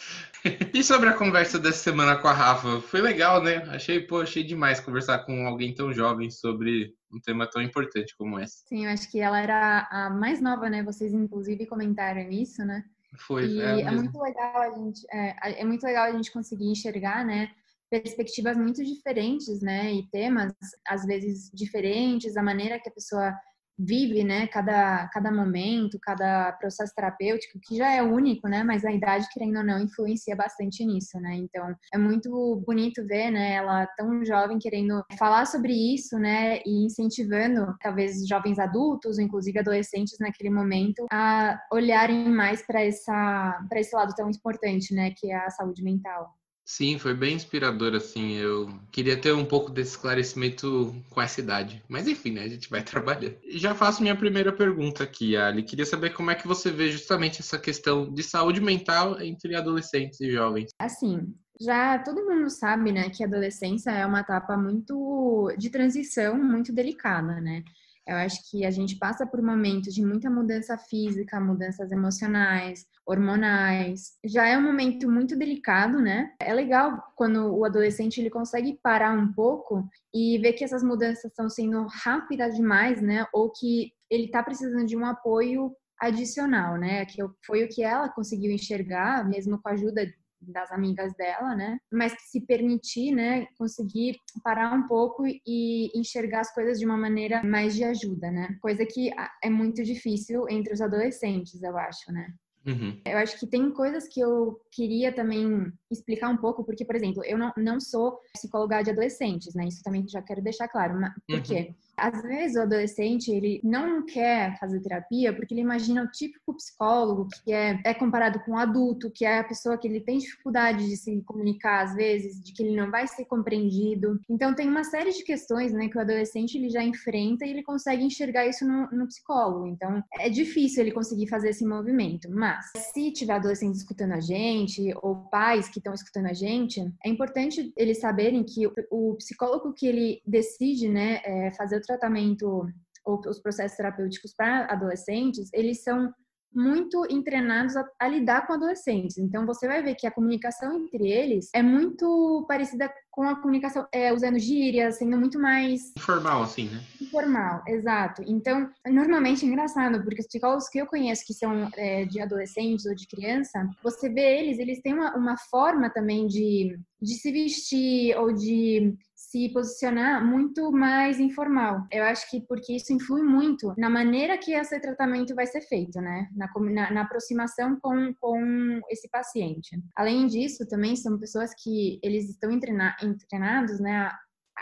E 0.73 0.83
sobre 0.83 1.09
a 1.09 1.15
conversa 1.15 1.59
dessa 1.59 1.79
semana 1.79 2.17
com 2.17 2.29
a 2.29 2.33
Rafa? 2.33 2.81
Foi 2.81 3.01
legal, 3.01 3.43
né? 3.43 3.57
Achei, 3.69 4.01
pô, 4.01 4.21
achei 4.21 4.45
demais 4.45 4.81
conversar 4.81 5.21
com 5.21 5.47
alguém 5.47 5.75
tão 5.75 5.93
jovem 5.93 6.31
sobre 6.31 6.95
um 7.13 7.21
tema 7.21 7.49
tão 7.49 7.63
importante 7.63 8.15
como 8.17 8.39
esse. 8.39 8.65
Sim, 8.69 8.87
eu 8.87 8.91
acho 8.91 9.11
que 9.11 9.21
ela 9.21 9.41
era 9.41 9.89
a 9.91 10.11
mais 10.11 10.41
nova, 10.41 10.69
né? 10.69 10.83
Vocês 10.83 11.13
inclusive 11.13 11.67
comentaram 11.67 12.31
isso, 12.31 12.65
né? 12.65 12.85
Foi. 13.19 13.47
E 13.47 13.61
é, 13.61 13.81
é 13.83 13.91
muito 13.91 14.21
legal 14.21 14.61
a 14.61 14.71
gente, 14.71 15.01
é, 15.13 15.63
é 15.63 15.65
muito 15.65 15.85
legal 15.85 16.05
a 16.05 16.13
gente 16.13 16.33
conseguir 16.33 16.71
enxergar, 16.71 17.25
né? 17.25 17.51
Perspectivas 17.91 18.57
muito 18.57 18.85
diferentes, 18.85 19.61
né? 19.61 19.93
E 19.93 20.09
temas 20.11 20.53
às 20.87 21.05
vezes 21.05 21.51
diferentes, 21.53 22.37
a 22.37 22.43
maneira 22.43 22.79
que 22.79 22.89
a 22.89 22.93
pessoa 22.93 23.35
vive, 23.79 24.25
né, 24.25 24.47
cada, 24.47 25.09
cada 25.09 25.31
momento, 25.31 25.99
cada 26.01 26.53
processo 26.53 26.95
terapêutico, 26.95 27.59
que 27.63 27.77
já 27.77 27.93
é 27.93 28.03
único, 28.03 28.49
né, 28.49 28.63
mas 28.63 28.85
a 28.85 28.93
idade, 28.93 29.27
querendo 29.33 29.59
ou 29.59 29.65
não, 29.65 29.81
influencia 29.81 30.35
bastante 30.35 30.85
nisso, 30.85 31.19
né, 31.21 31.35
então 31.37 31.75
é 31.93 31.99
muito 31.99 32.63
bonito 32.67 33.07
ver, 33.07 33.31
né, 33.31 33.55
ela 33.55 33.87
tão 33.97 34.25
jovem 34.25 34.59
querendo 34.59 35.05
falar 35.19 35.47
sobre 35.47 35.73
isso, 35.73 36.19
né, 36.19 36.61
e 36.65 36.87
incentivando, 36.87 37.75
talvez, 37.81 38.27
jovens 38.27 38.59
adultos, 38.59 39.19
ou 39.19 39.25
inclusive 39.25 39.59
adolescentes 39.59 40.19
naquele 40.19 40.51
momento, 40.51 41.07
a 41.13 41.61
olharem 41.73 42.29
mais 42.29 42.65
para 42.67 42.83
essa, 42.83 43.61
para 43.69 43.81
esse 43.81 43.95
lado 43.95 44.15
tão 44.15 44.29
importante, 44.31 44.95
né, 44.95 45.13
que 45.17 45.31
é 45.31 45.37
a 45.37 45.51
saúde 45.51 45.83
mental. 45.83 46.35
Sim, 46.69 46.99
foi 46.99 47.15
bem 47.15 47.37
inspirador, 47.37 47.95
assim. 47.95 48.33
Eu 48.35 48.69
queria 48.91 49.17
ter 49.17 49.33
um 49.33 49.45
pouco 49.45 49.71
desse 49.71 49.93
esclarecimento 49.93 50.93
com 51.11 51.23
essa 51.23 51.41
idade. 51.41 51.81
Mas 51.89 52.09
enfim, 52.09 52.33
né? 52.33 52.43
A 52.43 52.49
gente 52.49 52.69
vai 52.69 52.83
trabalhar. 52.85 53.31
Já 53.51 53.73
faço 53.73 54.03
minha 54.03 54.17
primeira 54.17 54.53
pergunta 54.53 55.05
aqui, 55.05 55.37
Ali. 55.37 55.63
Queria 55.63 55.87
saber 55.87 56.13
como 56.13 56.33
é 56.33 56.35
que 56.35 56.49
você 56.49 56.73
vê 56.73 56.91
justamente 56.91 57.41
essa 57.41 57.57
questão 57.57 58.13
de 58.13 58.23
saúde 58.25 58.61
mental 58.61 59.21
entre 59.23 59.55
adolescentes 59.55 60.21
e 60.21 60.33
jovens. 60.33 60.71
Assim, 60.77 61.33
já 61.61 62.01
todo 62.01 62.25
mundo 62.25 62.51
sabe, 62.51 62.91
né, 62.91 63.11
que 63.11 63.23
a 63.23 63.29
adolescência 63.29 63.91
é 63.91 64.05
uma 64.05 64.21
etapa 64.21 64.57
muito 64.57 65.55
de 65.57 65.71
transição, 65.71 66.37
muito 66.37 66.73
delicada, 66.73 67.41
né? 67.41 67.63
Eu 68.07 68.17
acho 68.17 68.49
que 68.49 68.65
a 68.65 68.71
gente 68.71 68.97
passa 68.97 69.27
por 69.27 69.43
momentos 69.43 69.93
de 69.93 70.05
muita 70.05 70.31
mudança 70.31 70.79
física, 70.79 71.41
mudanças 71.41 71.91
emocionais, 71.91 72.87
hormonais. 73.05 74.13
Já 74.25 74.47
é 74.47 74.57
um 74.57 74.63
momento 74.63 75.11
muito 75.11 75.37
delicado, 75.37 76.01
né? 76.01 76.33
É 76.41 76.55
legal 76.55 77.03
quando 77.17 77.53
o 77.53 77.65
adolescente 77.65 78.19
ele 78.21 78.31
consegue 78.31 78.79
parar 78.81 79.13
um 79.13 79.33
pouco 79.33 79.89
e 80.15 80.39
ver 80.39 80.53
que 80.53 80.65
essas 80.65 80.85
mudanças 80.85 81.25
estão 81.25 81.49
sendo 81.49 81.85
rápidas 81.89 82.55
demais, 82.55 83.03
né? 83.03 83.27
Ou 83.33 83.51
que 83.51 83.93
ele 84.09 84.27
está 84.27 84.43
precisando 84.43 84.87
de 84.87 84.97
um 84.97 85.05
apoio 85.05 85.73
adicional, 86.01 86.77
né? 86.77 87.05
Que 87.07 87.23
foi 87.45 87.65
o 87.65 87.69
que 87.69 87.83
ela 87.83 88.09
conseguiu 88.09 88.53
enxergar, 88.53 89.29
mesmo 89.29 89.61
com 89.61 89.69
a 89.69 89.73
ajuda 89.73 90.07
das 90.47 90.71
amigas 90.73 91.15
dela, 91.15 91.55
né? 91.55 91.79
Mas 91.93 92.15
se 92.31 92.41
permitir, 92.41 93.13
né, 93.13 93.47
conseguir 93.59 94.17
parar 94.43 94.73
um 94.73 94.87
pouco 94.87 95.25
e 95.27 95.91
enxergar 95.95 96.41
as 96.41 96.55
coisas 96.55 96.79
de 96.79 96.87
uma 96.87 96.97
maneira 96.97 97.43
mais 97.43 97.75
de 97.75 97.85
ajuda, 97.85 98.31
né? 98.31 98.57
Coisa 98.61 98.85
que 98.87 99.11
é 99.43 99.51
muito 99.51 99.83
difícil 99.83 100.49
entre 100.49 100.73
os 100.73 100.81
adolescentes, 100.81 101.63
eu 101.63 101.77
acho, 101.77 102.13
né? 102.13 102.33
Uhum. 102.67 103.01
Eu 103.07 103.19
acho 103.19 103.39
que 103.39 103.47
tem 103.47 103.71
coisas 103.71 104.09
que 104.09 104.19
eu 104.19 104.61
queria 104.73 105.13
também 105.13 105.73
explicar 105.89 106.29
um 106.29 106.37
pouco, 106.37 106.65
porque, 106.65 106.85
por 106.85 106.97
exemplo, 106.97 107.25
eu 107.25 107.39
não, 107.39 107.53
não 107.57 107.81
sou 107.81 108.19
psicóloga 108.33 108.83
de 108.83 108.91
adolescentes, 108.91 109.55
né? 109.55 109.69
Isso 109.69 109.83
também 109.85 110.07
já 110.09 110.21
quero 110.21 110.43
deixar 110.43 110.67
claro. 110.67 110.99
Mas, 110.99 111.13
por 111.29 111.37
uhum. 111.37 111.43
quê? 111.43 111.75
Às 111.97 112.23
vezes 112.23 112.57
o 112.57 112.63
adolescente, 112.63 113.31
ele 113.31 113.61
não 113.65 114.05
quer 114.05 114.59
fazer 114.59 114.81
terapia 114.81 115.35
porque 115.35 115.55
ele 115.55 115.63
imagina 115.63 116.03
o 116.03 116.11
típico 116.11 116.55
psicólogo 116.55 117.29
que 117.45 117.53
é, 117.53 117.81
é 117.85 117.95
comparado 117.95 118.41
com 118.41 118.53
o 118.53 118.59
adulto, 118.59 119.11
que 119.11 119.25
é 119.25 119.39
a 119.39 119.45
pessoa 119.45 119.79
que 119.79 119.89
ele 119.89 120.01
tem 120.01 120.19
dificuldade 120.19 120.87
de 120.87 120.97
se 120.97 121.23
comunicar 121.23 121.85
às 121.85 121.95
vezes, 121.95 122.43
de 122.43 122.53
que 122.53 122.63
ele 122.63 122.77
não 122.77 122.91
vai 122.91 123.07
ser 123.07 123.25
compreendido. 123.25 124.21
Então 124.29 124.55
tem 124.55 124.69
uma 124.69 124.85
série 124.85 125.13
de 125.13 125.23
questões, 125.25 125.73
né, 125.73 125.89
que 125.89 125.97
o 125.97 126.01
adolescente 126.01 126.57
ele 126.59 126.69
já 126.69 126.83
enfrenta 126.83 127.47
e 127.47 127.51
ele 127.51 127.63
consegue 127.63 128.05
enxergar 128.05 128.47
isso 128.47 128.67
no, 128.67 128.89
no 128.91 129.07
psicólogo. 129.07 129.67
Então 129.67 130.03
é 130.19 130.29
difícil 130.29 130.83
ele 130.83 130.93
conseguir 130.93 131.29
fazer 131.29 131.51
esse 131.51 131.65
movimento. 131.65 132.29
Mas 132.31 132.67
se 132.93 133.11
tiver 133.13 133.35
adolescentes 133.35 133.81
escutando 133.81 134.13
a 134.13 134.21
gente 134.21 134.95
ou 135.03 135.17
pais 135.31 135.69
que 135.69 135.79
estão 135.79 135.95
escutando 135.95 136.27
a 136.27 136.33
gente, 136.33 136.81
é 137.05 137.09
importante 137.09 137.73
eles 137.77 137.99
saberem 137.99 138.45
que 138.45 138.67
o, 138.67 138.73
o 138.91 139.15
psicólogo 139.15 139.73
que 139.73 139.87
ele 139.87 140.21
decide, 140.27 140.89
né, 140.89 141.21
é 141.25 141.51
fazer 141.53 141.79
o 141.79 141.86
tratamento 141.87 142.67
ou 143.05 143.21
os 143.27 143.41
processos 143.41 143.77
terapêuticos 143.77 144.35
para 144.35 144.67
adolescentes, 144.67 145.49
eles 145.53 145.83
são 145.83 146.13
muito 146.57 147.07
entrenados 147.11 147.77
a, 147.77 147.87
a, 148.01 148.09
lidar 148.09 148.47
com 148.47 148.55
adolescentes. 148.55 149.19
Então, 149.19 149.45
você 149.45 149.69
vai 149.69 149.83
ver 149.83 149.95
que 149.95 150.07
a 150.07 150.11
comunicação 150.11 150.75
entre 150.75 151.07
eles 151.07 151.51
é 151.55 151.63
muito 151.63 152.47
parecida 152.49 152.91
com 153.11 153.23
a 153.25 153.37
comunicação, 153.37 153.87
é, 153.93 154.13
usando 154.13 154.39
gírias, 154.39 154.97
sendo 154.97 155.19
muito 155.19 155.39
mais... 155.39 155.93
Informal, 155.99 156.43
assim, 156.43 156.69
né? 156.69 156.81
Informal, 157.01 157.63
exato. 157.67 158.23
Então, 158.27 158.71
normalmente 158.87 159.45
é 159.45 159.49
engraçado, 159.49 160.03
porque 160.03 160.21
os 160.21 160.27
psicólogos 160.27 160.69
que 160.69 160.79
eu 160.79 160.87
conheço 160.87 161.27
que 161.27 161.35
são 161.35 161.69
é, 161.77 162.07
de 162.07 162.21
adolescentes 162.21 162.87
ou 162.87 162.95
de 162.95 163.07
criança, 163.07 163.69
você 163.83 164.09
vê 164.09 164.39
eles, 164.39 164.59
eles 164.59 164.81
têm 164.81 164.95
uma, 164.95 165.15
uma 165.15 165.37
forma 165.51 165.91
também 165.91 166.27
de, 166.27 166.79
de 167.01 167.15
se 167.15 167.31
vestir 167.31 168.17
ou 168.17 168.33
de 168.33 168.95
se 169.31 169.49
posicionar 169.53 170.25
muito 170.25 170.71
mais 170.71 171.19
informal. 171.19 171.87
Eu 171.91 172.05
acho 172.05 172.31
que 172.31 172.41
porque 172.41 172.75
isso 172.75 172.93
influi 172.93 173.23
muito 173.23 173.75
na 173.77 173.91
maneira 173.91 174.39
que 174.39 174.53
esse 174.53 174.79
tratamento 174.81 175.35
vai 175.35 175.47
ser 175.47 175.63
feito, 175.63 176.01
né? 176.01 176.29
Na, 176.35 176.49
na, 176.61 176.91
na 176.93 177.03
aproximação 177.03 177.79
com, 177.81 178.15
com 178.21 178.81
esse 178.91 179.09
paciente. 179.09 179.81
Além 179.97 180.27
disso, 180.27 180.67
também 180.69 180.95
são 180.97 181.19
pessoas 181.19 181.51
que 181.63 181.99
eles 182.03 182.31
estão 182.31 182.51
treinados, 182.59 183.81
né? 183.81 184.11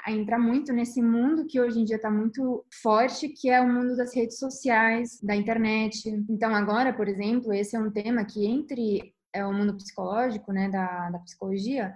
a 0.05 0.11
entrar 0.11 0.39
muito 0.39 0.73
nesse 0.73 1.01
mundo 1.01 1.47
que 1.47 1.61
hoje 1.61 1.81
em 1.81 1.85
dia 1.85 1.97
está 1.97 2.11
muito 2.11 2.65
forte, 2.83 3.29
que 3.29 3.49
é 3.49 3.61
o 3.61 3.69
mundo 3.69 3.97
das 3.97 4.15
redes 4.15 4.39
sociais, 4.39 5.21
da 5.23 5.37
internet. 5.37 6.09
Então, 6.29 6.53
agora, 6.55 6.93
por 6.93 7.09
exemplo, 7.09 7.53
esse 7.53 7.77
é 7.77 7.79
um 7.79 7.93
tema 7.93 8.25
que 8.25 8.45
entre 8.45 9.15
é, 9.33 9.45
o 9.47 9.53
mundo 9.53 9.77
psicológico, 9.77 10.53
né, 10.53 10.69
da, 10.69 11.11
da 11.11 11.19
psicologia, 11.21 11.95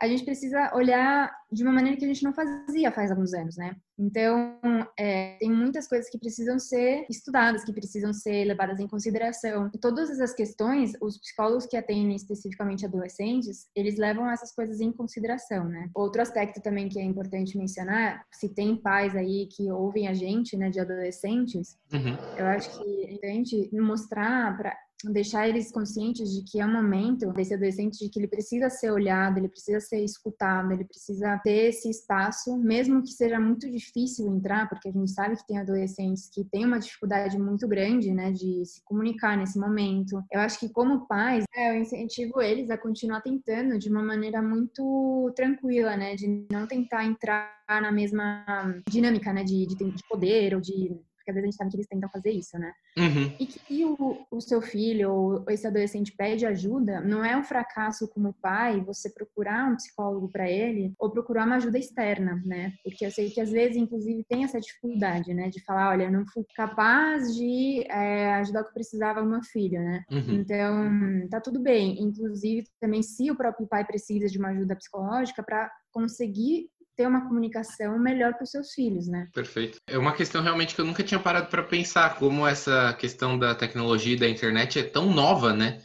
a 0.00 0.08
gente 0.08 0.24
precisa 0.24 0.72
olhar 0.74 1.32
de 1.50 1.62
uma 1.62 1.72
maneira 1.72 1.96
que 1.96 2.04
a 2.04 2.08
gente 2.08 2.24
não 2.24 2.32
fazia 2.32 2.90
faz 2.90 3.10
alguns 3.10 3.32
anos, 3.32 3.56
né? 3.56 3.76
Então, 3.98 4.58
é, 4.98 5.36
tem 5.38 5.50
muitas 5.50 5.86
coisas 5.86 6.10
que 6.10 6.18
precisam 6.18 6.58
ser 6.58 7.06
estudadas, 7.08 7.64
que 7.64 7.72
precisam 7.72 8.12
ser 8.12 8.44
levadas 8.44 8.80
em 8.80 8.88
consideração. 8.88 9.70
E 9.72 9.78
todas 9.78 10.10
essas 10.10 10.34
questões, 10.34 10.92
os 11.00 11.18
psicólogos 11.18 11.66
que 11.66 11.76
atendem 11.76 12.16
especificamente 12.16 12.84
adolescentes, 12.84 13.68
eles 13.74 13.96
levam 13.96 14.28
essas 14.28 14.52
coisas 14.52 14.80
em 14.80 14.92
consideração, 14.92 15.68
né? 15.68 15.88
Outro 15.94 16.22
aspecto 16.22 16.60
também 16.60 16.88
que 16.88 16.98
é 16.98 17.04
importante 17.04 17.56
mencionar, 17.56 18.24
se 18.32 18.48
tem 18.48 18.76
pais 18.76 19.14
aí 19.14 19.46
que 19.46 19.70
ouvem 19.70 20.08
a 20.08 20.14
gente, 20.14 20.56
né, 20.56 20.70
de 20.70 20.80
adolescentes, 20.80 21.78
uhum. 21.92 22.16
eu 22.36 22.46
acho 22.46 22.76
que 22.78 23.04
é 23.04 23.34
importante 23.34 23.70
mostrar 23.80 24.56
para 24.56 24.76
deixar 25.12 25.48
eles 25.48 25.70
conscientes 25.70 26.32
de 26.32 26.42
que 26.44 26.60
é 26.60 26.66
o 26.66 26.72
momento 26.72 27.32
desse 27.32 27.54
adolescente 27.54 27.98
de 27.98 28.08
que 28.08 28.18
ele 28.18 28.28
precisa 28.28 28.68
ser 28.70 28.90
olhado, 28.90 29.38
ele 29.38 29.48
precisa 29.48 29.80
ser 29.80 30.04
escutado, 30.04 30.72
ele 30.72 30.84
precisa 30.84 31.38
ter 31.42 31.68
esse 31.68 31.88
espaço, 31.88 32.56
mesmo 32.58 33.02
que 33.02 33.12
seja 33.12 33.38
muito 33.38 33.70
difícil 33.70 34.26
entrar, 34.28 34.68
porque 34.68 34.88
a 34.88 34.92
gente 34.92 35.10
sabe 35.10 35.36
que 35.36 35.46
tem 35.46 35.58
adolescentes 35.58 36.28
que 36.28 36.44
têm 36.44 36.64
uma 36.64 36.78
dificuldade 36.78 37.38
muito 37.38 37.66
grande, 37.66 38.12
né, 38.12 38.32
de 38.32 38.64
se 38.64 38.82
comunicar 38.84 39.36
nesse 39.36 39.58
momento. 39.58 40.22
Eu 40.30 40.40
acho 40.40 40.58
que 40.58 40.68
como 40.68 41.06
pais, 41.06 41.44
é, 41.54 41.70
eu 41.70 41.80
incentivo 41.80 42.40
eles 42.40 42.70
a 42.70 42.78
continuar 42.78 43.20
tentando 43.20 43.78
de 43.78 43.88
uma 43.88 44.02
maneira 44.02 44.42
muito 44.42 45.32
tranquila, 45.36 45.96
né, 45.96 46.14
de 46.14 46.46
não 46.50 46.66
tentar 46.66 47.04
entrar 47.04 47.50
na 47.68 47.92
mesma 47.92 48.44
dinâmica, 48.88 49.32
né, 49.32 49.44
de, 49.44 49.66
de, 49.66 49.74
de 49.74 50.02
poder 50.08 50.54
ou 50.54 50.60
de 50.60 50.96
porque 51.24 51.30
às 51.30 51.34
vezes 51.36 51.44
a 51.44 51.50
gente 51.50 51.56
sabe 51.56 51.70
que 51.70 51.76
eles 51.76 51.86
tentam 51.86 52.10
fazer 52.10 52.30
isso, 52.30 52.58
né? 52.58 52.72
Uhum. 52.98 53.36
E 53.40 53.46
que 53.46 53.84
o, 53.84 54.26
o 54.30 54.40
seu 54.40 54.60
filho 54.60 55.10
ou 55.10 55.44
esse 55.48 55.66
adolescente 55.66 56.14
pede 56.14 56.44
ajuda, 56.44 57.00
não 57.00 57.24
é 57.24 57.34
um 57.36 57.42
fracasso 57.42 58.06
como 58.08 58.34
pai 58.34 58.80
você 58.82 59.08
procurar 59.08 59.70
um 59.70 59.76
psicólogo 59.76 60.28
para 60.28 60.50
ele 60.50 60.92
ou 60.98 61.10
procurar 61.10 61.46
uma 61.46 61.56
ajuda 61.56 61.78
externa, 61.78 62.42
né? 62.44 62.74
Porque 62.84 63.06
eu 63.06 63.10
sei 63.10 63.30
que 63.30 63.40
às 63.40 63.50
vezes, 63.50 63.76
inclusive, 63.76 64.24
tem 64.28 64.44
essa 64.44 64.60
dificuldade, 64.60 65.32
né? 65.32 65.48
De 65.48 65.64
falar, 65.64 65.90
olha, 65.90 66.10
não 66.10 66.26
fui 66.26 66.44
capaz 66.54 67.34
de 67.34 67.84
é, 67.90 68.34
ajudar 68.34 68.60
o 68.60 68.66
que 68.66 68.74
precisava 68.74 69.22
o 69.22 69.26
meu 69.26 69.42
filho, 69.42 69.80
né? 69.80 70.04
Uhum. 70.10 70.34
Então, 70.34 71.28
tá 71.30 71.40
tudo 71.40 71.60
bem. 71.60 72.02
Inclusive, 72.02 72.66
também 72.78 73.02
se 73.02 73.30
o 73.30 73.36
próprio 73.36 73.66
pai 73.66 73.84
precisa 73.84 74.26
de 74.26 74.38
uma 74.38 74.48
ajuda 74.48 74.76
psicológica 74.76 75.42
para 75.42 75.70
conseguir 75.90 76.68
ter 76.96 77.06
uma 77.06 77.26
comunicação 77.26 77.98
melhor 77.98 78.34
com 78.34 78.44
os 78.44 78.50
seus 78.50 78.72
filhos, 78.72 79.08
né? 79.08 79.28
Perfeito. 79.34 79.78
É 79.86 79.98
uma 79.98 80.14
questão 80.14 80.42
realmente 80.42 80.74
que 80.74 80.80
eu 80.80 80.84
nunca 80.84 81.02
tinha 81.02 81.20
parado 81.20 81.48
para 81.48 81.62
pensar 81.62 82.16
como 82.16 82.46
essa 82.46 82.92
questão 82.94 83.38
da 83.38 83.54
tecnologia 83.54 84.14
e 84.14 84.18
da 84.18 84.28
internet 84.28 84.78
é 84.78 84.82
tão 84.82 85.12
nova, 85.12 85.52
né? 85.52 85.82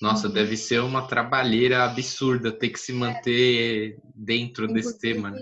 Nossa, 0.00 0.28
uhum. 0.28 0.32
deve 0.32 0.56
ser 0.56 0.80
uma 0.80 1.06
trabalheira 1.06 1.84
absurda 1.84 2.50
ter 2.50 2.70
que 2.70 2.80
se 2.80 2.92
manter 2.92 3.92
é. 3.92 3.96
dentro 4.14 4.64
inclusive, 4.64 4.88
desse 4.88 4.98
tema. 4.98 5.30
Né? 5.30 5.38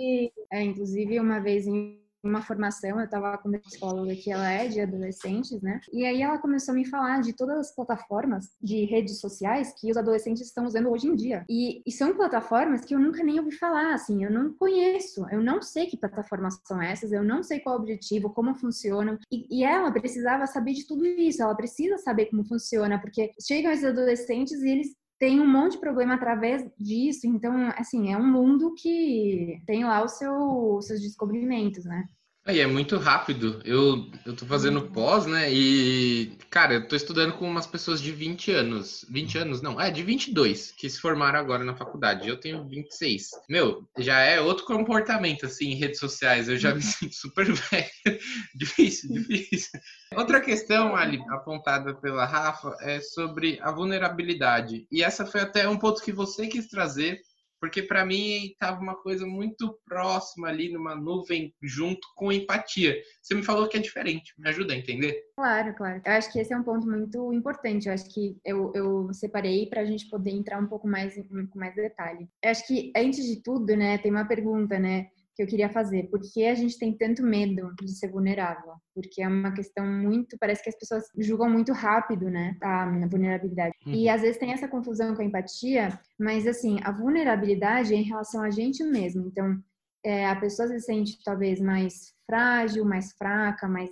É, 0.52 0.62
inclusive, 0.62 1.20
uma 1.20 1.38
vez 1.38 1.66
em 1.66 2.00
uma 2.22 2.42
formação, 2.42 2.98
eu 2.98 3.04
estava 3.04 3.38
com 3.38 3.48
uma 3.48 3.58
psicóloga 3.58 4.14
que 4.14 4.30
ela 4.30 4.50
é 4.50 4.68
de 4.68 4.80
adolescentes, 4.80 5.60
né? 5.60 5.80
E 5.92 6.04
aí 6.04 6.22
ela 6.22 6.38
começou 6.38 6.72
a 6.72 6.76
me 6.76 6.84
falar 6.84 7.20
de 7.20 7.32
todas 7.32 7.58
as 7.58 7.74
plataformas 7.74 8.50
de 8.60 8.84
redes 8.84 9.20
sociais 9.20 9.72
que 9.78 9.90
os 9.90 9.96
adolescentes 9.96 10.42
estão 10.42 10.66
usando 10.66 10.90
hoje 10.90 11.06
em 11.06 11.14
dia. 11.14 11.44
E, 11.48 11.82
e 11.86 11.92
são 11.92 12.14
plataformas 12.14 12.84
que 12.84 12.94
eu 12.94 12.98
nunca 12.98 13.22
nem 13.22 13.38
ouvi 13.38 13.52
falar, 13.52 13.94
assim, 13.94 14.24
eu 14.24 14.30
não 14.30 14.52
conheço, 14.54 15.26
eu 15.30 15.42
não 15.42 15.62
sei 15.62 15.86
que 15.86 15.96
plataformas 15.96 16.58
são 16.64 16.80
essas, 16.82 17.12
eu 17.12 17.22
não 17.22 17.42
sei 17.42 17.60
qual 17.60 17.76
o 17.76 17.80
objetivo, 17.80 18.30
como 18.30 18.54
funcionam. 18.54 19.18
E, 19.30 19.60
e 19.60 19.64
ela 19.64 19.90
precisava 19.92 20.46
saber 20.46 20.72
de 20.72 20.86
tudo 20.86 21.06
isso, 21.06 21.42
ela 21.42 21.54
precisa 21.54 21.98
saber 21.98 22.26
como 22.26 22.44
funciona, 22.44 23.00
porque 23.00 23.32
chegam 23.40 23.70
esses 23.70 23.84
adolescentes 23.84 24.60
e 24.62 24.68
eles 24.68 24.97
tem 25.18 25.40
um 25.40 25.46
monte 25.46 25.72
de 25.72 25.78
problema 25.80 26.14
através 26.14 26.64
disso. 26.78 27.26
Então, 27.26 27.72
assim, 27.76 28.12
é 28.12 28.16
um 28.16 28.26
mundo 28.26 28.74
que 28.74 29.60
tem 29.66 29.84
lá 29.84 30.06
seu, 30.08 30.76
os 30.76 30.86
seus 30.86 31.00
descobrimentos, 31.00 31.84
né? 31.84 32.08
Aí 32.48 32.60
é 32.60 32.66
muito 32.66 32.96
rápido. 32.96 33.60
Eu, 33.62 34.10
eu 34.24 34.34
tô 34.34 34.46
fazendo 34.46 34.80
uhum. 34.80 34.90
pós, 34.90 35.26
né? 35.26 35.52
E, 35.52 36.32
cara, 36.48 36.72
eu 36.72 36.88
tô 36.88 36.96
estudando 36.96 37.34
com 37.34 37.46
umas 37.46 37.66
pessoas 37.66 38.00
de 38.00 38.10
20 38.10 38.50
anos. 38.52 39.04
20 39.10 39.36
anos, 39.36 39.60
não, 39.60 39.78
é 39.78 39.90
de 39.90 40.02
22, 40.02 40.72
que 40.72 40.88
se 40.88 40.98
formaram 40.98 41.38
agora 41.38 41.62
na 41.62 41.76
faculdade. 41.76 42.26
Eu 42.26 42.40
tenho 42.40 42.66
26. 42.66 43.28
Meu, 43.50 43.86
já 43.98 44.20
é 44.20 44.40
outro 44.40 44.64
comportamento, 44.64 45.44
assim, 45.44 45.72
em 45.72 45.74
redes 45.74 46.00
sociais. 46.00 46.48
Eu 46.48 46.56
já 46.56 46.70
me 46.70 46.76
uhum. 46.76 46.80
sinto 46.80 47.14
super 47.14 47.44
velho. 47.52 48.18
difícil, 48.54 49.12
difícil. 49.12 49.78
Outra 50.16 50.40
questão, 50.40 50.96
Ali, 50.96 51.22
apontada 51.28 51.94
pela 51.96 52.24
Rafa, 52.24 52.74
é 52.80 52.98
sobre 52.98 53.58
a 53.60 53.70
vulnerabilidade. 53.70 54.86
E 54.90 55.02
essa 55.02 55.26
foi 55.26 55.42
até 55.42 55.68
um 55.68 55.76
ponto 55.76 56.02
que 56.02 56.12
você 56.12 56.46
quis 56.46 56.66
trazer 56.66 57.20
porque 57.60 57.82
para 57.82 58.04
mim 58.04 58.46
estava 58.46 58.80
uma 58.80 58.96
coisa 58.96 59.26
muito 59.26 59.78
próxima 59.84 60.48
ali 60.48 60.72
numa 60.72 60.94
nuvem 60.94 61.54
junto 61.62 62.06
com 62.14 62.32
empatia. 62.32 62.96
Você 63.20 63.34
me 63.34 63.42
falou 63.42 63.68
que 63.68 63.76
é 63.76 63.80
diferente, 63.80 64.32
me 64.38 64.48
ajuda 64.48 64.72
a 64.72 64.76
entender? 64.76 65.22
Claro, 65.36 65.74
claro. 65.74 66.00
Eu 66.04 66.12
acho 66.12 66.32
que 66.32 66.38
esse 66.38 66.52
é 66.52 66.56
um 66.56 66.62
ponto 66.62 66.86
muito 66.86 67.32
importante. 67.32 67.88
Eu 67.88 67.94
acho 67.94 68.12
que 68.12 68.36
eu, 68.44 68.72
eu 68.74 69.12
separei 69.12 69.66
para 69.66 69.82
a 69.82 69.84
gente 69.84 70.08
poder 70.08 70.30
entrar 70.30 70.60
um 70.60 70.66
pouco 70.66 70.86
mais 70.86 71.14
com 71.16 71.58
mais 71.58 71.74
detalhe. 71.74 72.28
Eu 72.42 72.50
acho 72.50 72.66
que 72.66 72.92
antes 72.96 73.24
de 73.24 73.42
tudo, 73.42 73.76
né, 73.76 73.98
tem 73.98 74.10
uma 74.10 74.26
pergunta, 74.26 74.78
né? 74.78 75.08
Que 75.38 75.44
eu 75.44 75.46
queria 75.46 75.68
fazer. 75.68 76.10
Por 76.10 76.20
que 76.20 76.44
a 76.44 76.54
gente 76.56 76.76
tem 76.76 76.92
tanto 76.92 77.22
medo 77.22 77.72
de 77.80 77.96
ser 77.96 78.08
vulnerável? 78.08 78.72
Porque 78.92 79.22
é 79.22 79.28
uma 79.28 79.52
questão 79.52 79.86
muito. 79.86 80.36
Parece 80.36 80.64
que 80.64 80.68
as 80.68 80.76
pessoas 80.76 81.04
julgam 81.16 81.48
muito 81.48 81.72
rápido, 81.72 82.28
né? 82.28 82.56
A 82.60 82.84
vulnerabilidade. 83.08 83.72
Uhum. 83.86 83.92
E 83.92 84.08
às 84.08 84.22
vezes 84.22 84.36
tem 84.36 84.52
essa 84.52 84.66
confusão 84.66 85.14
com 85.14 85.22
a 85.22 85.24
empatia, 85.24 85.96
mas 86.18 86.44
assim, 86.44 86.80
a 86.82 86.90
vulnerabilidade 86.90 87.94
é 87.94 87.96
em 87.96 88.02
relação 88.02 88.42
a 88.42 88.50
gente 88.50 88.82
mesmo. 88.82 89.28
Então, 89.28 89.56
é, 90.04 90.26
a 90.26 90.34
pessoa 90.34 90.66
se 90.66 90.80
sente 90.80 91.22
talvez 91.22 91.60
mais 91.60 92.12
frágil, 92.26 92.84
mais 92.84 93.12
fraca, 93.12 93.68
mais 93.68 93.90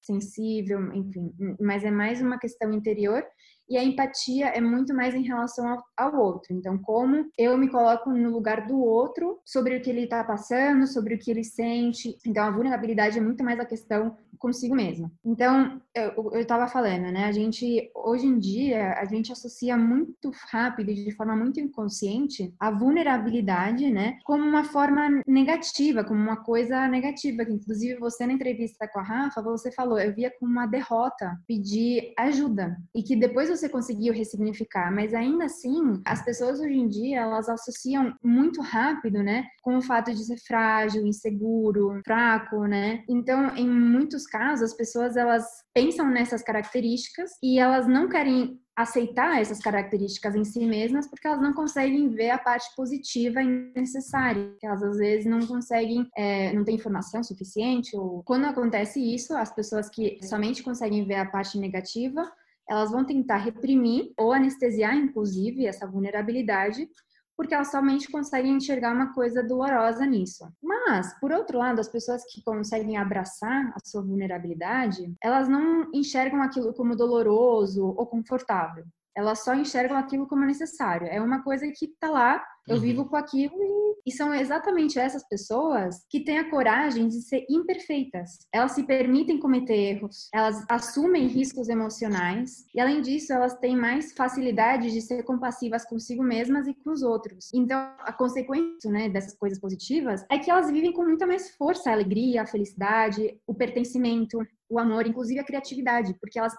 sensível, 0.00 0.80
enfim, 0.94 1.30
mas 1.60 1.84
é 1.84 1.90
mais 1.90 2.22
uma 2.22 2.38
questão 2.38 2.72
interior 2.72 3.22
e 3.68 3.76
a 3.76 3.84
empatia 3.84 4.48
é 4.48 4.60
muito 4.60 4.94
mais 4.94 5.14
em 5.14 5.22
relação 5.22 5.82
ao, 5.96 6.16
outro. 6.16 6.54
Então, 6.54 6.78
como 6.78 7.26
eu 7.36 7.58
me 7.58 7.68
coloco 7.68 8.10
no 8.10 8.30
lugar 8.30 8.66
do 8.66 8.78
outro 8.78 9.38
sobre 9.44 9.76
o 9.76 9.82
que 9.82 9.90
ele 9.90 10.04
está 10.04 10.22
passando, 10.24 10.86
sobre 10.86 11.14
o 11.14 11.18
que 11.18 11.30
ele 11.30 11.44
sente. 11.44 12.16
Então, 12.26 12.44
a 12.44 12.50
vulnerabilidade 12.50 13.18
é 13.18 13.20
muito 13.20 13.44
mais 13.44 13.58
a 13.58 13.64
questão 13.64 14.16
consigo 14.38 14.74
mesma. 14.74 15.10
Então, 15.24 15.80
eu 15.94 16.40
estava 16.40 16.68
falando, 16.68 17.10
né? 17.10 17.24
A 17.24 17.32
gente, 17.32 17.90
hoje 17.94 18.26
em 18.26 18.38
dia, 18.38 18.92
a 18.94 19.04
gente 19.04 19.32
associa 19.32 19.76
muito 19.76 20.30
rápido 20.50 20.90
e 20.90 20.94
de 20.94 21.10
forma 21.12 21.34
muito 21.34 21.58
inconsciente 21.58 22.54
a 22.60 22.70
vulnerabilidade, 22.70 23.90
né? 23.90 24.18
Como 24.24 24.44
uma 24.44 24.64
forma 24.64 25.22
negativa, 25.26 26.04
como 26.04 26.20
uma 26.20 26.36
coisa 26.36 26.86
negativa. 26.88 27.44
Que, 27.44 27.52
inclusive, 27.52 27.98
você 27.98 28.26
na 28.26 28.34
entrevista 28.34 28.86
com 28.88 29.00
a 29.00 29.02
Rafa, 29.02 29.42
você 29.42 29.72
falou, 29.72 29.98
eu 29.98 30.14
via 30.14 30.30
como 30.38 30.52
uma 30.52 30.66
derrota 30.66 31.38
pedir 31.46 32.12
ajuda. 32.18 32.76
E 32.94 33.02
que 33.02 33.16
depois 33.16 33.48
você 33.56 33.68
conseguiu 33.68 34.12
ressignificar, 34.12 34.92
mas 34.92 35.14
ainda 35.14 35.44
assim, 35.44 36.00
as 36.04 36.24
pessoas 36.24 36.60
hoje 36.60 36.74
em 36.74 36.88
dia, 36.88 37.20
elas 37.20 37.48
associam 37.48 38.14
muito 38.22 38.60
rápido, 38.60 39.22
né, 39.22 39.46
com 39.62 39.76
o 39.76 39.82
fato 39.82 40.12
de 40.12 40.24
ser 40.24 40.38
frágil, 40.38 41.06
inseguro, 41.06 42.00
fraco, 42.04 42.66
né? 42.66 43.02
Então, 43.08 43.54
em 43.56 43.68
muitos 43.68 44.26
casos, 44.26 44.70
as 44.70 44.76
pessoas 44.76 45.16
elas 45.16 45.44
pensam 45.74 46.08
nessas 46.08 46.42
características 46.42 47.30
e 47.42 47.58
elas 47.58 47.86
não 47.86 48.08
querem 48.08 48.60
aceitar 48.76 49.40
essas 49.40 49.58
características 49.58 50.34
em 50.34 50.44
si 50.44 50.66
mesmas 50.66 51.08
porque 51.08 51.26
elas 51.26 51.40
não 51.40 51.54
conseguem 51.54 52.10
ver 52.10 52.30
a 52.30 52.38
parte 52.38 52.66
positiva 52.76 53.40
necessária. 53.42 54.54
Elas 54.62 54.82
às 54.82 54.98
vezes 54.98 55.24
não 55.24 55.40
conseguem, 55.46 56.06
é, 56.14 56.52
não 56.52 56.62
têm 56.62 56.74
informação 56.74 57.24
suficiente. 57.24 57.96
Ou 57.96 58.22
quando 58.22 58.44
acontece 58.44 59.00
isso, 59.00 59.34
as 59.34 59.52
pessoas 59.54 59.88
que 59.88 60.18
somente 60.22 60.62
conseguem 60.62 61.06
ver 61.06 61.14
a 61.14 61.24
parte 61.24 61.58
negativa 61.58 62.30
elas 62.68 62.90
vão 62.90 63.04
tentar 63.04 63.38
reprimir 63.38 64.12
ou 64.18 64.32
anestesiar, 64.32 64.96
inclusive, 64.96 65.66
essa 65.66 65.86
vulnerabilidade, 65.86 66.88
porque 67.36 67.54
elas 67.54 67.70
somente 67.70 68.10
conseguem 68.10 68.56
enxergar 68.56 68.94
uma 68.94 69.12
coisa 69.12 69.42
dolorosa 69.42 70.06
nisso. 70.06 70.48
Mas, 70.62 71.18
por 71.20 71.30
outro 71.32 71.58
lado, 71.58 71.80
as 71.80 71.88
pessoas 71.88 72.24
que 72.24 72.42
conseguem 72.42 72.96
abraçar 72.96 73.72
a 73.74 73.78
sua 73.84 74.02
vulnerabilidade, 74.02 75.14
elas 75.22 75.48
não 75.48 75.90
enxergam 75.92 76.42
aquilo 76.42 76.72
como 76.72 76.96
doloroso 76.96 77.84
ou 77.84 78.06
confortável 78.06 78.84
elas 79.16 79.42
só 79.42 79.54
enxergam 79.54 79.96
aquilo 79.96 80.28
como 80.28 80.44
necessário. 80.44 81.06
É 81.06 81.20
uma 81.20 81.42
coisa 81.42 81.66
que 81.68 81.86
está 81.86 82.10
lá, 82.10 82.44
eu 82.68 82.76
uhum. 82.76 82.82
vivo 82.82 83.04
com 83.06 83.16
aquilo 83.16 83.54
e, 83.54 84.10
e, 84.10 84.12
são 84.12 84.34
exatamente 84.34 84.98
essas 84.98 85.26
pessoas 85.26 86.04
que 86.10 86.20
têm 86.20 86.38
a 86.38 86.50
coragem 86.50 87.08
de 87.08 87.22
ser 87.22 87.46
imperfeitas. 87.48 88.38
Elas 88.52 88.72
se 88.72 88.82
permitem 88.82 89.38
cometer 89.38 89.74
erros, 89.74 90.28
elas 90.34 90.64
assumem 90.68 91.28
riscos 91.28 91.68
emocionais 91.68 92.66
e, 92.74 92.80
além 92.80 93.00
disso, 93.00 93.32
elas 93.32 93.56
têm 93.58 93.76
mais 93.76 94.12
facilidade 94.12 94.90
de 94.90 95.00
ser 95.00 95.22
compassivas 95.22 95.84
consigo 95.86 96.22
mesmas 96.22 96.66
e 96.66 96.74
com 96.74 96.90
os 96.90 97.02
outros. 97.02 97.50
Então, 97.54 97.78
a 98.00 98.12
consequência 98.12 98.90
né, 98.90 99.08
dessas 99.08 99.34
coisas 99.34 99.58
positivas 99.60 100.26
é 100.30 100.38
que 100.38 100.50
elas 100.50 100.70
vivem 100.70 100.92
com 100.92 101.04
muita 101.04 101.26
mais 101.26 101.50
força 101.56 101.88
a 101.88 101.92
alegria, 101.92 102.42
a 102.42 102.46
felicidade, 102.46 103.40
o 103.46 103.54
pertencimento, 103.54 104.38
o 104.68 104.78
amor, 104.78 105.06
inclusive 105.06 105.40
a 105.40 105.44
criatividade, 105.44 106.14
porque 106.20 106.38
elas 106.38 106.54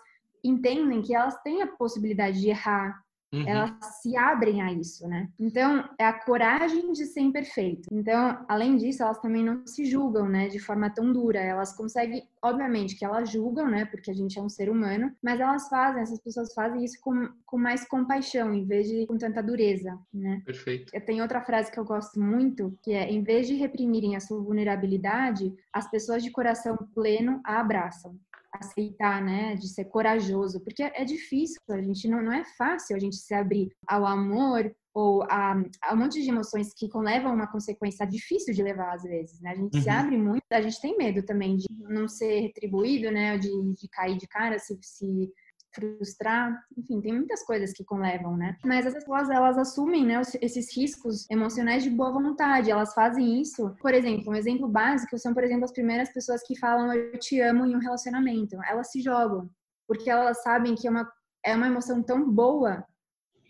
entendem 0.47 1.01
que 1.01 1.15
elas 1.15 1.41
têm 1.41 1.61
a 1.61 1.67
possibilidade 1.67 2.39
de 2.39 2.49
errar, 2.49 3.01
Uhum. 3.33 3.47
Elas 3.47 3.71
se 4.01 4.15
abrem 4.15 4.61
a 4.61 4.71
isso, 4.71 5.07
né? 5.07 5.29
Então, 5.37 5.83
é 5.99 6.05
a 6.05 6.13
coragem 6.13 6.91
de 6.93 7.05
ser 7.05 7.19
imperfeito. 7.21 7.89
Então, 7.91 8.45
além 8.47 8.77
disso, 8.77 9.03
elas 9.03 9.19
também 9.19 9.43
não 9.43 9.65
se 9.67 9.85
julgam, 9.85 10.29
né, 10.29 10.47
de 10.47 10.59
forma 10.59 10.89
tão 10.89 11.11
dura. 11.11 11.39
Elas 11.39 11.75
conseguem, 11.75 12.23
obviamente, 12.41 12.95
que 12.95 13.03
elas 13.03 13.29
julgam, 13.29 13.69
né, 13.69 13.85
porque 13.85 14.11
a 14.11 14.13
gente 14.13 14.39
é 14.39 14.41
um 14.41 14.49
ser 14.49 14.69
humano, 14.69 15.11
mas 15.21 15.39
elas 15.39 15.67
fazem, 15.67 16.01
essas 16.01 16.21
pessoas 16.21 16.53
fazem 16.53 16.83
isso 16.83 16.99
com, 17.01 17.29
com 17.45 17.57
mais 17.57 17.85
compaixão, 17.85 18.53
em 18.53 18.65
vez 18.65 18.87
de 18.87 19.05
com 19.05 19.17
tanta 19.17 19.43
dureza, 19.43 19.97
né? 20.13 20.41
Perfeito. 20.45 20.91
Tem 21.05 21.21
outra 21.21 21.41
frase 21.41 21.71
que 21.71 21.79
eu 21.79 21.85
gosto 21.85 22.19
muito, 22.19 22.77
que 22.81 22.93
é: 22.93 23.09
em 23.09 23.23
vez 23.23 23.47
de 23.47 23.55
reprimirem 23.55 24.15
a 24.15 24.19
sua 24.19 24.41
vulnerabilidade, 24.41 25.53
as 25.71 25.89
pessoas 25.89 26.23
de 26.23 26.31
coração 26.31 26.77
pleno 26.93 27.41
a 27.45 27.59
abraçam 27.59 28.17
aceitar, 28.59 29.23
né, 29.23 29.55
de 29.55 29.67
ser 29.67 29.85
corajoso, 29.85 30.59
porque 30.61 30.83
é 30.83 31.03
difícil, 31.03 31.59
a 31.69 31.81
gente 31.81 32.07
não, 32.07 32.21
não 32.21 32.33
é 32.33 32.43
fácil 32.57 32.95
a 32.95 32.99
gente 32.99 33.15
se 33.15 33.33
abrir 33.33 33.69
ao 33.87 34.05
amor 34.05 34.73
ou 34.93 35.21
a, 35.23 35.55
a 35.83 35.93
um 35.93 35.97
monte 35.97 36.21
de 36.21 36.29
emoções 36.29 36.73
que 36.73 36.89
levam 36.95 37.33
uma 37.33 37.51
consequência 37.51 38.05
difícil 38.05 38.51
de 38.53 38.63
levar 38.63 38.95
às 38.95 39.03
vezes, 39.03 39.39
né? 39.41 39.51
A 39.51 39.55
gente 39.55 39.77
uhum. 39.77 39.83
se 39.83 39.89
abre 39.89 40.17
muito, 40.17 40.43
a 40.51 40.61
gente 40.61 40.81
tem 40.81 40.97
medo 40.97 41.23
também 41.23 41.55
de 41.55 41.67
não 41.81 42.07
ser 42.07 42.39
retribuído, 42.39 43.11
né, 43.11 43.37
de, 43.37 43.49
de 43.73 43.87
cair 43.89 44.17
de 44.17 44.27
cara 44.27 44.57
se, 44.57 44.75
se 44.81 45.31
frustrar, 45.73 46.57
enfim, 46.77 46.99
tem 47.01 47.13
muitas 47.13 47.43
coisas 47.43 47.71
que 47.73 47.83
conlevam, 47.83 48.35
né? 48.35 48.57
Mas 48.65 48.85
as 48.85 48.93
pessoas, 48.93 49.29
elas 49.29 49.57
assumem, 49.57 50.05
né, 50.05 50.21
esses 50.41 50.75
riscos 50.75 51.29
emocionais 51.29 51.83
de 51.83 51.89
boa 51.89 52.11
vontade, 52.11 52.71
elas 52.71 52.93
fazem 52.93 53.41
isso. 53.41 53.75
Por 53.81 53.93
exemplo, 53.93 54.31
um 54.31 54.35
exemplo 54.35 54.67
básico 54.67 55.17
são, 55.17 55.33
por 55.33 55.43
exemplo, 55.43 55.65
as 55.65 55.71
primeiras 55.71 56.11
pessoas 56.11 56.41
que 56.45 56.57
falam 56.57 56.93
eu 56.93 57.19
te 57.19 57.39
amo 57.41 57.65
em 57.65 57.75
um 57.75 57.79
relacionamento. 57.79 58.57
Elas 58.63 58.91
se 58.91 59.01
jogam, 59.01 59.49
porque 59.87 60.09
elas 60.09 60.41
sabem 60.41 60.75
que 60.75 60.87
é 60.87 60.91
uma, 60.91 61.11
é 61.45 61.55
uma 61.55 61.67
emoção 61.67 62.01
tão 62.01 62.29
boa 62.29 62.85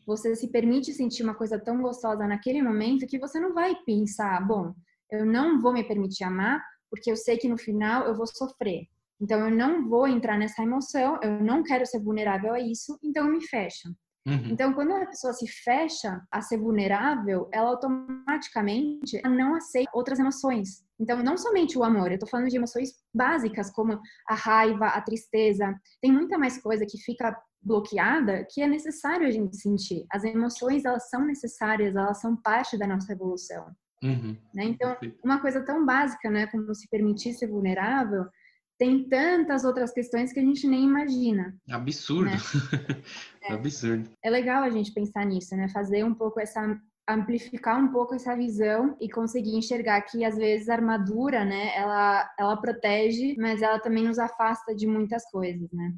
você 0.05 0.33
se 0.37 0.47
permite 0.47 0.93
sentir 0.93 1.21
uma 1.21 1.35
coisa 1.35 1.59
tão 1.59 1.81
gostosa 1.81 2.25
naquele 2.25 2.61
momento 2.61 3.05
que 3.05 3.19
você 3.19 3.41
não 3.41 3.53
vai 3.53 3.75
pensar, 3.85 4.39
bom, 4.47 4.73
eu 5.11 5.25
não 5.25 5.61
vou 5.61 5.73
me 5.73 5.83
permitir 5.83 6.23
amar 6.23 6.63
porque 6.89 7.11
eu 7.11 7.17
sei 7.17 7.37
que 7.37 7.49
no 7.49 7.57
final 7.57 8.05
eu 8.05 8.15
vou 8.15 8.25
sofrer. 8.25 8.87
Então 9.19 9.39
eu 9.39 9.55
não 9.55 9.87
vou 9.87 10.07
entrar 10.07 10.37
nessa 10.37 10.61
emoção, 10.61 11.19
eu 11.21 11.43
não 11.43 11.63
quero 11.63 11.85
ser 11.85 11.99
vulnerável 11.99 12.53
a 12.53 12.59
isso, 12.59 12.97
então 13.03 13.25
eu 13.25 13.31
me 13.31 13.45
fecho. 13.45 13.89
Uhum. 14.27 14.49
Então, 14.51 14.73
quando 14.73 14.91
a 14.91 15.05
pessoa 15.05 15.31
se 15.31 15.47
fecha 15.47 16.21
a 16.29 16.41
ser 16.41 16.57
vulnerável, 16.57 17.47
ela 17.49 17.69
automaticamente 17.69 19.21
não 19.23 19.55
aceita 19.55 19.89
outras 19.93 20.19
emoções. 20.19 20.83
Então, 20.99 21.23
não 21.23 21.37
somente 21.37 21.77
o 21.77 21.83
amor, 21.83 22.09
eu 22.09 22.15
estou 22.15 22.27
falando 22.27 22.49
de 22.49 22.57
emoções 22.57 22.89
básicas, 23.13 23.71
como 23.71 23.97
a 24.27 24.35
raiva, 24.35 24.87
a 24.87 25.01
tristeza. 25.01 25.73
Tem 26.01 26.11
muita 26.11 26.37
mais 26.37 26.61
coisa 26.61 26.85
que 26.85 26.97
fica 26.97 27.41
bloqueada 27.61 28.45
que 28.51 28.61
é 28.61 28.67
necessário 28.67 29.25
a 29.25 29.31
gente 29.31 29.55
sentir. 29.55 30.05
As 30.11 30.25
emoções, 30.25 30.83
elas 30.83 31.09
são 31.09 31.25
necessárias, 31.25 31.95
elas 31.95 32.19
são 32.19 32.35
parte 32.35 32.77
da 32.77 32.85
nossa 32.85 33.13
evolução. 33.13 33.65
Uhum. 34.03 34.37
Né? 34.53 34.65
Então, 34.65 34.95
uma 35.23 35.39
coisa 35.39 35.63
tão 35.63 35.85
básica, 35.85 36.29
né, 36.29 36.47
como 36.47 36.73
se 36.75 36.87
permitir 36.89 37.33
ser 37.33 37.47
vulnerável, 37.47 38.25
tem 38.77 39.07
tantas 39.07 39.63
outras 39.63 39.91
questões 39.91 40.31
que 40.31 40.39
a 40.39 40.43
gente 40.43 40.67
nem 40.67 40.83
imagina. 40.83 41.55
Absurdo. 41.69 42.25
Né? 42.25 42.37
É. 43.49 43.53
Absurdo. 43.53 44.09
É 44.21 44.29
legal 44.29 44.61
a 44.61 44.69
gente 44.69 44.91
pensar 44.91 45.25
nisso, 45.25 45.55
né? 45.55 45.69
Fazer 45.69 46.03
um 46.03 46.13
pouco 46.13 46.37
essa 46.37 46.77
amplificar 47.09 47.79
um 47.81 47.91
pouco 47.93 48.13
essa 48.13 48.35
visão 48.35 48.97
e 48.99 49.09
conseguir 49.09 49.55
enxergar 49.55 50.01
que 50.01 50.25
às 50.25 50.35
vezes 50.35 50.67
a 50.67 50.73
armadura, 50.73 51.45
né, 51.45 51.73
ela 51.73 52.29
ela 52.37 52.57
protege, 52.57 53.35
mas 53.37 53.61
ela 53.61 53.79
também 53.79 54.03
nos 54.03 54.19
afasta 54.19 54.75
de 54.75 54.85
muitas 54.85 55.23
coisas, 55.31 55.71
né? 55.71 55.93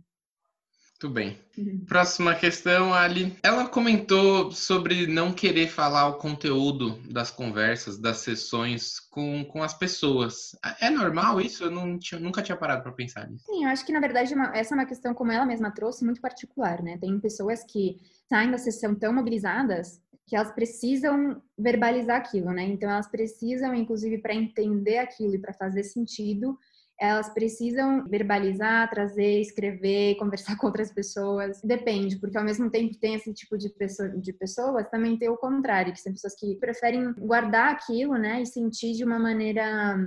Muito 1.01 1.13
bem. 1.13 1.39
Uhum. 1.57 1.85
Próxima 1.87 2.35
questão, 2.35 2.93
Ali. 2.93 3.33
Ela 3.41 3.69
comentou 3.69 4.51
sobre 4.51 5.07
não 5.07 5.31
querer 5.31 5.67
falar 5.69 6.09
o 6.09 6.17
conteúdo 6.17 6.99
das 7.09 7.31
conversas, 7.31 7.97
das 7.97 8.17
sessões 8.17 8.99
com, 8.99 9.45
com 9.45 9.63
as 9.63 9.73
pessoas. 9.73 10.57
É 10.81 10.89
normal 10.89 11.39
isso? 11.39 11.63
Eu 11.63 11.71
não 11.71 11.97
tinha, 11.97 12.19
nunca 12.19 12.41
tinha 12.41 12.57
parado 12.57 12.83
para 12.83 12.91
pensar 12.91 13.29
nisso. 13.29 13.45
Sim, 13.45 13.63
eu 13.63 13.69
acho 13.69 13.85
que 13.85 13.93
na 13.93 14.01
verdade 14.01 14.33
essa 14.53 14.73
é 14.73 14.77
uma 14.77 14.85
questão, 14.85 15.13
como 15.13 15.31
ela 15.31 15.45
mesma 15.45 15.71
trouxe, 15.71 16.03
muito 16.03 16.19
particular, 16.19 16.83
né? 16.83 16.97
Tem 16.97 17.17
pessoas 17.17 17.63
que 17.63 17.95
saem 18.27 18.51
da 18.51 18.57
sessão 18.57 18.93
tão 18.93 19.13
mobilizadas 19.13 20.01
que 20.27 20.35
elas 20.35 20.51
precisam 20.51 21.41
verbalizar 21.57 22.17
aquilo, 22.17 22.51
né? 22.51 22.63
Então 22.63 22.89
elas 22.89 23.07
precisam, 23.07 23.73
inclusive, 23.73 24.17
para 24.17 24.35
entender 24.35 24.97
aquilo 24.97 25.33
e 25.33 25.39
para 25.39 25.53
fazer 25.53 25.83
sentido, 25.83 26.59
elas 26.99 27.29
precisam 27.33 28.05
verbalizar, 28.07 28.89
trazer, 28.89 29.41
escrever, 29.41 30.15
conversar 30.19 30.57
com 30.57 30.67
outras 30.67 30.91
pessoas. 30.91 31.61
Depende, 31.63 32.17
porque 32.19 32.37
ao 32.37 32.43
mesmo 32.43 32.69
tempo 32.69 32.97
tem 32.97 33.15
esse 33.15 33.33
tipo 33.33 33.57
de, 33.57 33.69
pessoa, 33.69 34.09
de 34.09 34.33
pessoas, 34.33 34.89
também 34.89 35.17
tem 35.17 35.29
o 35.29 35.37
contrário, 35.37 35.93
que 35.93 35.99
são 35.99 36.11
pessoas 36.11 36.35
que 36.35 36.55
preferem 36.55 37.13
guardar 37.13 37.73
aquilo, 37.73 38.15
né, 38.15 38.41
e 38.41 38.45
sentir 38.45 38.93
de 38.93 39.03
uma 39.03 39.19
maneira 39.19 39.97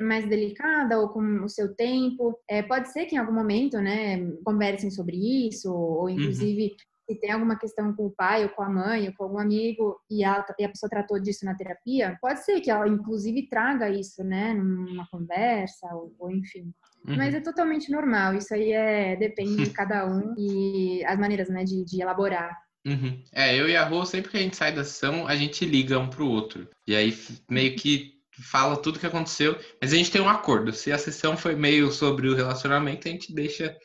mais 0.00 0.28
delicada 0.28 1.00
ou 1.00 1.08
com 1.08 1.44
o 1.44 1.48
seu 1.48 1.74
tempo. 1.74 2.38
É, 2.48 2.62
pode 2.62 2.92
ser 2.92 3.06
que 3.06 3.16
em 3.16 3.18
algum 3.18 3.32
momento, 3.32 3.78
né, 3.78 4.18
conversem 4.44 4.90
sobre 4.90 5.16
isso, 5.48 5.72
ou 5.72 6.04
uhum. 6.04 6.10
inclusive 6.10 6.62
uhum 6.62 6.95
se 7.06 7.18
tem 7.20 7.30
alguma 7.30 7.56
questão 7.56 7.94
com 7.94 8.06
o 8.06 8.10
pai 8.10 8.42
ou 8.44 8.50
com 8.50 8.62
a 8.62 8.68
mãe 8.68 9.06
ou 9.06 9.14
com 9.14 9.24
algum 9.24 9.38
amigo 9.38 9.96
e 10.10 10.24
a, 10.24 10.44
e 10.58 10.64
a 10.64 10.68
pessoa 10.68 10.90
tratou 10.90 11.20
disso 11.20 11.44
na 11.44 11.54
terapia, 11.54 12.18
pode 12.20 12.44
ser 12.44 12.60
que 12.60 12.70
ela 12.70 12.88
inclusive 12.88 13.48
traga 13.48 13.88
isso, 13.88 14.24
né, 14.24 14.52
numa 14.52 15.06
conversa 15.08 15.86
ou, 15.94 16.14
ou 16.18 16.30
enfim. 16.30 16.72
Uhum. 17.06 17.16
Mas 17.16 17.34
é 17.34 17.40
totalmente 17.40 17.90
normal, 17.90 18.34
isso 18.34 18.52
aí 18.52 18.72
é 18.72 19.14
depende 19.16 19.64
de 19.64 19.70
cada 19.70 20.04
um 20.06 20.34
e 20.36 21.04
as 21.04 21.18
maneiras, 21.18 21.48
né, 21.48 21.62
de, 21.62 21.84
de 21.84 22.02
elaborar. 22.02 22.56
Uhum. 22.84 23.22
É, 23.32 23.54
eu 23.56 23.68
e 23.68 23.76
a 23.76 23.84
Rô, 23.84 24.04
sempre 24.04 24.30
que 24.30 24.36
a 24.36 24.40
gente 24.40 24.56
sai 24.56 24.72
da 24.72 24.84
sessão, 24.84 25.26
a 25.26 25.34
gente 25.34 25.64
liga 25.64 25.98
um 25.98 26.08
pro 26.08 26.28
outro. 26.28 26.68
E 26.86 26.94
aí 26.94 27.16
meio 27.48 27.74
que 27.76 28.16
fala 28.42 28.76
tudo 28.76 28.98
que 28.98 29.06
aconteceu, 29.06 29.58
mas 29.80 29.92
a 29.92 29.96
gente 29.96 30.10
tem 30.10 30.20
um 30.20 30.28
acordo. 30.28 30.72
Se 30.72 30.92
a 30.92 30.98
sessão 30.98 31.36
foi 31.36 31.56
meio 31.56 31.90
sobre 31.90 32.28
o 32.28 32.34
relacionamento, 32.34 33.08
a 33.08 33.10
gente 33.10 33.34
deixa 33.34 33.76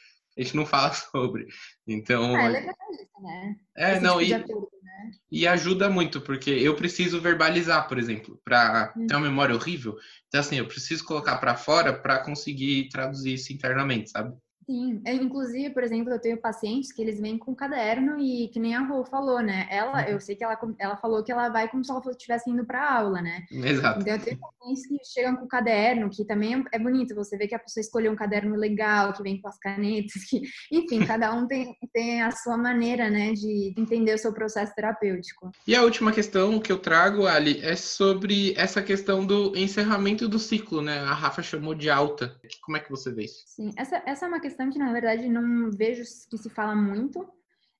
a 0.42 0.46
gente 0.46 0.56
não 0.56 0.66
fala 0.66 0.92
sobre. 0.94 1.48
Então. 1.88 2.38
É, 2.38 2.46
é 2.46 2.50
legal 2.50 2.76
isso, 2.92 3.22
né? 3.22 3.56
É, 3.78 3.92
Esse 3.94 4.02
não, 4.02 4.20
tipo 4.20 4.30
e, 4.30 4.34
acordo, 4.34 4.70
né? 4.84 5.12
e 5.32 5.48
ajuda 5.48 5.90
muito, 5.90 6.22
porque 6.22 6.50
eu 6.50 6.76
preciso 6.76 7.22
verbalizar, 7.22 7.88
por 7.88 7.98
exemplo, 7.98 8.40
para 8.44 8.94
hum. 8.96 9.08
ter 9.08 9.16
uma 9.16 9.28
memória 9.28 9.56
horrível. 9.56 9.96
Então, 10.28 10.40
assim, 10.40 10.58
eu 10.58 10.68
preciso 10.68 11.06
colocar 11.06 11.38
para 11.38 11.56
fora 11.56 11.94
para 11.94 12.24
conseguir 12.24 12.90
traduzir 12.90 13.34
isso 13.34 13.54
internamente, 13.54 14.10
sabe? 14.10 14.36
Sim, 14.72 15.02
eu, 15.06 15.16
inclusive, 15.16 15.70
por 15.72 15.84
exemplo, 15.84 16.14
eu 16.14 16.20
tenho 16.20 16.38
pacientes 16.38 16.94
que 16.94 17.02
eles 17.02 17.20
vêm 17.20 17.38
com 17.38 17.54
caderno 17.54 18.18
e 18.18 18.48
que 18.48 18.58
nem 18.58 18.74
a 18.74 18.80
Rô 18.80 19.04
falou, 19.04 19.42
né? 19.42 19.68
Ela, 19.70 20.08
eu 20.08 20.14
uhum. 20.14 20.20
sei 20.22 20.34
que 20.34 20.46
ela, 20.46 20.58
ela 20.80 20.96
falou 20.96 21.22
que 21.22 21.30
ela 21.30 21.50
vai 21.50 21.68
como 21.68 21.84
se 21.84 21.92
ela 21.92 22.02
estivesse 22.10 22.50
indo 22.50 22.66
para 22.66 22.90
aula, 22.90 23.22
né? 23.22 23.44
Exato. 23.52 24.00
Então, 24.00 24.14
eu 24.14 24.22
tenho 24.22 24.40
pacientes 24.40 24.88
que 24.88 24.98
chegam 25.04 25.36
com 25.36 25.46
caderno, 25.46 26.10
que 26.10 26.24
também 26.24 26.64
é 26.72 26.80
bonito, 26.80 27.14
você 27.14 27.38
vê 27.38 27.50
que 27.50 27.56
a 27.56 27.60
pessoa 27.60 27.82
escolheu 27.82 28.14
um 28.14 28.16
caderno 28.16 28.56
legal, 28.56 29.12
que 29.12 29.22
vem 29.22 29.42
com 29.42 29.50
as 29.50 29.60
canetas, 29.60 30.24
que, 30.24 30.42
enfim, 30.72 31.00
cada 31.06 31.34
um 31.34 31.46
tem, 31.48 31.76
tem 31.92 32.22
a 32.22 32.32
sua 32.32 32.56
maneira, 32.56 33.10
né, 33.10 33.34
de 33.34 33.74
entender 33.78 34.14
o 34.14 34.18
seu 34.18 34.32
processo 34.32 34.74
terapêutico. 34.74 35.52
E 35.68 35.76
a 35.76 35.84
última 35.84 36.14
questão 36.14 36.62
que 36.62 36.72
eu 36.72 36.80
trago, 36.80 37.28
Ali, 37.28 37.60
é 37.62 37.76
sobre 37.76 38.54
essa 38.56 38.82
questão 38.82 39.26
do 39.26 39.54
encerramento 39.54 40.30
do 40.30 40.40
ciclo, 40.40 40.82
né? 40.82 41.00
A 41.00 41.14
Rafa 41.14 41.42
chamou 41.42 41.76
de 41.76 41.90
alta. 41.90 42.40
Como 42.62 42.78
é 42.78 42.80
que 42.80 42.90
você 42.90 43.12
vê 43.12 43.26
isso? 43.26 43.44
Sim, 43.48 43.74
essa, 43.76 44.02
essa 44.06 44.26
é 44.26 44.30
uma 44.30 44.40
questão 44.40 44.61
que, 44.70 44.78
na 44.78 44.92
verdade, 44.92 45.28
não 45.28 45.72
vejo 45.72 46.04
que 46.30 46.38
se 46.38 46.50
fala 46.50 46.76
muito. 46.76 47.28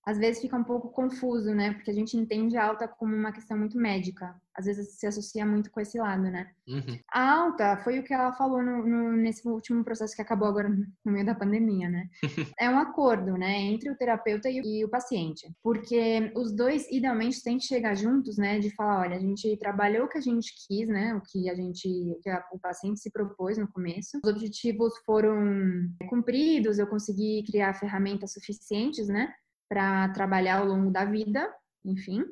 Às 0.04 0.18
vezes 0.18 0.42
fica 0.42 0.58
um 0.58 0.64
pouco 0.64 0.90
confuso, 0.90 1.54
né? 1.54 1.74
Porque 1.74 1.92
a 1.92 1.94
gente 1.94 2.18
entende 2.18 2.58
a 2.58 2.66
alta 2.66 2.88
como 2.88 3.16
uma 3.16 3.32
questão 3.32 3.58
muito 3.58 3.78
médica. 3.78 4.36
Às 4.54 4.66
vezes 4.66 5.00
se 5.00 5.06
associa 5.06 5.46
muito 5.46 5.72
com 5.72 5.80
esse 5.80 5.98
lado, 5.98 6.24
né? 6.24 6.50
Uhum. 6.68 7.00
A 7.12 7.32
alta 7.32 7.78
foi 7.78 8.00
o 8.00 8.04
que 8.04 8.14
ela 8.14 8.34
falou 8.34 8.62
no, 8.62 8.86
no, 8.86 9.12
nesse 9.14 9.48
último 9.48 9.84
processo 9.84 10.16
que 10.16 10.22
acabou 10.22 10.48
agora 10.48 10.70
no 10.70 11.12
meio 11.12 11.26
da 11.26 11.36
pandemia, 11.36 11.88
né? 11.88 12.10
é 12.60 12.70
um 12.70 12.80
acordo, 12.80 13.34
né? 13.38 13.60
Entre 13.60 13.90
o 13.92 13.96
terapeuta 13.96 14.50
e 14.50 14.60
o, 14.60 14.66
e 14.66 14.84
o, 14.84 14.90
paciente. 14.90 15.48
Porque 15.64 16.32
os 16.36 16.52
dois, 16.52 16.90
idealmente, 16.92 17.44
têm 17.44 17.58
que 17.58 17.66
chegar 17.66 17.96
juntos, 17.96 18.38
né? 18.38 18.60
De 18.60 18.72
falar, 18.72 19.02
olha, 19.02 19.18
a 19.18 19.20
gente 19.20 19.56
trabalhou 19.58 20.06
o 20.06 20.10
que 20.10 20.18
a 20.18 20.22
gente 20.22 20.54
quis, 20.68 20.88
né? 20.88 21.14
O 21.16 21.22
que 21.22 21.50
a 21.50 21.56
gente, 21.56 21.88
o 21.88 22.20
que 22.22 22.30
a, 22.30 22.44
o 22.52 22.60
paciente 22.60 23.00
se 23.00 23.12
propôs 23.12 23.58
no 23.58 23.68
começo. 23.68 24.20
Os 24.24 24.30
objetivos 24.30 24.98
foram 25.06 25.38
cumpridos, 26.10 26.80
eu 26.80 26.88
consegui 26.88 27.44
criar 27.46 27.76
ferramentas 27.76 28.34
suficientes, 28.34 29.08
né? 29.08 29.32
Para 29.72 30.10
trabalhar 30.10 30.60
ao 30.60 30.66
longo 30.66 30.92
da 30.92 31.06
vida, 31.06 31.50
enfim. 31.86 32.26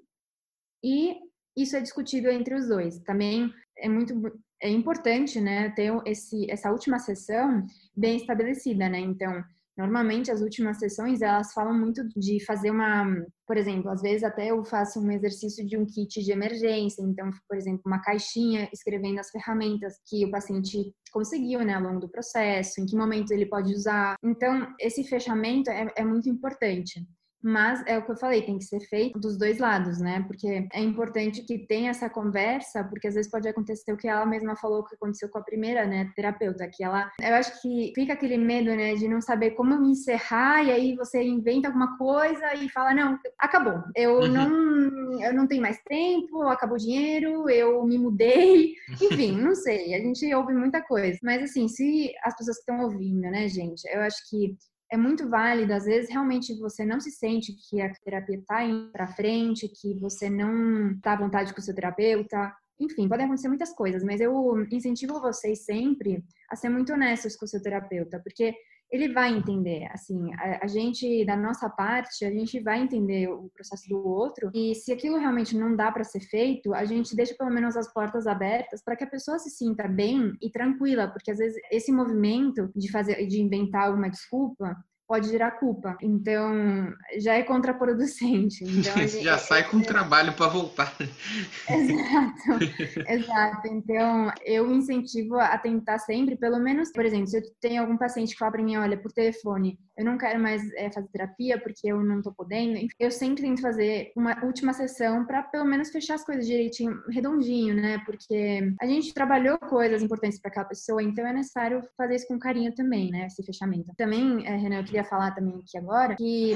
E 0.84 1.16
isso 1.56 1.78
é 1.78 1.80
discutido 1.80 2.28
entre 2.28 2.54
os 2.54 2.68
dois. 2.68 3.00
Também 3.00 3.50
é 3.78 3.88
muito 3.88 4.14
é 4.62 4.70
importante, 4.70 5.40
né, 5.40 5.70
ter 5.70 5.90
esse 6.06 6.52
essa 6.52 6.70
última 6.70 7.00
sessão 7.00 7.66
bem 7.96 8.18
estabelecida, 8.18 8.90
né? 8.90 9.00
Então, 9.00 9.42
normalmente 9.78 10.30
as 10.30 10.42
últimas 10.42 10.80
sessões 10.80 11.22
elas 11.22 11.54
falam 11.54 11.74
muito 11.74 12.06
de 12.10 12.44
fazer 12.44 12.72
uma, 12.72 13.06
por 13.48 13.56
exemplo, 13.56 13.90
às 13.90 14.02
vezes 14.02 14.26
até 14.26 14.52
eu 14.52 14.66
faço 14.66 15.00
um 15.00 15.10
exercício 15.10 15.66
de 15.66 15.78
um 15.78 15.86
kit 15.86 16.22
de 16.22 16.32
emergência, 16.34 17.02
então, 17.02 17.30
por 17.48 17.56
exemplo, 17.56 17.84
uma 17.86 18.02
caixinha 18.02 18.70
escrevendo 18.74 19.20
as 19.20 19.32
ferramentas 19.32 19.94
que 20.06 20.26
o 20.26 20.32
paciente 20.32 20.94
conseguiu, 21.14 21.62
né, 21.62 21.76
ao 21.76 21.84
longo 21.84 22.02
do 22.02 22.10
processo, 22.10 22.82
em 22.82 22.86
que 22.86 22.98
momento 22.98 23.32
ele 23.32 23.46
pode 23.46 23.74
usar. 23.74 24.16
Então, 24.22 24.68
esse 24.78 25.06
fechamento 25.06 25.70
é, 25.70 25.88
é 25.96 26.04
muito 26.04 26.28
importante. 26.28 27.08
Mas 27.42 27.84
é 27.86 27.98
o 27.98 28.06
que 28.06 28.12
eu 28.12 28.18
falei, 28.18 28.42
tem 28.42 28.58
que 28.58 28.66
ser 28.66 28.80
feito 28.82 29.20
dos 29.20 29.38
dois 29.38 29.60
lados, 29.60 30.00
né? 30.00 30.24
Porque 30.28 30.68
é 30.74 30.82
importante 30.82 31.42
que 31.44 31.60
tenha 31.60 31.92
essa 31.92 32.10
conversa, 32.10 32.84
porque 32.84 33.08
às 33.08 33.16
vezes 33.16 33.32
pode 33.32 33.48
acontecer 33.48 33.94
o 33.94 33.98
que 33.98 34.08
ela 34.08 34.26
mesma 34.26 34.56
falou 34.56 34.84
que 34.84 34.96
aconteceu 34.96 35.30
com 35.30 35.40
a 35.40 35.44
primeira, 35.44 35.86
né, 35.86 36.12
terapeuta, 36.16 36.70
que 36.72 36.84
ela, 36.84 37.10
eu 37.22 37.36
acho 37.36 37.62
que 37.62 37.94
fica 37.96 38.14
aquele 38.14 38.38
medo, 38.38 38.76
né, 38.76 38.96
de 38.96 39.08
não 39.08 39.22
saber 39.22 39.52
como 39.52 39.74
encerrar 39.86 40.64
e 40.64 40.72
aí 40.72 40.96
você 40.96 41.24
inventa 41.24 41.68
alguma 41.70 41.98
coisa 41.98 42.54
e 42.56 42.70
fala, 42.70 42.94
não, 42.94 43.18
acabou. 43.40 43.82
Eu 43.96 44.20
uhum. 44.20 44.28
não 44.28 45.00
eu 45.22 45.34
não 45.34 45.48
tenho 45.48 45.62
mais 45.62 45.80
tempo, 45.84 46.44
acabou 46.44 46.76
o 46.76 46.80
dinheiro, 46.80 47.50
eu 47.50 47.84
me 47.84 47.98
mudei, 47.98 48.74
enfim, 49.02 49.32
não 49.34 49.56
sei. 49.56 49.94
A 49.96 50.00
gente 50.00 50.34
ouve 50.34 50.54
muita 50.54 50.82
coisa, 50.82 51.18
mas 51.24 51.44
assim, 51.44 51.68
se 51.68 52.12
as 52.24 52.36
pessoas 52.36 52.58
que 52.58 52.72
estão 52.72 52.86
ouvindo, 52.86 53.22
né, 53.22 53.48
gente, 53.48 53.84
eu 53.94 54.02
acho 54.02 54.30
que 54.30 54.56
é 54.92 54.98
muito 54.98 55.30
válido. 55.30 55.74
Às 55.74 55.86
vezes, 55.86 56.10
realmente, 56.10 56.58
você 56.60 56.86
não 56.86 57.00
se 57.00 57.12
sente 57.12 57.54
que 57.70 57.82
a 57.82 57.94
terapia 58.04 58.38
está 58.38 58.64
indo 58.64 58.92
para 58.92 59.08
frente, 59.08 59.70
que 59.70 60.00
você 60.00 60.30
não 60.30 60.92
está 60.92 61.14
à 61.14 61.18
vontade 61.18 61.54
com 61.54 61.60
o 61.60 61.64
seu 61.64 61.76
terapeuta. 61.76 62.54
Enfim, 62.80 63.08
podem 63.08 63.26
acontecer 63.26 63.50
muitas 63.50 63.74
coisas, 63.74 64.04
mas 64.04 64.22
eu 64.22 64.66
incentivo 64.72 65.20
vocês 65.20 65.66
sempre 65.66 66.24
a 66.50 66.56
ser 66.56 66.70
muito 66.70 66.94
honestos 66.94 67.36
com 67.36 67.46
o 67.46 67.48
seu 67.48 67.62
terapeuta, 67.62 68.20
porque 68.24 68.56
ele 68.92 69.14
vai 69.14 69.34
entender. 69.34 69.88
Assim, 69.92 70.34
a, 70.36 70.66
a, 70.66 70.68
gente, 70.68 71.26
da 71.26 71.38
nossa 71.38 71.70
parte, 71.70 72.26
a 72.26 72.32
gente 72.32 72.60
vai 72.60 72.82
entender 72.82 73.28
o 73.28 73.50
processo 73.54 73.88
do 73.88 74.08
outro. 74.08 74.50
E 74.54 74.74
se 74.76 74.92
aquilo 74.92 75.18
realmente 75.18 75.56
não 75.56 75.76
dá 75.76 75.92
para 75.92 76.04
ser 76.04 76.22
feito, 76.22 76.74
a 76.74 76.86
gente 76.86 77.16
deixa 77.16 77.36
pelo 77.36 77.52
menos 77.52 77.78
as 77.78 77.92
portas 77.94 78.28
abertas 78.28 78.84
para 78.84 78.96
que 78.96 79.04
a 79.04 79.10
pessoa 79.10 79.38
se 79.38 79.50
sinta 79.50 79.88
bem 79.88 80.34
e 80.42 80.50
tranquila, 80.50 81.08
porque 81.08 81.32
às 81.32 81.38
vezes 81.38 81.60
esse 81.72 81.92
movimento 81.92 82.72
de 82.76 82.92
fazer, 82.92 83.26
de 83.28 83.42
inventar 83.42 83.88
alguma 83.88 84.10
desculpa 84.10 84.76
pode 85.10 85.28
gerar 85.28 85.52
culpa. 85.52 85.98
Então, 86.04 86.94
já 87.18 87.34
é 87.34 87.42
contraproducente. 87.42 88.64
Então, 88.80 88.96
gente, 89.08 89.24
já 89.24 89.38
sai 89.38 89.68
com 89.68 89.80
é... 89.80 89.84
trabalho 89.84 90.34
para 90.34 90.48
voltar. 90.48 90.96
Exato, 91.68 92.64
exato. 93.08 93.68
Então, 93.68 94.32
eu 94.46 94.72
incentivo 94.72 95.38
a 95.38 95.58
tentar 95.58 95.98
sempre, 96.00 96.38
pelo 96.38 96.60
menos, 96.60 96.92
por 96.92 97.04
exemplo, 97.04 97.28
se 97.28 97.38
eu 97.38 97.42
tenho 97.60 97.82
algum 97.82 97.98
paciente 97.98 98.34
que 98.34 98.38
fala 98.38 98.52
para 98.52 98.64
mim, 98.64 98.78
olha, 98.78 98.98
por 98.98 99.12
telefone, 99.12 99.80
eu 100.00 100.06
não 100.06 100.18
quero 100.18 100.40
mais 100.40 100.62
é, 100.76 100.90
fazer 100.90 101.10
terapia 101.10 101.60
porque 101.60 101.92
eu 101.92 102.02
não 102.02 102.22
tô 102.22 102.32
podendo, 102.32 102.80
eu 102.98 103.12
sempre 103.12 103.44
tento 103.44 103.62
fazer 103.62 104.14
uma 104.16 104.46
última 104.46 104.72
sessão 104.72 105.26
para 105.26 105.44
pelo 105.44 105.66
menos 105.66 105.90
fechar 105.90 106.16
as 106.16 106.24
coisas 106.24 106.48
direitinho, 106.48 107.04
redondinho, 107.10 107.76
né? 107.76 108.02
Porque 108.06 108.74
a 108.80 108.88
gente 108.88 109.14
trabalhou 109.14 109.58
coisas 109.58 110.02
importantes 110.02 110.40
para 110.40 110.50
aquela 110.50 110.66
pessoa, 110.66 111.04
então 111.04 111.28
é 111.28 111.34
necessário 111.34 111.84
fazer 111.98 112.16
isso 112.16 112.28
com 112.28 112.40
carinho 112.40 112.74
também, 112.74 113.12
né? 113.12 113.26
Esse 113.26 113.44
fechamento. 113.44 113.92
Também, 113.98 114.48
é, 114.48 114.56
Renan, 114.56 114.78
eu 114.78 114.86
queria 114.86 115.04
falar 115.04 115.32
também 115.32 115.56
aqui 115.56 115.78
agora, 115.78 116.16
que 116.16 116.54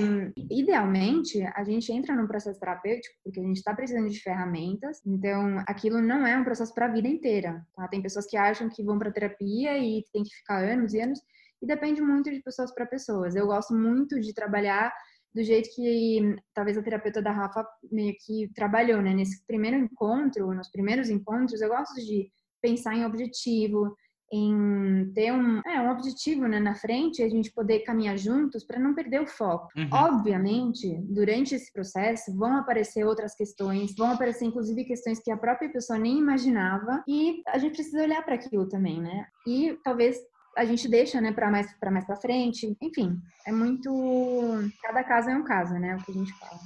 idealmente 0.49 1.43
a 1.53 1.65
gente 1.65 1.91
entra 1.91 2.15
num 2.15 2.27
processo 2.27 2.57
terapêutico 2.57 3.13
porque 3.25 3.41
a 3.41 3.43
gente 3.43 3.57
está 3.57 3.75
precisando 3.75 4.07
de 4.07 4.21
ferramentas, 4.21 5.01
então 5.05 5.61
aquilo 5.67 6.01
não 6.01 6.25
é 6.25 6.37
um 6.37 6.45
processo 6.45 6.73
para 6.73 6.85
a 6.85 6.93
vida 6.93 7.09
inteira. 7.09 7.61
Tá? 7.75 7.89
Tem 7.89 8.01
pessoas 8.01 8.25
que 8.25 8.37
acham 8.37 8.69
que 8.69 8.81
vão 8.81 8.97
para 8.97 9.11
terapia 9.11 9.77
e 9.77 10.01
tem 10.13 10.23
que 10.23 10.33
ficar 10.33 10.63
anos 10.63 10.93
e 10.93 11.01
anos, 11.01 11.19
e 11.63 11.65
depende 11.65 12.01
muito 12.01 12.29
de 12.29 12.41
pessoas 12.41 12.73
para 12.73 12.85
pessoas. 12.85 13.35
Eu 13.35 13.47
gosto 13.47 13.73
muito 13.73 14.19
de 14.19 14.33
trabalhar 14.33 14.93
do 15.33 15.41
jeito 15.41 15.69
que 15.73 16.35
talvez 16.53 16.77
a 16.77 16.83
terapeuta 16.83 17.21
da 17.21 17.31
Rafa 17.31 17.65
meio 17.89 18.13
que 18.23 18.51
trabalhou, 18.53 19.01
né? 19.01 19.13
Nesse 19.13 19.43
primeiro 19.47 19.77
encontro, 19.77 20.53
nos 20.53 20.69
primeiros 20.69 21.09
encontros, 21.09 21.61
eu 21.61 21.69
gosto 21.69 21.95
de 21.95 22.29
pensar 22.61 22.95
em 22.95 23.05
objetivo, 23.05 23.95
em 24.31 25.11
ter 25.13 25.31
um, 25.31 25.61
é, 25.65 25.79
um 25.79 25.91
objetivo 25.91 26.47
né, 26.47 26.59
na 26.59 26.75
frente 26.75 27.19
e 27.19 27.23
a 27.23 27.29
gente 27.29 27.53
poder 27.53 27.79
caminhar 27.79 28.17
juntos 28.17 28.65
para 28.65 28.79
não 28.79 28.93
perder 28.93 29.21
o 29.21 29.27
foco. 29.27 29.69
Uhum. 29.77 29.87
Obviamente, 29.91 30.97
durante 31.03 31.55
esse 31.55 31.71
processo 31.71 32.35
vão 32.35 32.57
aparecer 32.57 33.05
outras 33.05 33.35
questões, 33.35 33.95
vão 33.95 34.11
aparecer 34.11 34.45
inclusive 34.45 34.85
questões 34.85 35.19
que 35.19 35.31
a 35.31 35.37
própria 35.37 35.69
pessoa 35.69 35.97
nem 35.97 36.17
imaginava 36.17 37.03
e 37.07 37.41
a 37.47 37.57
gente 37.57 37.73
precisa 37.73 38.03
olhar 38.03 38.23
para 38.23 38.35
aquilo 38.35 38.67
também, 38.67 38.99
né? 38.99 39.27
E 39.47 39.77
talvez 39.83 40.17
a 40.55 40.65
gente 40.65 40.87
deixa, 40.87 41.19
né, 41.19 41.31
para 41.31 41.49
mais 41.49 41.73
para 41.79 41.91
mais 41.91 42.05
para 42.05 42.15
frente. 42.15 42.75
Enfim, 42.81 43.19
é 43.45 43.51
muito 43.51 44.69
cada 44.81 45.03
caso 45.03 45.29
é 45.29 45.35
um 45.35 45.43
caso, 45.43 45.73
né, 45.73 45.95
o 45.95 46.03
que 46.03 46.11
a 46.11 46.13
gente 46.13 46.33
fala. 46.33 46.59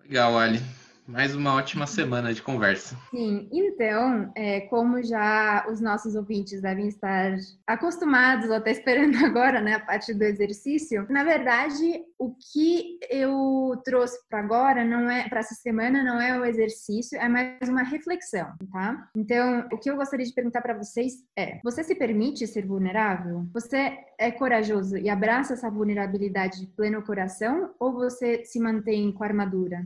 Legal, 0.00 0.38
Ali. 0.38 0.60
Mais 1.06 1.34
uma 1.34 1.54
ótima 1.54 1.86
semana 1.86 2.32
de 2.32 2.40
conversa. 2.40 2.96
Sim, 3.10 3.48
então, 3.52 4.32
é, 4.36 4.60
como 4.62 5.02
já 5.02 5.66
os 5.68 5.80
nossos 5.80 6.14
ouvintes 6.14 6.62
devem 6.62 6.86
estar 6.88 7.36
acostumados 7.66 8.48
ou 8.48 8.54
até 8.54 8.70
esperando 8.70 9.16
agora, 9.24 9.60
né, 9.60 9.74
a 9.74 9.80
parte 9.80 10.14
do 10.14 10.22
exercício, 10.22 11.06
na 11.10 11.24
verdade, 11.24 12.02
o 12.18 12.34
que 12.34 12.98
eu 13.10 13.80
trouxe 13.84 14.16
para 14.28 14.38
agora 14.38 14.84
não 14.84 15.10
é 15.10 15.28
para 15.28 15.40
essa 15.40 15.54
semana 15.54 16.04
não 16.04 16.20
é 16.20 16.38
o 16.38 16.44
exercício, 16.44 17.18
é 17.18 17.28
mais 17.28 17.68
uma 17.68 17.82
reflexão, 17.82 18.52
tá? 18.70 19.08
Então, 19.16 19.68
o 19.72 19.78
que 19.78 19.90
eu 19.90 19.96
gostaria 19.96 20.24
de 20.24 20.32
perguntar 20.32 20.62
para 20.62 20.76
vocês 20.76 21.14
é: 21.36 21.60
você 21.64 21.82
se 21.82 21.94
permite 21.94 22.46
ser 22.46 22.66
vulnerável? 22.66 23.46
Você 23.52 23.98
é 24.18 24.30
corajoso 24.30 24.96
e 24.96 25.08
abraça 25.08 25.54
essa 25.54 25.70
vulnerabilidade 25.70 26.60
de 26.60 26.66
pleno 26.68 27.02
coração 27.02 27.74
ou 27.78 27.92
você 27.92 28.44
se 28.44 28.60
mantém 28.60 29.12
com 29.12 29.24
armadura? 29.24 29.84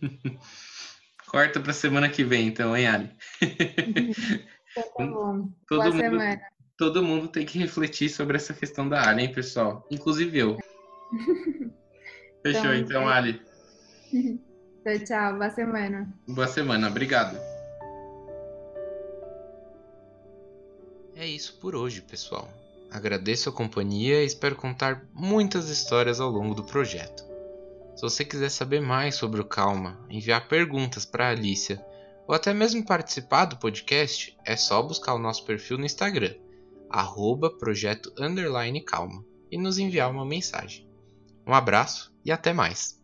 Corta 1.28 1.60
para 1.60 1.72
semana 1.72 2.08
que 2.08 2.22
vem, 2.22 2.48
então, 2.48 2.76
hein, 2.76 2.86
Ali? 2.86 3.10
Então 3.40 4.82
tá 4.98 5.06
bom. 5.06 5.48
Todo 5.66 5.78
Boa 5.78 5.90
mundo, 5.90 6.00
semana. 6.00 6.40
Todo 6.76 7.02
mundo 7.02 7.28
tem 7.28 7.46
que 7.46 7.58
refletir 7.58 8.10
sobre 8.10 8.36
essa 8.36 8.52
questão 8.52 8.88
da 8.88 9.08
Ali, 9.08 9.22
hein, 9.22 9.32
pessoal? 9.32 9.86
Inclusive 9.90 10.38
eu. 10.38 10.58
Fechou, 12.42 12.74
então, 12.74 12.74
então 12.74 13.08
Ali. 13.08 13.40
Tchau, 14.84 14.98
tchau. 15.06 15.32
Boa 15.38 15.50
semana. 15.50 16.14
Boa 16.28 16.48
semana. 16.48 16.88
Obrigado. 16.88 17.38
É 21.16 21.26
isso 21.26 21.58
por 21.60 21.76
hoje, 21.76 22.02
pessoal. 22.02 22.48
Agradeço 22.90 23.48
a 23.48 23.52
companhia 23.52 24.22
e 24.22 24.26
espero 24.26 24.54
contar 24.54 25.06
muitas 25.14 25.70
histórias 25.70 26.20
ao 26.20 26.28
longo 26.28 26.54
do 26.54 26.64
projeto. 26.64 27.31
Se 27.94 28.02
você 28.02 28.24
quiser 28.24 28.48
saber 28.48 28.80
mais 28.80 29.14
sobre 29.14 29.40
o 29.40 29.44
Calma, 29.44 30.04
enviar 30.08 30.48
perguntas 30.48 31.04
para 31.04 31.26
a 31.26 31.30
Alicia 31.30 31.84
ou 32.26 32.34
até 32.34 32.54
mesmo 32.54 32.84
participar 32.84 33.44
do 33.46 33.58
podcast, 33.58 34.36
é 34.44 34.56
só 34.56 34.82
buscar 34.82 35.14
o 35.14 35.18
nosso 35.18 35.44
perfil 35.44 35.76
no 35.76 35.84
Instagram, 35.84 36.34
arroba 36.88 37.50
projeto 37.50 38.12
calma, 38.86 39.24
e 39.50 39.58
nos 39.58 39.78
enviar 39.78 40.10
uma 40.10 40.24
mensagem. 40.24 40.88
Um 41.46 41.52
abraço 41.52 42.14
e 42.24 42.30
até 42.30 42.52
mais! 42.52 43.01